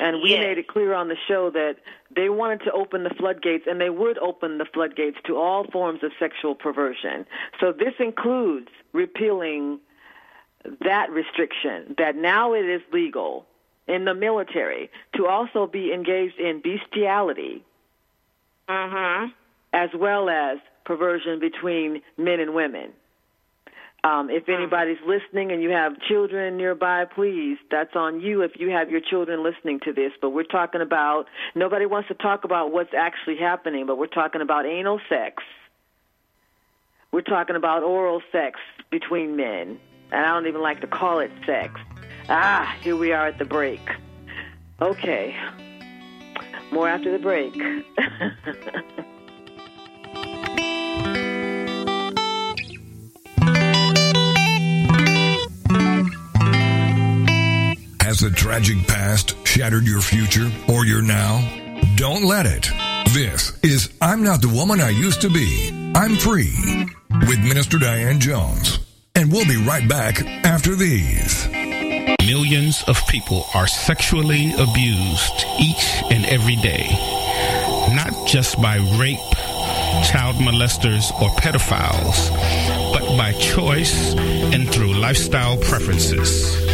And 0.00 0.22
we 0.22 0.30
Yes. 0.30 0.40
made 0.40 0.58
it 0.58 0.66
clear 0.66 0.92
on 0.94 1.08
the 1.08 1.16
show 1.28 1.50
that 1.50 1.76
they 2.10 2.28
wanted 2.28 2.62
to 2.64 2.72
open 2.72 3.04
the 3.04 3.10
floodgates, 3.10 3.66
and 3.66 3.80
they 3.80 3.90
would 3.90 4.18
open 4.18 4.58
the 4.58 4.64
floodgates 4.64 5.18
to 5.26 5.36
all 5.36 5.64
forms 5.64 6.02
of 6.02 6.12
sexual 6.18 6.54
perversion. 6.54 7.26
So 7.60 7.72
this 7.72 7.94
includes 7.98 8.68
repealing 8.92 9.80
that 10.80 11.10
restriction, 11.10 11.94
that 11.98 12.16
now 12.16 12.54
it 12.54 12.64
is 12.64 12.82
legal 12.92 13.46
in 13.86 14.04
the 14.04 14.14
military 14.14 14.90
to 15.14 15.26
also 15.26 15.66
be 15.66 15.92
engaged 15.92 16.38
in 16.38 16.60
bestiality 16.60 17.62
mhm, 18.68 19.32
as 19.72 19.90
well 19.94 20.30
as 20.30 20.58
perversion 20.84 21.38
between 21.38 22.02
men 22.16 22.40
and 22.40 22.54
women. 22.54 22.92
Um, 24.04 24.28
if 24.28 24.50
anybody's 24.50 24.98
listening 25.06 25.50
and 25.50 25.62
you 25.62 25.70
have 25.70 25.98
children 25.98 26.58
nearby, 26.58 27.06
please, 27.06 27.56
that's 27.70 27.96
on 27.96 28.20
you 28.20 28.42
if 28.42 28.52
you 28.56 28.68
have 28.68 28.90
your 28.90 29.00
children 29.00 29.42
listening 29.42 29.80
to 29.84 29.94
this. 29.94 30.12
But 30.20 30.30
we're 30.30 30.42
talking 30.44 30.82
about, 30.82 31.24
nobody 31.54 31.86
wants 31.86 32.08
to 32.08 32.14
talk 32.14 32.44
about 32.44 32.70
what's 32.70 32.92
actually 32.92 33.38
happening, 33.38 33.86
but 33.86 33.96
we're 33.96 34.06
talking 34.06 34.42
about 34.42 34.66
anal 34.66 35.00
sex. 35.08 35.42
We're 37.12 37.22
talking 37.22 37.56
about 37.56 37.82
oral 37.82 38.20
sex 38.30 38.60
between 38.90 39.36
men. 39.36 39.80
And 40.12 40.26
I 40.26 40.34
don't 40.34 40.46
even 40.46 40.60
like 40.60 40.82
to 40.82 40.86
call 40.86 41.20
it 41.20 41.30
sex. 41.46 41.80
Ah, 42.28 42.76
here 42.82 42.96
we 42.96 43.12
are 43.12 43.28
at 43.28 43.38
the 43.38 43.46
break. 43.46 43.80
Okay. 44.82 45.34
More 46.70 46.88
after 46.88 47.10
the 47.10 47.18
break. 47.18 47.54
Has 58.04 58.20
the 58.20 58.28
tragic 58.28 58.86
past 58.86 59.34
shattered 59.46 59.84
your 59.84 60.02
future 60.02 60.52
or 60.68 60.84
your 60.84 61.00
now? 61.00 61.40
Don't 61.96 62.22
let 62.22 62.44
it. 62.44 62.68
This 63.14 63.58
is 63.62 63.94
I'm 63.98 64.22
Not 64.22 64.42
the 64.42 64.48
Woman 64.50 64.78
I 64.78 64.90
Used 64.90 65.22
to 65.22 65.30
Be. 65.30 65.70
I'm 65.94 66.16
Free 66.16 66.52
with 67.26 67.38
Minister 67.38 67.78
Diane 67.78 68.20
Jones. 68.20 68.78
And 69.14 69.32
we'll 69.32 69.46
be 69.46 69.56
right 69.56 69.88
back 69.88 70.22
after 70.44 70.74
these. 70.76 71.48
Millions 72.26 72.84
of 72.88 73.00
people 73.08 73.46
are 73.54 73.66
sexually 73.66 74.52
abused 74.52 75.46
each 75.58 76.02
and 76.10 76.26
every 76.26 76.56
day, 76.56 76.86
not 77.96 78.12
just 78.28 78.60
by 78.60 78.76
rape, 79.00 79.18
child 80.04 80.36
molesters, 80.36 81.10
or 81.22 81.30
pedophiles, 81.40 82.30
but 82.92 83.16
by 83.16 83.32
choice 83.32 84.14
and 84.14 84.70
through 84.70 84.92
lifestyle 84.92 85.56
preferences. 85.56 86.73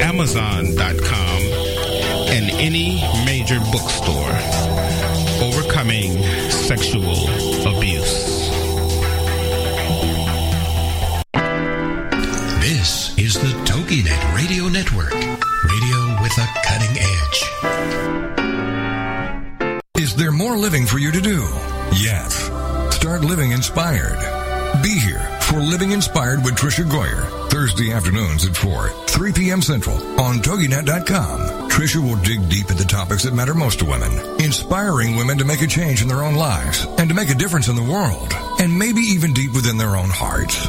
amazon.com, 0.00 1.42
and 2.28 2.50
any 2.60 3.02
major 3.24 3.58
bookstore. 3.70 4.32
Overcoming 5.42 6.22
Sexual 6.50 7.28
Abuse. 7.66 8.50
This 12.60 13.18
is 13.18 13.34
the 13.34 13.52
TogiNet 13.64 14.34
Radio 14.36 14.68
Network, 14.68 15.12
radio 15.12 16.22
with 16.22 16.38
a 16.38 16.46
cutting 16.64 16.96
edge. 16.98 17.38
Is 19.98 20.14
there 20.16 20.32
more 20.32 20.56
living 20.56 20.86
for 20.86 20.98
you 20.98 21.10
to 21.12 21.20
do? 21.20 21.42
Yes. 21.92 22.50
Start 22.94 23.22
living 23.22 23.52
inspired. 23.52 24.31
Living 25.72 25.92
Inspired 25.92 26.44
with 26.44 26.54
Tricia 26.54 26.84
Goyer, 26.84 27.48
Thursday 27.48 27.92
afternoons 27.92 28.44
at 28.44 28.54
4, 28.54 28.88
3 29.06 29.32
p.m. 29.32 29.62
Central 29.62 29.96
on 30.20 30.36
TogiNet.com. 30.36 31.70
Tricia 31.70 31.96
will 31.96 32.16
dig 32.16 32.46
deep 32.50 32.70
into 32.70 32.82
the 32.82 32.84
topics 32.84 33.22
that 33.22 33.32
matter 33.32 33.54
most 33.54 33.78
to 33.78 33.86
women, 33.86 34.12
inspiring 34.38 35.16
women 35.16 35.38
to 35.38 35.46
make 35.46 35.62
a 35.62 35.66
change 35.66 36.02
in 36.02 36.08
their 36.08 36.24
own 36.24 36.34
lives 36.34 36.86
and 36.98 37.08
to 37.08 37.14
make 37.14 37.30
a 37.30 37.34
difference 37.34 37.68
in 37.68 37.74
the 37.74 37.82
world, 37.82 38.34
and 38.60 38.78
maybe 38.78 39.00
even 39.00 39.32
deep 39.32 39.54
within 39.54 39.78
their 39.78 39.96
own 39.96 40.10
hearts. 40.10 40.68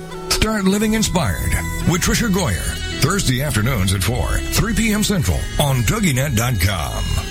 Start 0.41 0.63
living 0.63 0.95
inspired 0.95 1.53
with 1.87 2.01
Tricia 2.01 2.27
Goyer. 2.27 2.75
Thursday 2.99 3.43
afternoons 3.43 3.93
at 3.93 4.01
4, 4.01 4.39
3 4.39 4.73
p.m. 4.73 5.03
Central 5.03 5.37
on 5.59 5.83
TogiNet.com. 5.83 7.30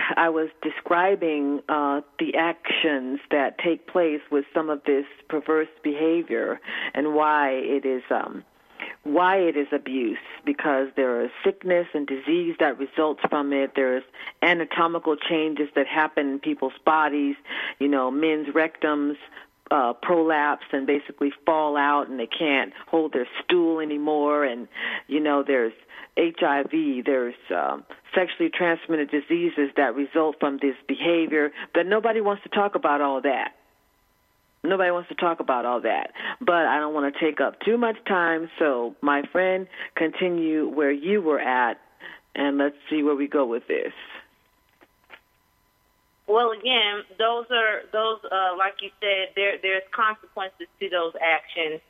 I 0.17 0.29
was 0.29 0.49
describing 0.61 1.61
uh, 1.69 2.01
the 2.19 2.35
actions 2.35 3.19
that 3.31 3.57
take 3.57 3.87
place 3.87 4.21
with 4.31 4.45
some 4.53 4.69
of 4.69 4.83
this 4.85 5.05
perverse 5.29 5.69
behavior 5.83 6.59
and 6.93 7.13
why 7.13 7.51
it 7.51 7.85
is 7.85 8.03
um, 8.09 8.43
why 9.03 9.37
it 9.37 9.57
is 9.57 9.67
abuse 9.71 10.17
because 10.45 10.87
there 10.95 11.23
is 11.23 11.31
sickness 11.43 11.87
and 11.93 12.07
disease 12.07 12.55
that 12.59 12.77
results 12.77 13.21
from 13.29 13.53
it. 13.53 13.71
There's 13.75 14.03
anatomical 14.41 15.15
changes 15.15 15.69
that 15.75 15.87
happen 15.87 16.33
in 16.33 16.39
people's 16.39 16.77
bodies. 16.85 17.35
You 17.79 17.87
know, 17.87 18.11
men's 18.11 18.47
rectums 18.49 19.15
uh, 19.71 19.93
prolapse 19.93 20.65
and 20.73 20.85
basically 20.85 21.31
fall 21.45 21.77
out 21.77 22.09
and 22.09 22.19
they 22.19 22.27
can't 22.27 22.73
hold 22.87 23.13
their 23.13 23.27
stool 23.43 23.79
anymore. 23.79 24.43
And, 24.43 24.67
you 25.07 25.19
know, 25.19 25.43
there's 25.45 25.73
HIV, 26.17 27.05
there's 27.05 27.35
um, 27.55 27.83
sexually 28.13 28.49
transmitted 28.49 29.09
diseases 29.09 29.69
that 29.77 29.95
result 29.95 30.37
from 30.39 30.57
this 30.61 30.75
behavior, 30.87 31.51
but 31.73 31.85
nobody 31.85 32.21
wants 32.21 32.43
to 32.43 32.49
talk 32.49 32.75
about 32.75 33.01
all 33.01 33.21
that. 33.21 33.53
Nobody 34.63 34.91
wants 34.91 35.09
to 35.09 35.15
talk 35.15 35.39
about 35.39 35.65
all 35.65 35.81
that. 35.81 36.11
But 36.39 36.67
I 36.67 36.79
don't 36.79 36.93
want 36.93 37.13
to 37.13 37.19
take 37.19 37.41
up 37.41 37.59
too 37.61 37.77
much 37.77 37.95
time, 38.07 38.49
so 38.59 38.95
my 39.01 39.23
friend, 39.31 39.67
continue 39.95 40.67
where 40.67 40.91
you 40.91 41.21
were 41.21 41.39
at, 41.39 41.79
and 42.35 42.57
let's 42.57 42.75
see 42.89 43.01
where 43.01 43.15
we 43.15 43.27
go 43.27 43.45
with 43.45 43.67
this. 43.67 43.93
Well, 46.27 46.51
again, 46.51 47.03
those 47.17 47.45
are 47.51 47.81
those 47.91 48.19
uh, 48.23 48.55
like 48.57 48.75
you 48.81 48.89
said. 49.01 49.33
There 49.35 49.57
there's 49.61 49.83
consequences 49.91 50.67
to 50.79 50.89
those 50.89 51.13
actions, 51.19 51.81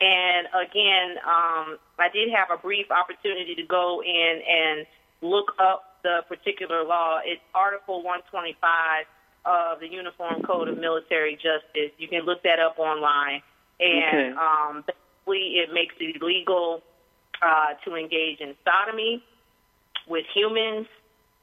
and 0.00 0.46
again, 0.54 1.16
um, 1.26 1.78
I 1.98 2.08
did 2.12 2.30
have 2.30 2.48
a 2.52 2.60
brief 2.60 2.90
opportunity 2.90 3.54
to 3.56 3.62
go 3.64 4.02
in 4.02 4.42
and 4.48 4.86
look 5.22 5.52
up 5.58 5.98
the 6.02 6.20
particular 6.28 6.84
law. 6.84 7.20
It's 7.24 7.42
Article 7.54 8.02
125 8.02 9.06
of 9.44 9.80
the 9.80 9.88
Uniform 9.88 10.42
Code 10.42 10.68
of 10.68 10.78
Military 10.78 11.34
Justice. 11.34 11.90
You 11.98 12.06
can 12.08 12.22
look 12.22 12.42
that 12.44 12.60
up 12.60 12.78
online, 12.78 13.42
and 13.80 14.34
Okay. 14.34 14.38
um, 14.38 14.84
basically, 14.86 15.58
it 15.58 15.72
makes 15.72 15.94
it 15.98 16.20
illegal 16.22 16.82
uh, 17.42 17.74
to 17.84 17.96
engage 17.96 18.40
in 18.40 18.54
sodomy 18.64 19.22
with 20.06 20.24
humans 20.34 20.86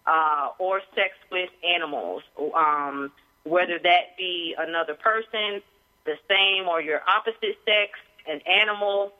uh, 0.06 0.50
or 0.60 0.82
sex 0.94 1.12
with 1.32 1.50
animals, 1.64 2.24
um, 2.56 3.12
whether 3.44 3.80
that 3.80 4.18
be 4.18 4.56
another 4.58 4.94
person, 4.94 5.62
the 6.06 6.16
same 6.30 6.68
or 6.68 6.82
your 6.82 7.02
opposite 7.08 7.58
sex, 7.66 7.92
an 8.28 8.42
animal. 8.46 9.14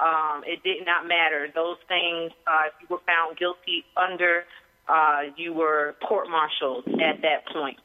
Um, 0.00 0.42
it 0.44 0.62
did 0.62 0.84
not 0.84 1.06
matter. 1.06 1.48
Those 1.54 1.76
things, 1.86 2.32
uh, 2.46 2.66
if 2.66 2.74
you 2.80 2.86
were 2.90 3.02
found 3.06 3.36
guilty 3.38 3.84
under, 3.96 4.44
uh, 4.88 5.22
you 5.36 5.52
were 5.52 5.94
court-martialed 6.06 6.88
at 7.00 7.22
that 7.22 7.46
point. 7.52 7.78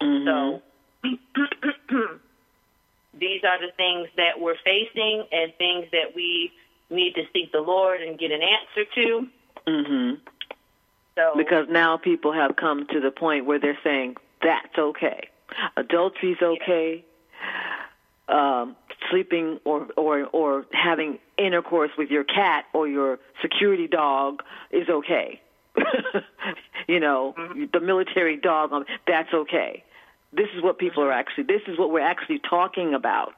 So 0.00 0.62
these 3.18 3.42
are 3.44 3.58
the 3.58 3.72
things 3.76 4.08
that 4.16 4.38
we're 4.38 4.56
facing 4.64 5.24
and 5.32 5.52
things 5.56 5.86
that 5.92 6.14
we 6.14 6.52
need 6.90 7.14
to 7.14 7.22
seek 7.32 7.52
the 7.52 7.60
Lord 7.60 8.02
and 8.02 8.18
get 8.18 8.30
an 8.30 8.40
answer 8.42 8.84
to. 8.94 9.26
Mm-hmm. 9.66 10.14
So 11.16 11.32
Because 11.36 11.66
now 11.70 11.96
people 11.96 12.32
have 12.32 12.56
come 12.56 12.86
to 12.92 13.00
the 13.00 13.10
point 13.10 13.46
where 13.46 13.58
they're 13.58 13.78
saying 13.82 14.16
that's 14.42 14.76
okay. 14.78 15.28
Adultery's 15.76 16.42
okay. 16.42 17.04
Um, 18.28 18.76
sleeping 19.10 19.58
or, 19.64 19.88
or 19.96 20.24
or 20.26 20.66
having 20.72 21.18
intercourse 21.38 21.90
with 21.96 22.10
your 22.10 22.24
cat 22.24 22.64
or 22.72 22.88
your 22.88 23.18
security 23.42 23.86
dog 23.86 24.42
is 24.70 24.88
okay. 24.88 25.40
you 26.88 27.00
know, 27.00 27.34
mm-hmm. 27.36 27.64
the 27.72 27.80
military 27.80 28.36
dog, 28.36 28.72
um, 28.72 28.84
that's 29.06 29.32
okay. 29.32 29.82
This 30.32 30.48
is 30.56 30.62
what 30.62 30.78
people 30.78 31.02
are 31.02 31.10
mm-hmm. 31.10 31.18
actually. 31.18 31.44
This 31.44 31.62
is 31.66 31.78
what 31.78 31.90
we're 31.90 32.00
actually 32.00 32.40
talking 32.48 32.94
about. 32.94 33.34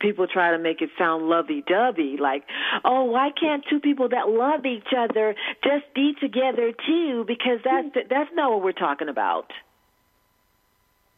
People 0.00 0.26
try 0.26 0.52
to 0.52 0.58
make 0.58 0.80
it 0.80 0.90
sound 0.96 1.28
lovey-dovey, 1.28 2.16
like, 2.20 2.44
oh, 2.84 3.04
why 3.04 3.30
can't 3.38 3.64
two 3.68 3.80
people 3.80 4.08
that 4.08 4.28
love 4.28 4.64
each 4.64 4.88
other 4.96 5.34
just 5.62 5.84
be 5.94 6.14
together 6.20 6.72
too? 6.86 7.24
Because 7.26 7.58
that's 7.64 7.88
mm-hmm. 7.88 8.08
that's 8.08 8.30
not 8.34 8.50
what 8.50 8.62
we're 8.62 8.72
talking 8.72 9.08
about. 9.08 9.50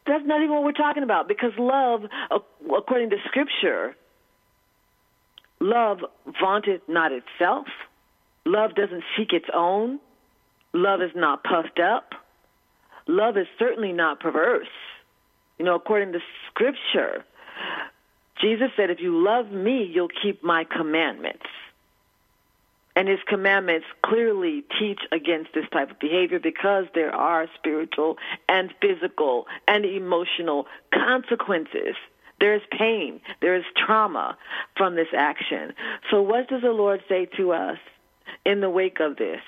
That's 0.07 0.25
not 0.25 0.41
even 0.41 0.55
what 0.55 0.63
we're 0.63 0.71
talking 0.71 1.03
about. 1.03 1.27
Because 1.27 1.51
love, 1.57 2.03
uh, 2.29 2.39
according 2.75 3.09
to 3.11 3.17
Scripture, 3.25 3.95
love 5.59 5.99
vaunted 6.39 6.81
not 6.87 7.11
itself. 7.11 7.67
Love 8.45 8.75
doesn't 8.75 9.03
seek 9.17 9.33
its 9.33 9.47
own. 9.53 9.99
Love 10.73 11.01
is 11.01 11.11
not 11.15 11.43
puffed 11.43 11.79
up. 11.79 12.11
Love 13.07 13.37
is 13.37 13.47
certainly 13.57 13.91
not 13.91 14.19
perverse. 14.19 14.67
You 15.57 15.65
know, 15.65 15.75
according 15.75 16.11
to 16.13 16.19
Scripture, 16.49 17.23
Jesus 18.41 18.69
said, 18.75 18.89
If 18.89 18.99
you 18.99 19.23
love 19.23 19.51
me, 19.51 19.89
you'll 19.91 20.09
keep 20.21 20.43
my 20.43 20.65
commandments. 20.65 21.45
And 22.95 23.09
his 23.09 23.19
commandments 23.27 23.85
clearly 24.03 24.63
teach 24.79 24.99
against 25.11 25.53
this 25.53 25.65
type 25.71 25.91
of 25.91 25.99
behavior 25.99 26.39
because 26.39 26.85
there 26.93 27.13
are 27.13 27.47
spiritual 27.55 28.17
and 28.47 28.73
physical 28.81 29.47
and 29.67 29.85
emotional 29.85 30.65
consequences. 30.93 31.95
There 32.39 32.55
is 32.55 32.61
pain, 32.77 33.21
there 33.41 33.55
is 33.55 33.63
trauma 33.85 34.37
from 34.77 34.95
this 34.95 35.07
action. 35.15 35.73
So, 36.11 36.21
what 36.21 36.49
does 36.49 36.61
the 36.61 36.71
Lord 36.71 37.01
say 37.07 37.27
to 37.37 37.53
us 37.53 37.77
in 38.45 38.61
the 38.61 38.69
wake 38.69 38.99
of 38.99 39.17
this? 39.17 39.41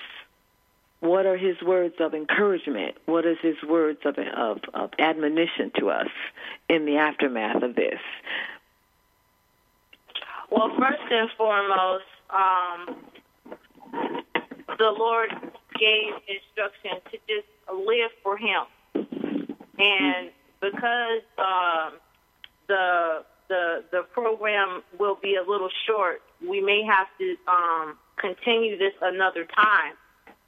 What 1.00 1.26
are 1.26 1.36
his 1.36 1.60
words 1.62 1.94
of 2.00 2.12
encouragement? 2.12 2.96
What 3.06 3.24
is 3.24 3.36
his 3.40 3.56
words 3.66 4.00
of, 4.04 4.16
of, 4.18 4.58
of 4.74 4.90
admonition 4.98 5.70
to 5.78 5.90
us 5.90 6.08
in 6.68 6.86
the 6.86 6.96
aftermath 6.96 7.62
of 7.62 7.76
this? 7.76 8.00
Well, 10.50 10.70
first 10.78 11.02
and 11.10 11.28
foremost, 11.36 12.04
um, 12.30 12.96
the 14.78 14.90
Lord 14.90 15.30
gave 15.78 16.14
instruction 16.28 17.00
to 17.10 17.18
just 17.28 17.48
live 17.72 18.10
for 18.22 18.36
Him, 18.36 18.64
and 19.78 20.30
because 20.60 21.22
um, 21.38 21.94
the 22.68 23.24
the 23.48 23.84
the 23.90 24.02
program 24.12 24.82
will 24.98 25.18
be 25.20 25.36
a 25.36 25.42
little 25.48 25.70
short, 25.86 26.22
we 26.46 26.60
may 26.60 26.82
have 26.82 27.06
to 27.18 27.36
um, 27.46 27.98
continue 28.16 28.78
this 28.78 28.92
another 29.00 29.44
time 29.44 29.94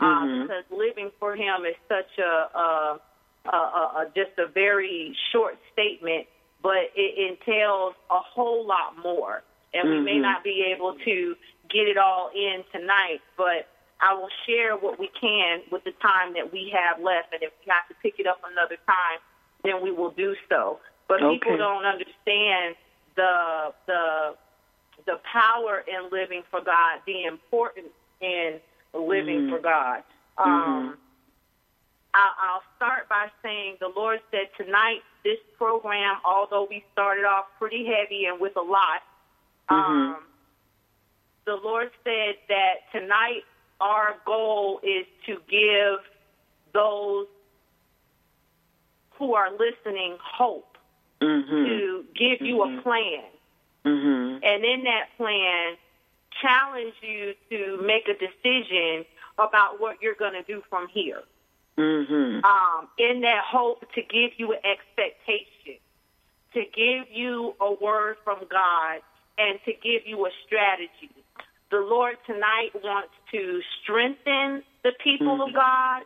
uh, 0.00 0.42
because 0.42 0.64
living 0.70 1.10
for 1.18 1.36
Him 1.36 1.64
is 1.66 1.76
such 1.88 2.18
a, 2.18 2.22
a, 2.22 3.00
a, 3.46 3.56
a, 3.56 3.56
a 3.56 4.06
just 4.14 4.38
a 4.38 4.46
very 4.46 5.16
short 5.32 5.58
statement, 5.72 6.26
but 6.62 6.90
it 6.94 7.30
entails 7.32 7.94
a 8.10 8.18
whole 8.18 8.66
lot 8.66 8.96
more. 9.02 9.42
And 9.72 9.88
we 9.88 10.00
may 10.00 10.18
not 10.18 10.42
be 10.42 10.74
able 10.74 10.96
to 11.04 11.36
get 11.70 11.86
it 11.86 11.96
all 11.96 12.30
in 12.34 12.64
tonight, 12.72 13.20
but 13.36 13.68
I 14.01 14.14
will 14.14 14.30
share 14.46 14.76
what 14.76 14.98
we 14.98 15.09
can 15.20 15.61
with 15.70 15.84
the 15.84 15.92
time 16.03 16.34
that 16.34 16.53
we 16.53 16.72
have 16.74 17.01
left, 17.03 17.32
and 17.32 17.42
if 17.42 17.53
we 17.64 17.70
have 17.70 17.86
to 17.88 17.94
pick 18.03 18.18
it 18.18 18.26
up 18.26 18.40
another 18.51 18.76
time, 18.86 19.18
then 19.64 19.82
we 19.82 19.90
will 19.92 20.11
do 20.11 20.34
so. 20.48 20.80
But 21.09 21.20
people 21.30 21.57
don't 21.59 21.84
understand 21.84 22.76
the 23.16 23.72
the 23.86 24.34
the 25.07 25.20
power 25.30 25.84
in 25.86 26.11
living 26.11 26.42
for 26.51 26.61
God, 26.61 27.01
the 27.07 27.24
importance 27.24 27.92
in 28.20 28.61
living 28.94 29.48
for 29.51 29.59
God. 29.59 30.03
Um, 30.38 30.98
I- 32.14 32.34
I'll 32.38 32.62
start 32.76 33.09
by 33.09 33.30
saying 33.42 33.76
the 33.80 33.88
Lord 33.88 34.20
said 34.30 34.48
tonight 34.57 35.03
this 35.24 35.38
program, 35.57 36.18
although 36.24 36.64
we 36.64 36.84
started 36.92 37.24
off 37.24 37.46
pretty 37.59 37.84
heavy 37.84 38.26
and 38.26 38.40
with 38.40 38.57
a 38.57 38.61
lot, 38.62 39.03
um, 39.68 40.24
the 41.44 41.57
Lord 41.57 41.90
said 42.05 42.36
that 42.48 42.90
tonight 42.92 43.44
our 43.80 44.16
goal 44.24 44.80
is 44.82 45.06
to 45.26 45.40
give 45.48 46.00
those 46.72 47.26
who 49.18 49.34
are 49.34 49.50
listening 49.50 50.16
hope, 50.20 50.78
Mhm. 51.20 51.66
to 51.66 52.04
give 52.14 52.40
you 52.40 52.62
a 52.62 52.80
plan. 52.82 53.24
Mhm. 53.84 54.40
And 54.42 54.64
in 54.64 54.84
that 54.84 55.08
plan, 55.16 55.76
challenge 56.40 56.94
you 57.02 57.34
to 57.50 57.76
make 57.78 58.08
a 58.08 58.14
decision 58.14 59.04
about 59.38 59.80
what 59.80 60.00
you're 60.02 60.14
going 60.14 60.32
to 60.32 60.42
do 60.42 60.62
from 60.68 60.88
here. 60.88 61.22
Mhm. 61.76 62.44
Um, 62.44 62.88
in 62.98 63.20
that 63.20 63.44
hope 63.44 63.90
to 63.92 64.02
give 64.02 64.38
you 64.38 64.52
an 64.52 64.60
expectation, 64.64 65.78
to 66.54 66.64
give 66.64 67.10
you 67.10 67.54
a 67.60 67.72
word 67.72 68.18
from 68.24 68.44
God, 68.48 69.00
and 69.38 69.58
to 69.64 69.72
give 69.72 70.06
you 70.06 70.26
a 70.26 70.30
strategy. 70.46 71.19
The 71.70 71.78
Lord 71.78 72.16
tonight 72.26 72.70
wants 72.82 73.12
to 73.32 73.60
strengthen 73.82 74.62
the 74.82 74.92
people 75.02 75.42
of 75.42 75.54
God 75.54 76.02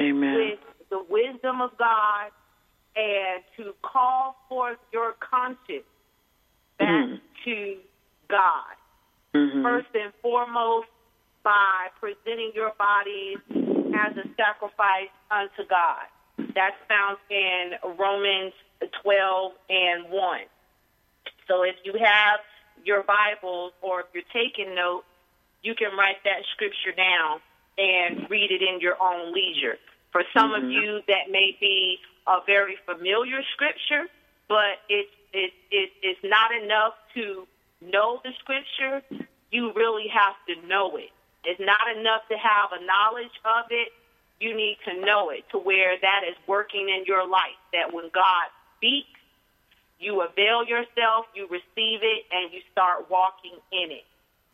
Amen. 0.00 0.34
with 0.34 0.58
the 0.90 1.02
wisdom 1.08 1.60
of 1.60 1.70
God 1.78 2.30
and 2.96 3.42
to 3.56 3.72
call 3.82 4.36
forth 4.48 4.78
your 4.92 5.12
conscience 5.20 5.84
back 6.78 6.88
Mhm. 6.88 7.20
to 7.44 7.80
God. 8.28 8.74
Mhm. 9.34 9.62
First 9.62 9.94
and 9.94 10.12
foremost, 10.22 10.88
by 11.42 11.90
presenting 12.00 12.52
your 12.54 12.70
bodies 12.70 13.38
as 13.94 14.16
a 14.16 14.26
sacrifice 14.36 15.10
unto 15.30 15.64
God. 15.66 16.02
That's 16.54 16.76
found 16.88 17.18
in 17.30 17.78
Romans 17.96 18.52
12 19.02 19.54
and 19.70 20.10
1. 20.10 20.46
So 21.46 21.62
if 21.62 21.76
you 21.84 21.92
have 21.92 22.40
your 22.86 23.04
Bibles 23.04 23.72
or 23.82 24.00
if 24.02 24.06
you're 24.14 24.32
taking 24.32 24.74
notes, 24.74 25.06
you 25.62 25.74
can 25.74 25.96
write 25.98 26.22
that 26.24 26.44
scripture 26.54 26.92
down 26.96 27.40
and 27.78 28.30
read 28.30 28.50
it 28.52 28.62
in 28.62 28.80
your 28.80 28.96
own 29.02 29.34
leisure. 29.34 29.78
For 30.12 30.24
some 30.32 30.54
of 30.54 30.62
Mhm. 30.64 30.72
you, 30.72 31.02
that 31.08 31.30
may 31.30 31.56
be 31.60 32.00
a 32.26 32.40
very 32.46 32.76
familiar 32.86 33.42
scripture, 33.54 34.08
but 34.48 34.80
it's 34.88 35.12
it, 35.32 35.52
it, 35.70 35.92
it's 36.02 36.20
not 36.24 36.52
enough 36.52 36.94
to 37.14 37.46
know 37.82 38.20
the 38.24 38.32
scripture. 38.40 39.02
You 39.50 39.72
really 39.74 40.08
have 40.08 40.36
to 40.48 40.56
know 40.66 40.96
it. 40.96 41.10
It's 41.44 41.60
not 41.60 41.88
enough 41.96 42.22
to 42.30 42.38
have 42.38 42.72
a 42.72 42.84
knowledge 42.84 43.36
of 43.44 43.66
it. 43.70 43.92
You 44.40 44.56
need 44.56 44.78
to 44.86 44.94
know 45.04 45.30
it 45.30 45.44
to 45.50 45.58
where 45.58 45.98
that 46.00 46.22
is 46.28 46.36
working 46.46 46.88
in 46.88 47.04
your 47.06 47.26
life. 47.28 47.58
That 47.72 47.92
when 47.92 48.10
God 48.14 48.48
speaks, 48.78 49.15
you 49.98 50.22
avail 50.22 50.64
yourself, 50.64 51.26
you 51.34 51.46
receive 51.48 52.00
it, 52.02 52.24
and 52.30 52.52
you 52.52 52.60
start 52.72 53.10
walking 53.10 53.56
in 53.72 53.90
it. 53.90 54.04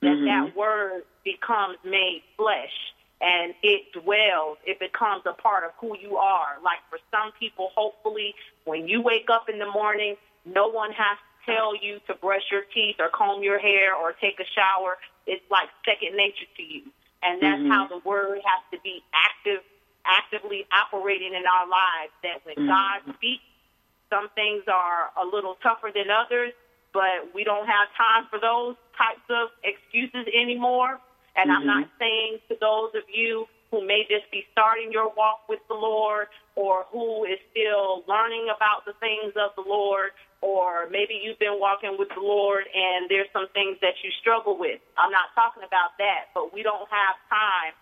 That 0.03 0.17
Mhm. 0.17 0.27
that 0.27 0.57
word 0.57 1.05
becomes 1.25 1.79
made 1.85 2.23
flesh 2.37 2.93
and 3.21 3.55
it 3.63 3.91
dwells. 3.93 4.59
It 4.67 4.81
becomes 4.81 5.23
a 5.27 5.33
part 5.33 5.65
of 5.65 5.71
who 5.79 5.97
you 5.97 6.17
are. 6.17 6.59
Like 6.63 6.81
for 6.91 6.99
some 7.11 7.31
people, 7.39 7.71
hopefully, 7.75 8.35
when 8.65 8.89
you 8.89 9.01
wake 9.01 9.31
up 9.31 9.49
in 9.49 9.59
the 9.59 9.71
morning, 9.71 10.17
no 10.45 10.67
one 10.67 10.91
has 10.93 11.19
to 11.19 11.53
tell 11.53 11.77
you 11.77 12.01
to 12.09 12.15
brush 12.15 12.51
your 12.51 12.63
teeth 12.75 12.97
or 12.99 13.09
comb 13.11 13.43
your 13.43 13.61
hair 13.61 13.95
or 13.95 14.13
take 14.13 14.41
a 14.41 14.45
shower. 14.45 14.99
It's 15.27 15.45
like 15.51 15.69
second 15.87 16.17
nature 16.17 16.47
to 16.57 16.63
you. 16.63 16.83
And 17.23 17.41
that's 17.41 17.63
Mhm. 17.63 17.69
how 17.69 17.87
the 17.87 17.99
word 17.99 18.41
has 18.45 18.63
to 18.73 18.81
be 18.83 19.05
active, 19.15 19.63
actively 20.05 20.67
operating 20.73 21.35
in 21.35 21.47
our 21.47 21.67
lives. 21.69 22.13
That 22.25 22.45
when 22.45 22.57
Mhm. 22.57 22.67
God 22.67 23.15
speaks, 23.15 23.45
some 24.13 24.29
things 24.37 24.65
are 24.69 25.09
a 25.17 25.25
little 25.25 25.57
tougher 25.63 25.89
than 25.95 26.13
others, 26.13 26.53
but 26.93 27.33
we 27.33 27.45
don't 27.45 27.67
have 27.67 27.89
time 27.97 28.29
for 28.29 28.39
those 28.39 28.77
types 28.93 29.25
of 29.33 29.49
excuses 29.65 30.29
anymore. 30.37 31.01
And 31.35 31.51
I'm 31.51 31.65
not 31.65 31.89
saying 31.99 32.39
to 32.51 32.57
those 32.61 32.93
of 32.95 33.09
you 33.09 33.49
who 33.71 33.81
may 33.87 34.05
just 34.05 34.31
be 34.31 34.45
starting 34.53 34.93
your 34.93 35.09
walk 35.17 35.41
with 35.49 35.61
the 35.69 35.75
Lord 35.75 36.29
or 36.57 36.85
who 36.93 37.25
is 37.25 37.41
still 37.51 38.05
learning 38.07 38.53
about 38.55 38.85
the 38.85 38.93
things 39.01 39.33
of 39.33 39.57
the 39.57 39.65
Lord, 39.67 40.13
or 40.43 40.87
maybe 40.91 41.19
you've 41.25 41.39
been 41.39 41.57
walking 41.57 41.97
with 41.99 42.09
the 42.13 42.21
Lord 42.21 42.65
and 42.69 43.09
there's 43.09 43.33
some 43.33 43.49
things 43.55 43.79
that 43.81 43.97
you 44.05 44.11
struggle 44.21 44.59
with. 44.59 44.79
I'm 44.99 45.11
not 45.11 45.33
talking 45.35 45.63
about 45.65 45.97
that, 45.97 46.29
but 46.35 46.53
we 46.53 46.63
don't 46.63 46.87
have 46.93 47.17
time 47.33 47.73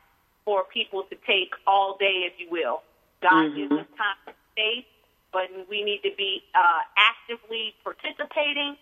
for 0.45 0.63
people 0.73 1.03
to 1.11 1.17
take 1.27 1.51
all 1.67 1.97
day, 1.99 2.31
if 2.31 2.39
you 2.39 2.47
will. 2.49 2.85
God 3.21 3.51
Mhm. 3.51 3.57
gives 3.57 3.73
us 3.73 3.87
time 3.99 4.17
and 4.29 4.37
space, 4.53 4.85
but 5.33 5.49
we 5.69 5.83
need 5.83 6.03
to 6.03 6.11
be 6.17 6.43
uh, 6.55 6.83
actively 6.97 7.75
participating 7.85 8.77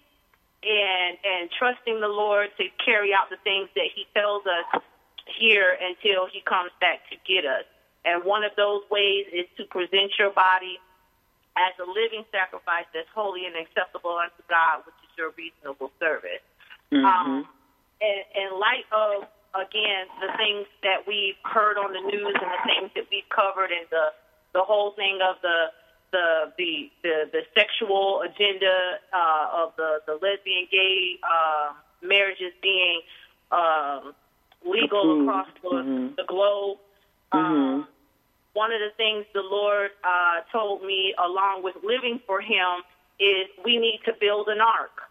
and 0.63 1.13
and 1.23 1.51
trusting 1.55 2.01
the 2.01 2.09
Lord 2.11 2.51
to 2.59 2.65
carry 2.85 3.15
out 3.15 3.31
the 3.31 3.39
things 3.45 3.69
that 3.75 3.89
He 3.95 4.07
tells 4.15 4.43
us 4.47 4.83
here 5.39 5.77
until 5.79 6.27
He 6.27 6.41
comes 6.43 6.73
back 6.81 7.05
to 7.11 7.17
get 7.27 7.45
us. 7.45 7.65
And 8.05 8.25
one 8.25 8.43
of 8.45 8.53
those 8.57 8.83
ways 8.91 9.27
is 9.33 9.47
to 9.59 9.65
present 9.69 10.17
your 10.19 10.31
body 10.33 10.79
as 11.59 11.75
a 11.83 11.87
living 11.87 12.25
sacrifice 12.31 12.87
that's 12.95 13.11
holy 13.15 13.45
and 13.47 13.55
acceptable 13.59 14.17
unto 14.17 14.43
God, 14.49 14.87
which 14.87 14.95
is 15.03 15.11
your 15.19 15.35
reasonable 15.37 15.91
service. 15.99 16.43
Mhm. 16.91 17.05
Um, 17.05 17.49
in, 18.01 18.19
in 18.35 18.49
light 18.59 18.87
of 18.93 19.27
again 19.55 20.07
the 20.21 20.31
things 20.37 20.67
that 20.83 21.07
we've 21.07 21.39
heard 21.45 21.79
on 21.79 21.93
the 21.93 22.01
news 22.01 22.35
and 22.35 22.51
the 22.51 22.63
things 22.65 22.91
that 22.95 23.07
we've 23.11 23.29
covered 23.29 23.71
and 23.73 23.87
the 23.91 24.13
the 24.55 24.63
whole 24.63 24.93
thing 24.93 25.21
of 25.23 25.37
the 25.43 25.71
the 26.13 26.53
the 26.59 26.91
the, 27.03 27.31
the 27.33 27.43
sexual 27.55 28.23
agenda 28.23 28.99
uh, 29.13 29.49
of 29.65 29.73
the 29.77 30.01
the 30.07 30.15
lesbian 30.15 30.67
gay 30.71 31.19
uh, 31.23 31.73
marriages 32.03 32.53
being 32.63 33.01
um, 33.53 34.15
legal 34.65 35.03
Approved. 35.03 35.29
across 35.29 35.49
the, 35.63 35.69
Mhm. 35.69 36.17
the 36.17 36.25
globe. 36.25 36.79
Mhm. 37.33 37.39
Um, 37.39 37.89
one 38.55 38.73
of 38.73 38.81
the 38.81 38.91
things 38.97 39.25
the 39.35 39.43
Lord 39.43 39.91
uh, 40.03 40.41
told 40.51 40.83
me, 40.83 41.15
along 41.23 41.63
with 41.63 41.77
living 41.85 42.21
for 42.27 42.41
Him, 42.41 42.83
is 43.21 43.47
we 43.65 43.77
need 43.77 44.01
to 44.07 44.13
build 44.15 44.49
an 44.49 44.61
ark. 44.61 45.03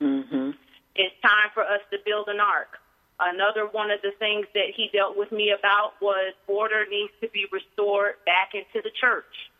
Mhm. 0.00 0.56
It's 0.94 1.14
time 1.20 1.50
for 1.54 1.62
us 1.62 1.80
to 1.90 1.98
build 2.04 2.28
an 2.28 2.40
ark. 2.40 2.78
Another 3.18 3.66
one 3.66 3.90
of 3.90 4.02
the 4.02 4.12
things 4.18 4.46
that 4.54 4.70
he 4.74 4.88
dealt 4.92 5.16
with 5.16 5.32
me 5.32 5.50
about 5.50 5.94
was 6.02 6.34
order 6.46 6.84
needs 6.86 7.12
to 7.22 7.28
be 7.28 7.46
restored 7.50 8.16
back 8.26 8.54
into 8.54 8.82
the 8.82 8.90
church. 8.90 9.50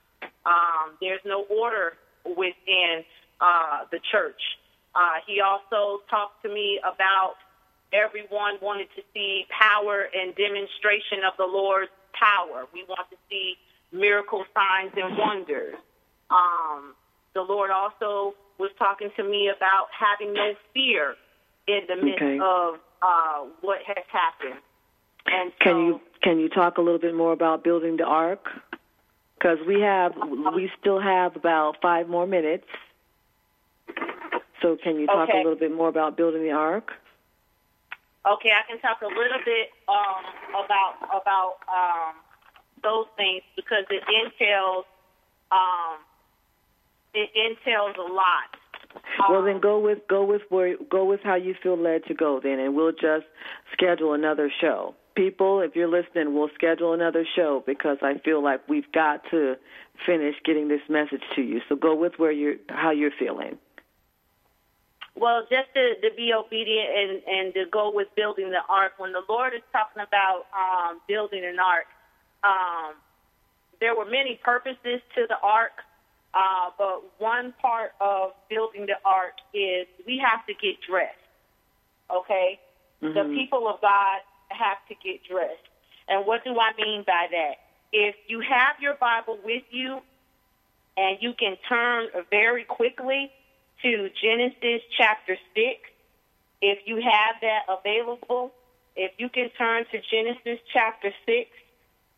Um, 0.46 0.96
there's 1.00 1.20
no 1.24 1.42
order 1.50 1.94
within 2.24 3.04
uh, 3.40 3.84
the 3.90 3.98
church. 4.12 4.40
Uh, 4.94 5.20
he 5.26 5.40
also 5.40 6.00
talked 6.08 6.42
to 6.42 6.48
me 6.48 6.80
about 6.80 7.34
everyone 7.92 8.54
wanted 8.62 8.88
to 8.96 9.02
see 9.12 9.46
power 9.50 10.06
and 10.14 10.34
demonstration 10.36 11.24
of 11.26 11.34
the 11.36 11.44
Lord's 11.44 11.90
power. 12.18 12.66
We 12.72 12.84
want 12.88 13.10
to 13.10 13.16
see 13.28 13.56
miracle 13.92 14.44
signs 14.54 14.92
and 14.96 15.18
wonders. 15.18 15.74
Um, 16.30 16.94
the 17.34 17.42
Lord 17.42 17.70
also 17.70 18.34
was 18.58 18.70
talking 18.78 19.10
to 19.16 19.22
me 19.24 19.50
about 19.54 19.88
having 19.92 20.32
no 20.32 20.54
fear 20.72 21.14
in 21.68 21.80
the 21.88 21.96
midst 21.96 22.22
Okay. 22.22 22.38
of 22.40 22.76
uh, 23.02 23.44
what 23.60 23.80
has 23.86 24.04
happened. 24.10 24.60
And 25.26 25.52
so, 25.58 25.64
Can 25.64 25.86
you 25.86 26.00
can 26.22 26.38
you 26.38 26.48
talk 26.48 26.78
a 26.78 26.80
little 26.80 26.98
bit 27.00 27.14
more 27.14 27.32
about 27.32 27.62
building 27.62 27.96
the 27.96 28.04
ark? 28.04 28.48
Because 29.38 29.58
we 29.66 29.80
have 29.80 30.14
we 30.54 30.70
still 30.80 31.00
have 31.00 31.36
about 31.36 31.76
five 31.82 32.08
more 32.08 32.26
minutes. 32.26 32.66
So 34.62 34.76
can 34.82 34.96
you 34.98 35.06
talk 35.06 35.28
Okay. 35.28 35.40
a 35.40 35.42
little 35.42 35.58
bit 35.58 35.72
more 35.72 35.88
about 35.88 36.16
building 36.16 36.42
the 36.42 36.52
ark? 36.52 36.92
Okay, 38.26 38.50
I 38.50 38.66
can 38.66 38.80
talk 38.80 39.02
a 39.02 39.06
little 39.06 39.38
bit 39.44 39.70
um, 39.88 40.64
about 40.64 40.94
about 41.12 41.54
um, 41.68 42.14
those 42.82 43.06
things 43.16 43.42
because 43.54 43.84
it 43.90 44.02
entails 44.08 44.84
um, 45.52 45.98
it 47.14 47.30
entails 47.34 47.94
a 47.98 48.12
lot. 48.12 48.56
Well, 49.28 49.40
Um, 49.40 49.44
then 49.44 49.60
go 49.60 49.78
with 49.78 49.98
go 50.08 50.24
with 50.24 50.42
where 50.48 50.76
go 50.90 51.04
with 51.04 51.20
how 51.22 51.34
you 51.36 51.54
feel 51.62 51.76
led 51.76 52.04
to 52.06 52.14
go. 52.14 52.40
Then, 52.40 52.58
and 52.58 52.74
we'll 52.74 52.92
just 52.92 53.26
schedule 53.72 54.14
another 54.14 54.50
show. 54.60 54.94
People, 55.16 55.60
if 55.60 55.74
you're 55.74 55.88
listening, 55.88 56.34
we'll 56.34 56.50
schedule 56.54 56.92
another 56.92 57.24
show 57.34 57.62
because 57.66 57.96
I 58.02 58.18
feel 58.18 58.42
like 58.44 58.68
we've 58.68 58.90
got 58.92 59.22
to 59.30 59.56
finish 60.04 60.34
getting 60.44 60.68
this 60.68 60.82
message 60.90 61.22
to 61.34 61.42
you. 61.42 61.62
So 61.68 61.74
go 61.74 61.94
with 61.94 62.18
where 62.18 62.30
you're 62.30 62.56
how 62.68 62.90
you're 62.90 63.16
feeling. 63.18 63.56
Well, 65.16 65.46
just 65.48 65.72
to, 65.74 65.94
to 66.02 66.14
be 66.14 66.34
obedient 66.34 66.88
and, 66.94 67.22
and 67.26 67.54
to 67.54 67.64
go 67.72 67.90
with 67.90 68.08
building 68.14 68.50
the 68.50 68.60
ark. 68.68 68.92
When 68.98 69.12
the 69.12 69.22
Lord 69.26 69.54
is 69.54 69.62
talking 69.72 70.02
about 70.06 70.44
um, 70.52 71.00
building 71.08 71.42
an 71.46 71.58
ark, 71.58 71.86
um, 72.44 72.92
there 73.80 73.96
were 73.96 74.04
many 74.04 74.38
purposes 74.44 75.00
to 75.14 75.26
the 75.26 75.36
ark, 75.42 75.72
uh, 76.34 76.70
but 76.76 77.04
one 77.18 77.54
part 77.62 77.92
of 78.02 78.32
building 78.50 78.84
the 78.84 79.00
ark 79.06 79.32
is 79.54 79.86
we 80.06 80.22
have 80.22 80.44
to 80.44 80.52
get 80.52 80.76
dressed. 80.86 81.16
Okay, 82.14 82.60
the 83.00 83.08
Mhm. 83.08 83.34
people 83.34 83.66
of 83.66 83.80
God 83.80 84.20
have 84.48 84.78
to 84.88 84.94
get 85.02 85.24
dressed. 85.24 85.68
And 86.08 86.26
what 86.26 86.44
do 86.44 86.58
I 86.58 86.72
mean 86.80 87.04
by 87.06 87.26
that? 87.30 87.54
If 87.92 88.16
you 88.28 88.40
have 88.40 88.76
your 88.80 88.94
Bible 88.94 89.38
with 89.44 89.64
you 89.70 90.00
and 90.96 91.18
you 91.20 91.32
can 91.38 91.56
turn 91.68 92.08
very 92.30 92.64
quickly 92.64 93.30
to 93.82 94.08
Genesis 94.22 94.82
chapter 94.96 95.36
6, 95.54 95.90
If 96.62 96.78
you 96.86 96.96
have 96.96 97.36
that 97.42 97.62
available, 97.68 98.52
if 98.94 99.12
you 99.18 99.28
can 99.28 99.50
turn 99.58 99.84
to 99.92 100.00
Genesis 100.10 100.58
chapter 100.72 101.12
6 101.26 101.50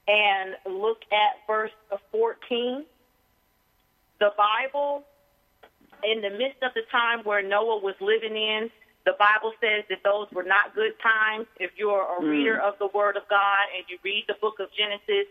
and 0.07 0.55
look 0.81 0.99
at 1.11 1.47
verse 1.47 1.73
14, 2.13 2.85
the 4.21 4.33
Bible, 4.37 5.05
in 6.05 6.23
the 6.23 6.31
midst 6.31 6.63
of 6.63 6.73
the 6.75 6.83
time 6.93 7.25
where 7.25 7.43
Noah 7.43 7.81
was 7.81 7.95
living 8.01 8.37
in, 8.37 8.71
the 9.09 9.17
Bible 9.19 9.53
says 9.59 9.85
that 9.89 10.01
those 10.05 10.27
were 10.33 10.43
not 10.43 10.75
good 10.75 10.93
times. 11.01 11.47
If 11.59 11.71
you're 11.79 12.05
a 12.05 12.21
reader 12.23 12.61
of 12.61 12.75
the 12.79 12.89
Word 12.93 13.17
of 13.17 13.23
God 13.31 13.65
and 13.75 13.83
you 13.89 13.97
read 14.05 14.25
the 14.29 14.37
book 14.39 14.61
of 14.61 14.69
Genesis, 14.77 15.25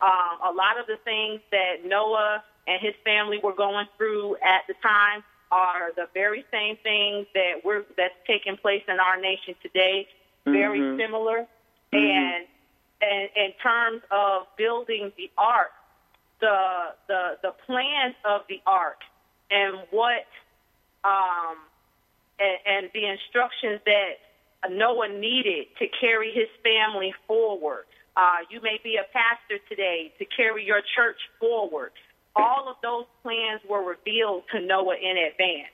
um, 0.00 0.38
a 0.46 0.52
lot 0.54 0.78
of 0.78 0.86
the 0.86 0.98
things 1.04 1.40
that 1.50 1.84
Noah 1.84 2.44
and 2.68 2.80
his 2.80 2.94
family 3.02 3.40
were 3.42 3.52
going 3.52 3.86
through 3.98 4.36
at 4.36 4.62
the 4.68 4.74
time 4.80 5.24
are 5.50 5.90
the 5.96 6.06
very 6.14 6.44
same 6.52 6.76
things 6.84 7.26
that 7.34 7.64
we're 7.64 7.84
that's 7.96 8.14
taking 8.24 8.56
place 8.56 8.84
in 8.86 9.00
our 9.00 9.20
nation 9.20 9.56
today. 9.62 10.06
Very 10.46 10.78
Mhm. 10.78 10.96
similar, 10.96 11.46
and, 11.92 12.46
and 13.00 13.30
in 13.34 13.52
terms 13.54 14.02
of 14.12 14.46
building 14.56 15.12
the 15.16 15.28
ark, 15.36 15.72
the 16.38 16.94
the 17.08 17.38
the 17.42 17.50
plans 17.66 18.14
of 18.24 18.46
the 18.48 18.62
ark 18.64 19.00
and 19.50 19.74
what 19.90 20.26
um 21.02 21.56
and, 22.44 22.58
and 22.66 22.90
the 22.92 23.06
instructions 23.06 23.80
that 23.86 24.20
Noah 24.70 25.08
needed 25.08 25.66
to 25.78 25.86
carry 26.00 26.32
his 26.32 26.48
family 26.62 27.14
forward. 27.26 27.84
Uh, 28.16 28.38
you 28.50 28.60
may 28.62 28.78
be 28.82 28.96
a 28.96 29.04
pastor 29.12 29.58
today 29.68 30.12
to 30.18 30.24
carry 30.24 30.64
your 30.64 30.80
church 30.94 31.18
forward. 31.40 31.90
All 32.36 32.68
of 32.68 32.76
those 32.82 33.06
plans 33.22 33.60
were 33.68 33.82
revealed 33.82 34.44
to 34.52 34.60
Noah 34.60 34.96
in 34.96 35.16
advance. 35.18 35.72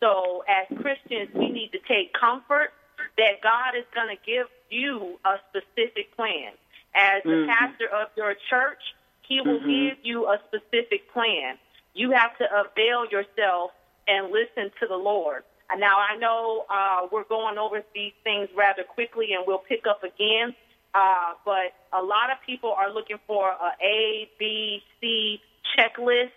So, 0.00 0.44
as 0.48 0.66
Christians, 0.80 1.28
we 1.34 1.50
need 1.50 1.70
to 1.72 1.78
take 1.88 2.12
comfort 2.12 2.72
that 3.16 3.40
God 3.42 3.74
is 3.76 3.84
going 3.94 4.08
to 4.14 4.20
give 4.24 4.46
you 4.70 5.18
a 5.24 5.36
specific 5.50 6.14
plan. 6.16 6.52
As 6.94 7.22
the 7.24 7.30
Mhm. 7.30 7.48
pastor 7.48 7.88
of 7.88 8.08
your 8.16 8.34
church, 8.48 8.82
He 9.22 9.40
will 9.40 9.60
Mhm. 9.60 9.90
give 9.90 9.98
you 10.06 10.26
a 10.28 10.40
specific 10.46 11.10
plan. 11.12 11.58
You 11.94 12.12
have 12.12 12.36
to 12.38 12.60
avail 12.60 13.04
yourself 13.06 13.72
and 14.06 14.30
listen 14.30 14.70
to 14.80 14.86
the 14.86 14.96
Lord. 14.96 15.44
Now, 15.76 15.98
I 15.98 16.16
know 16.16 16.64
uh, 16.70 17.06
we're 17.12 17.24
going 17.24 17.58
over 17.58 17.82
these 17.94 18.12
things 18.24 18.48
rather 18.56 18.84
quickly, 18.84 19.34
and 19.34 19.44
we'll 19.46 19.58
pick 19.68 19.86
up 19.86 20.02
again. 20.02 20.54
Uh, 20.94 21.34
but 21.44 21.74
a 21.92 22.02
lot 22.02 22.30
of 22.30 22.38
people 22.46 22.72
are 22.72 22.90
looking 22.92 23.18
for 23.26 23.48
a 23.50 23.84
A, 23.84 24.28
B, 24.38 24.82
C 25.00 25.40
checklist, 25.76 26.30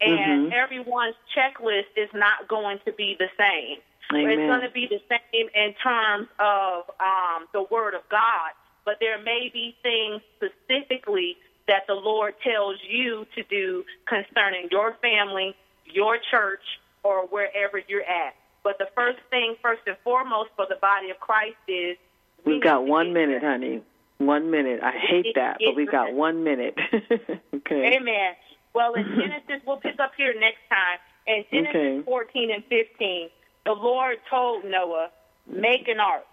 and 0.00 0.50
Mhm. 0.50 0.52
everyone's 0.52 1.16
checklist 1.36 1.86
is 1.96 2.08
not 2.14 2.48
going 2.48 2.78
to 2.86 2.92
be 2.92 3.14
the 3.18 3.30
same. 3.38 3.82
It's 4.12 4.46
going 4.48 4.62
to 4.62 4.70
be 4.70 4.86
the 4.86 5.00
same 5.08 5.48
in 5.54 5.74
terms 5.74 6.28
of 6.38 6.90
um, 6.98 7.46
the 7.52 7.62
Word 7.62 7.94
of 7.94 8.08
God, 8.08 8.52
but 8.84 8.98
there 8.98 9.18
may 9.18 9.50
be 9.52 9.76
things 9.82 10.20
specifically 10.36 11.36
that 11.68 11.86
the 11.86 11.94
Lord 11.94 12.34
tells 12.40 12.82
you 12.82 13.26
to 13.36 13.42
do 13.44 13.84
concerning 14.06 14.68
your 14.72 14.94
family, 14.94 15.54
your 15.84 16.18
church, 16.18 16.64
or 17.04 17.26
wherever 17.26 17.78
you're 17.86 18.02
at. 18.02 18.34
But 18.62 18.78
the 18.78 18.88
first 18.94 19.18
thing, 19.30 19.54
first 19.62 19.82
and 19.86 19.96
foremost, 20.04 20.50
for 20.56 20.66
the 20.68 20.76
body 20.80 21.10
of 21.10 21.18
Christ 21.20 21.56
is 21.68 21.96
we 22.44 22.54
We've 22.54 22.62
got 22.62 22.84
one 22.86 23.12
minute, 23.12 23.40
there. 23.40 23.50
honey. 23.50 23.82
One 24.18 24.50
minute. 24.50 24.80
I 24.82 24.92
hate 24.92 25.34
that, 25.34 25.58
but 25.64 25.74
we've 25.76 25.90
got 25.90 26.12
one 26.12 26.44
minute. 26.44 26.74
okay. 27.54 27.96
Amen. 27.96 28.34
Well, 28.74 28.94
in 28.94 29.04
Genesis, 29.16 29.62
we'll 29.66 29.78
pick 29.80 29.98
up 29.98 30.12
here 30.16 30.34
next 30.38 30.60
time. 30.68 30.98
In 31.26 31.44
Genesis 31.50 31.74
Okay. 31.74 32.02
14 32.04 32.50
and 32.50 32.64
15, 32.64 33.28
the 33.64 33.72
Lord 33.72 34.18
told 34.28 34.64
Noah, 34.64 35.08
make 35.46 35.88
an 35.88 36.00
ark. 36.00 36.26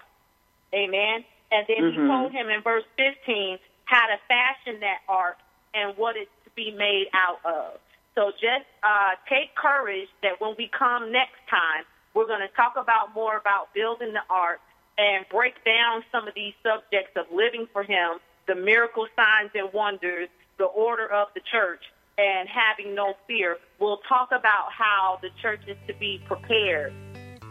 Amen. 0.74 1.24
And 1.52 1.66
then 1.68 1.92
he 1.92 1.98
Mhm. 1.98 2.08
told 2.08 2.32
him 2.34 2.50
in 2.50 2.62
verse 2.62 2.84
15 2.98 3.58
how 3.86 4.06
to 4.08 4.18
fashion 4.28 4.82
that 4.82 5.00
ark 5.08 5.38
and 5.74 5.96
what 5.98 6.18
it's 6.18 6.32
to 6.44 6.50
be 6.52 6.72
made 6.72 7.08
out 7.14 7.40
of. 7.46 7.80
So 8.16 8.32
just 8.32 8.66
uh, 8.84 9.12
take 9.30 9.56
courage 9.56 10.10
that 10.24 10.42
when 10.42 10.56
we 10.58 10.68
come 10.68 11.12
next 11.12 11.40
time, 11.50 11.86
we're 12.18 12.26
going 12.26 12.42
to 12.42 12.56
talk 12.56 12.74
about 12.76 13.14
more 13.14 13.38
about 13.38 13.72
building 13.76 14.12
the 14.12 14.26
ark 14.28 14.60
and 14.98 15.24
break 15.30 15.54
down 15.64 16.02
some 16.12 16.28
of 16.28 16.34
these 16.34 16.54
subjects 16.64 17.14
of 17.16 17.28
living 17.32 17.68
for 17.72 17.84
Him, 17.84 18.18
the 18.48 18.56
miracle 18.56 19.06
signs 19.16 19.52
and 19.54 19.72
wonders, 19.72 20.28
the 20.58 20.66
order 20.66 21.06
of 21.06 21.28
the 21.36 21.42
church, 21.52 21.84
and 22.18 22.50
having 22.50 22.96
no 22.96 23.14
fear. 23.28 23.58
We'll 23.80 24.02
talk 24.10 24.30
about 24.32 24.72
how 24.72 25.20
the 25.22 25.30
church 25.44 25.62
is 25.68 25.78
to 25.86 25.94
be 25.94 26.20
prepared 26.26 26.92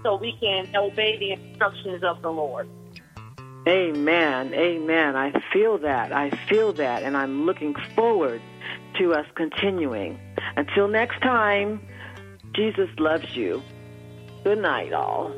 so 0.03 0.17
we 0.17 0.37
can 0.41 0.75
obey 0.75 1.17
the 1.17 1.31
instructions 1.31 2.03
of 2.03 2.21
the 2.23 2.31
Lord. 2.31 2.69
Amen. 3.69 4.53
Amen. 4.53 5.15
I 5.15 5.33
feel 5.53 5.79
that. 5.79 6.13
I 6.13 6.31
feel 6.49 6.73
that. 6.73 7.05
And 7.05 7.17
I'm 7.17 7.47
looking 7.47 7.77
forward 7.95 8.43
to 8.99 9.15
us 9.15 9.27
continuing. 9.37 10.19
Until 10.57 10.89
next 10.89 11.21
time, 11.21 11.81
Jesus 12.53 12.89
loves 12.99 13.37
you. 13.37 13.63
Good 14.47 14.59
night, 14.59 14.93
all. 14.93 15.35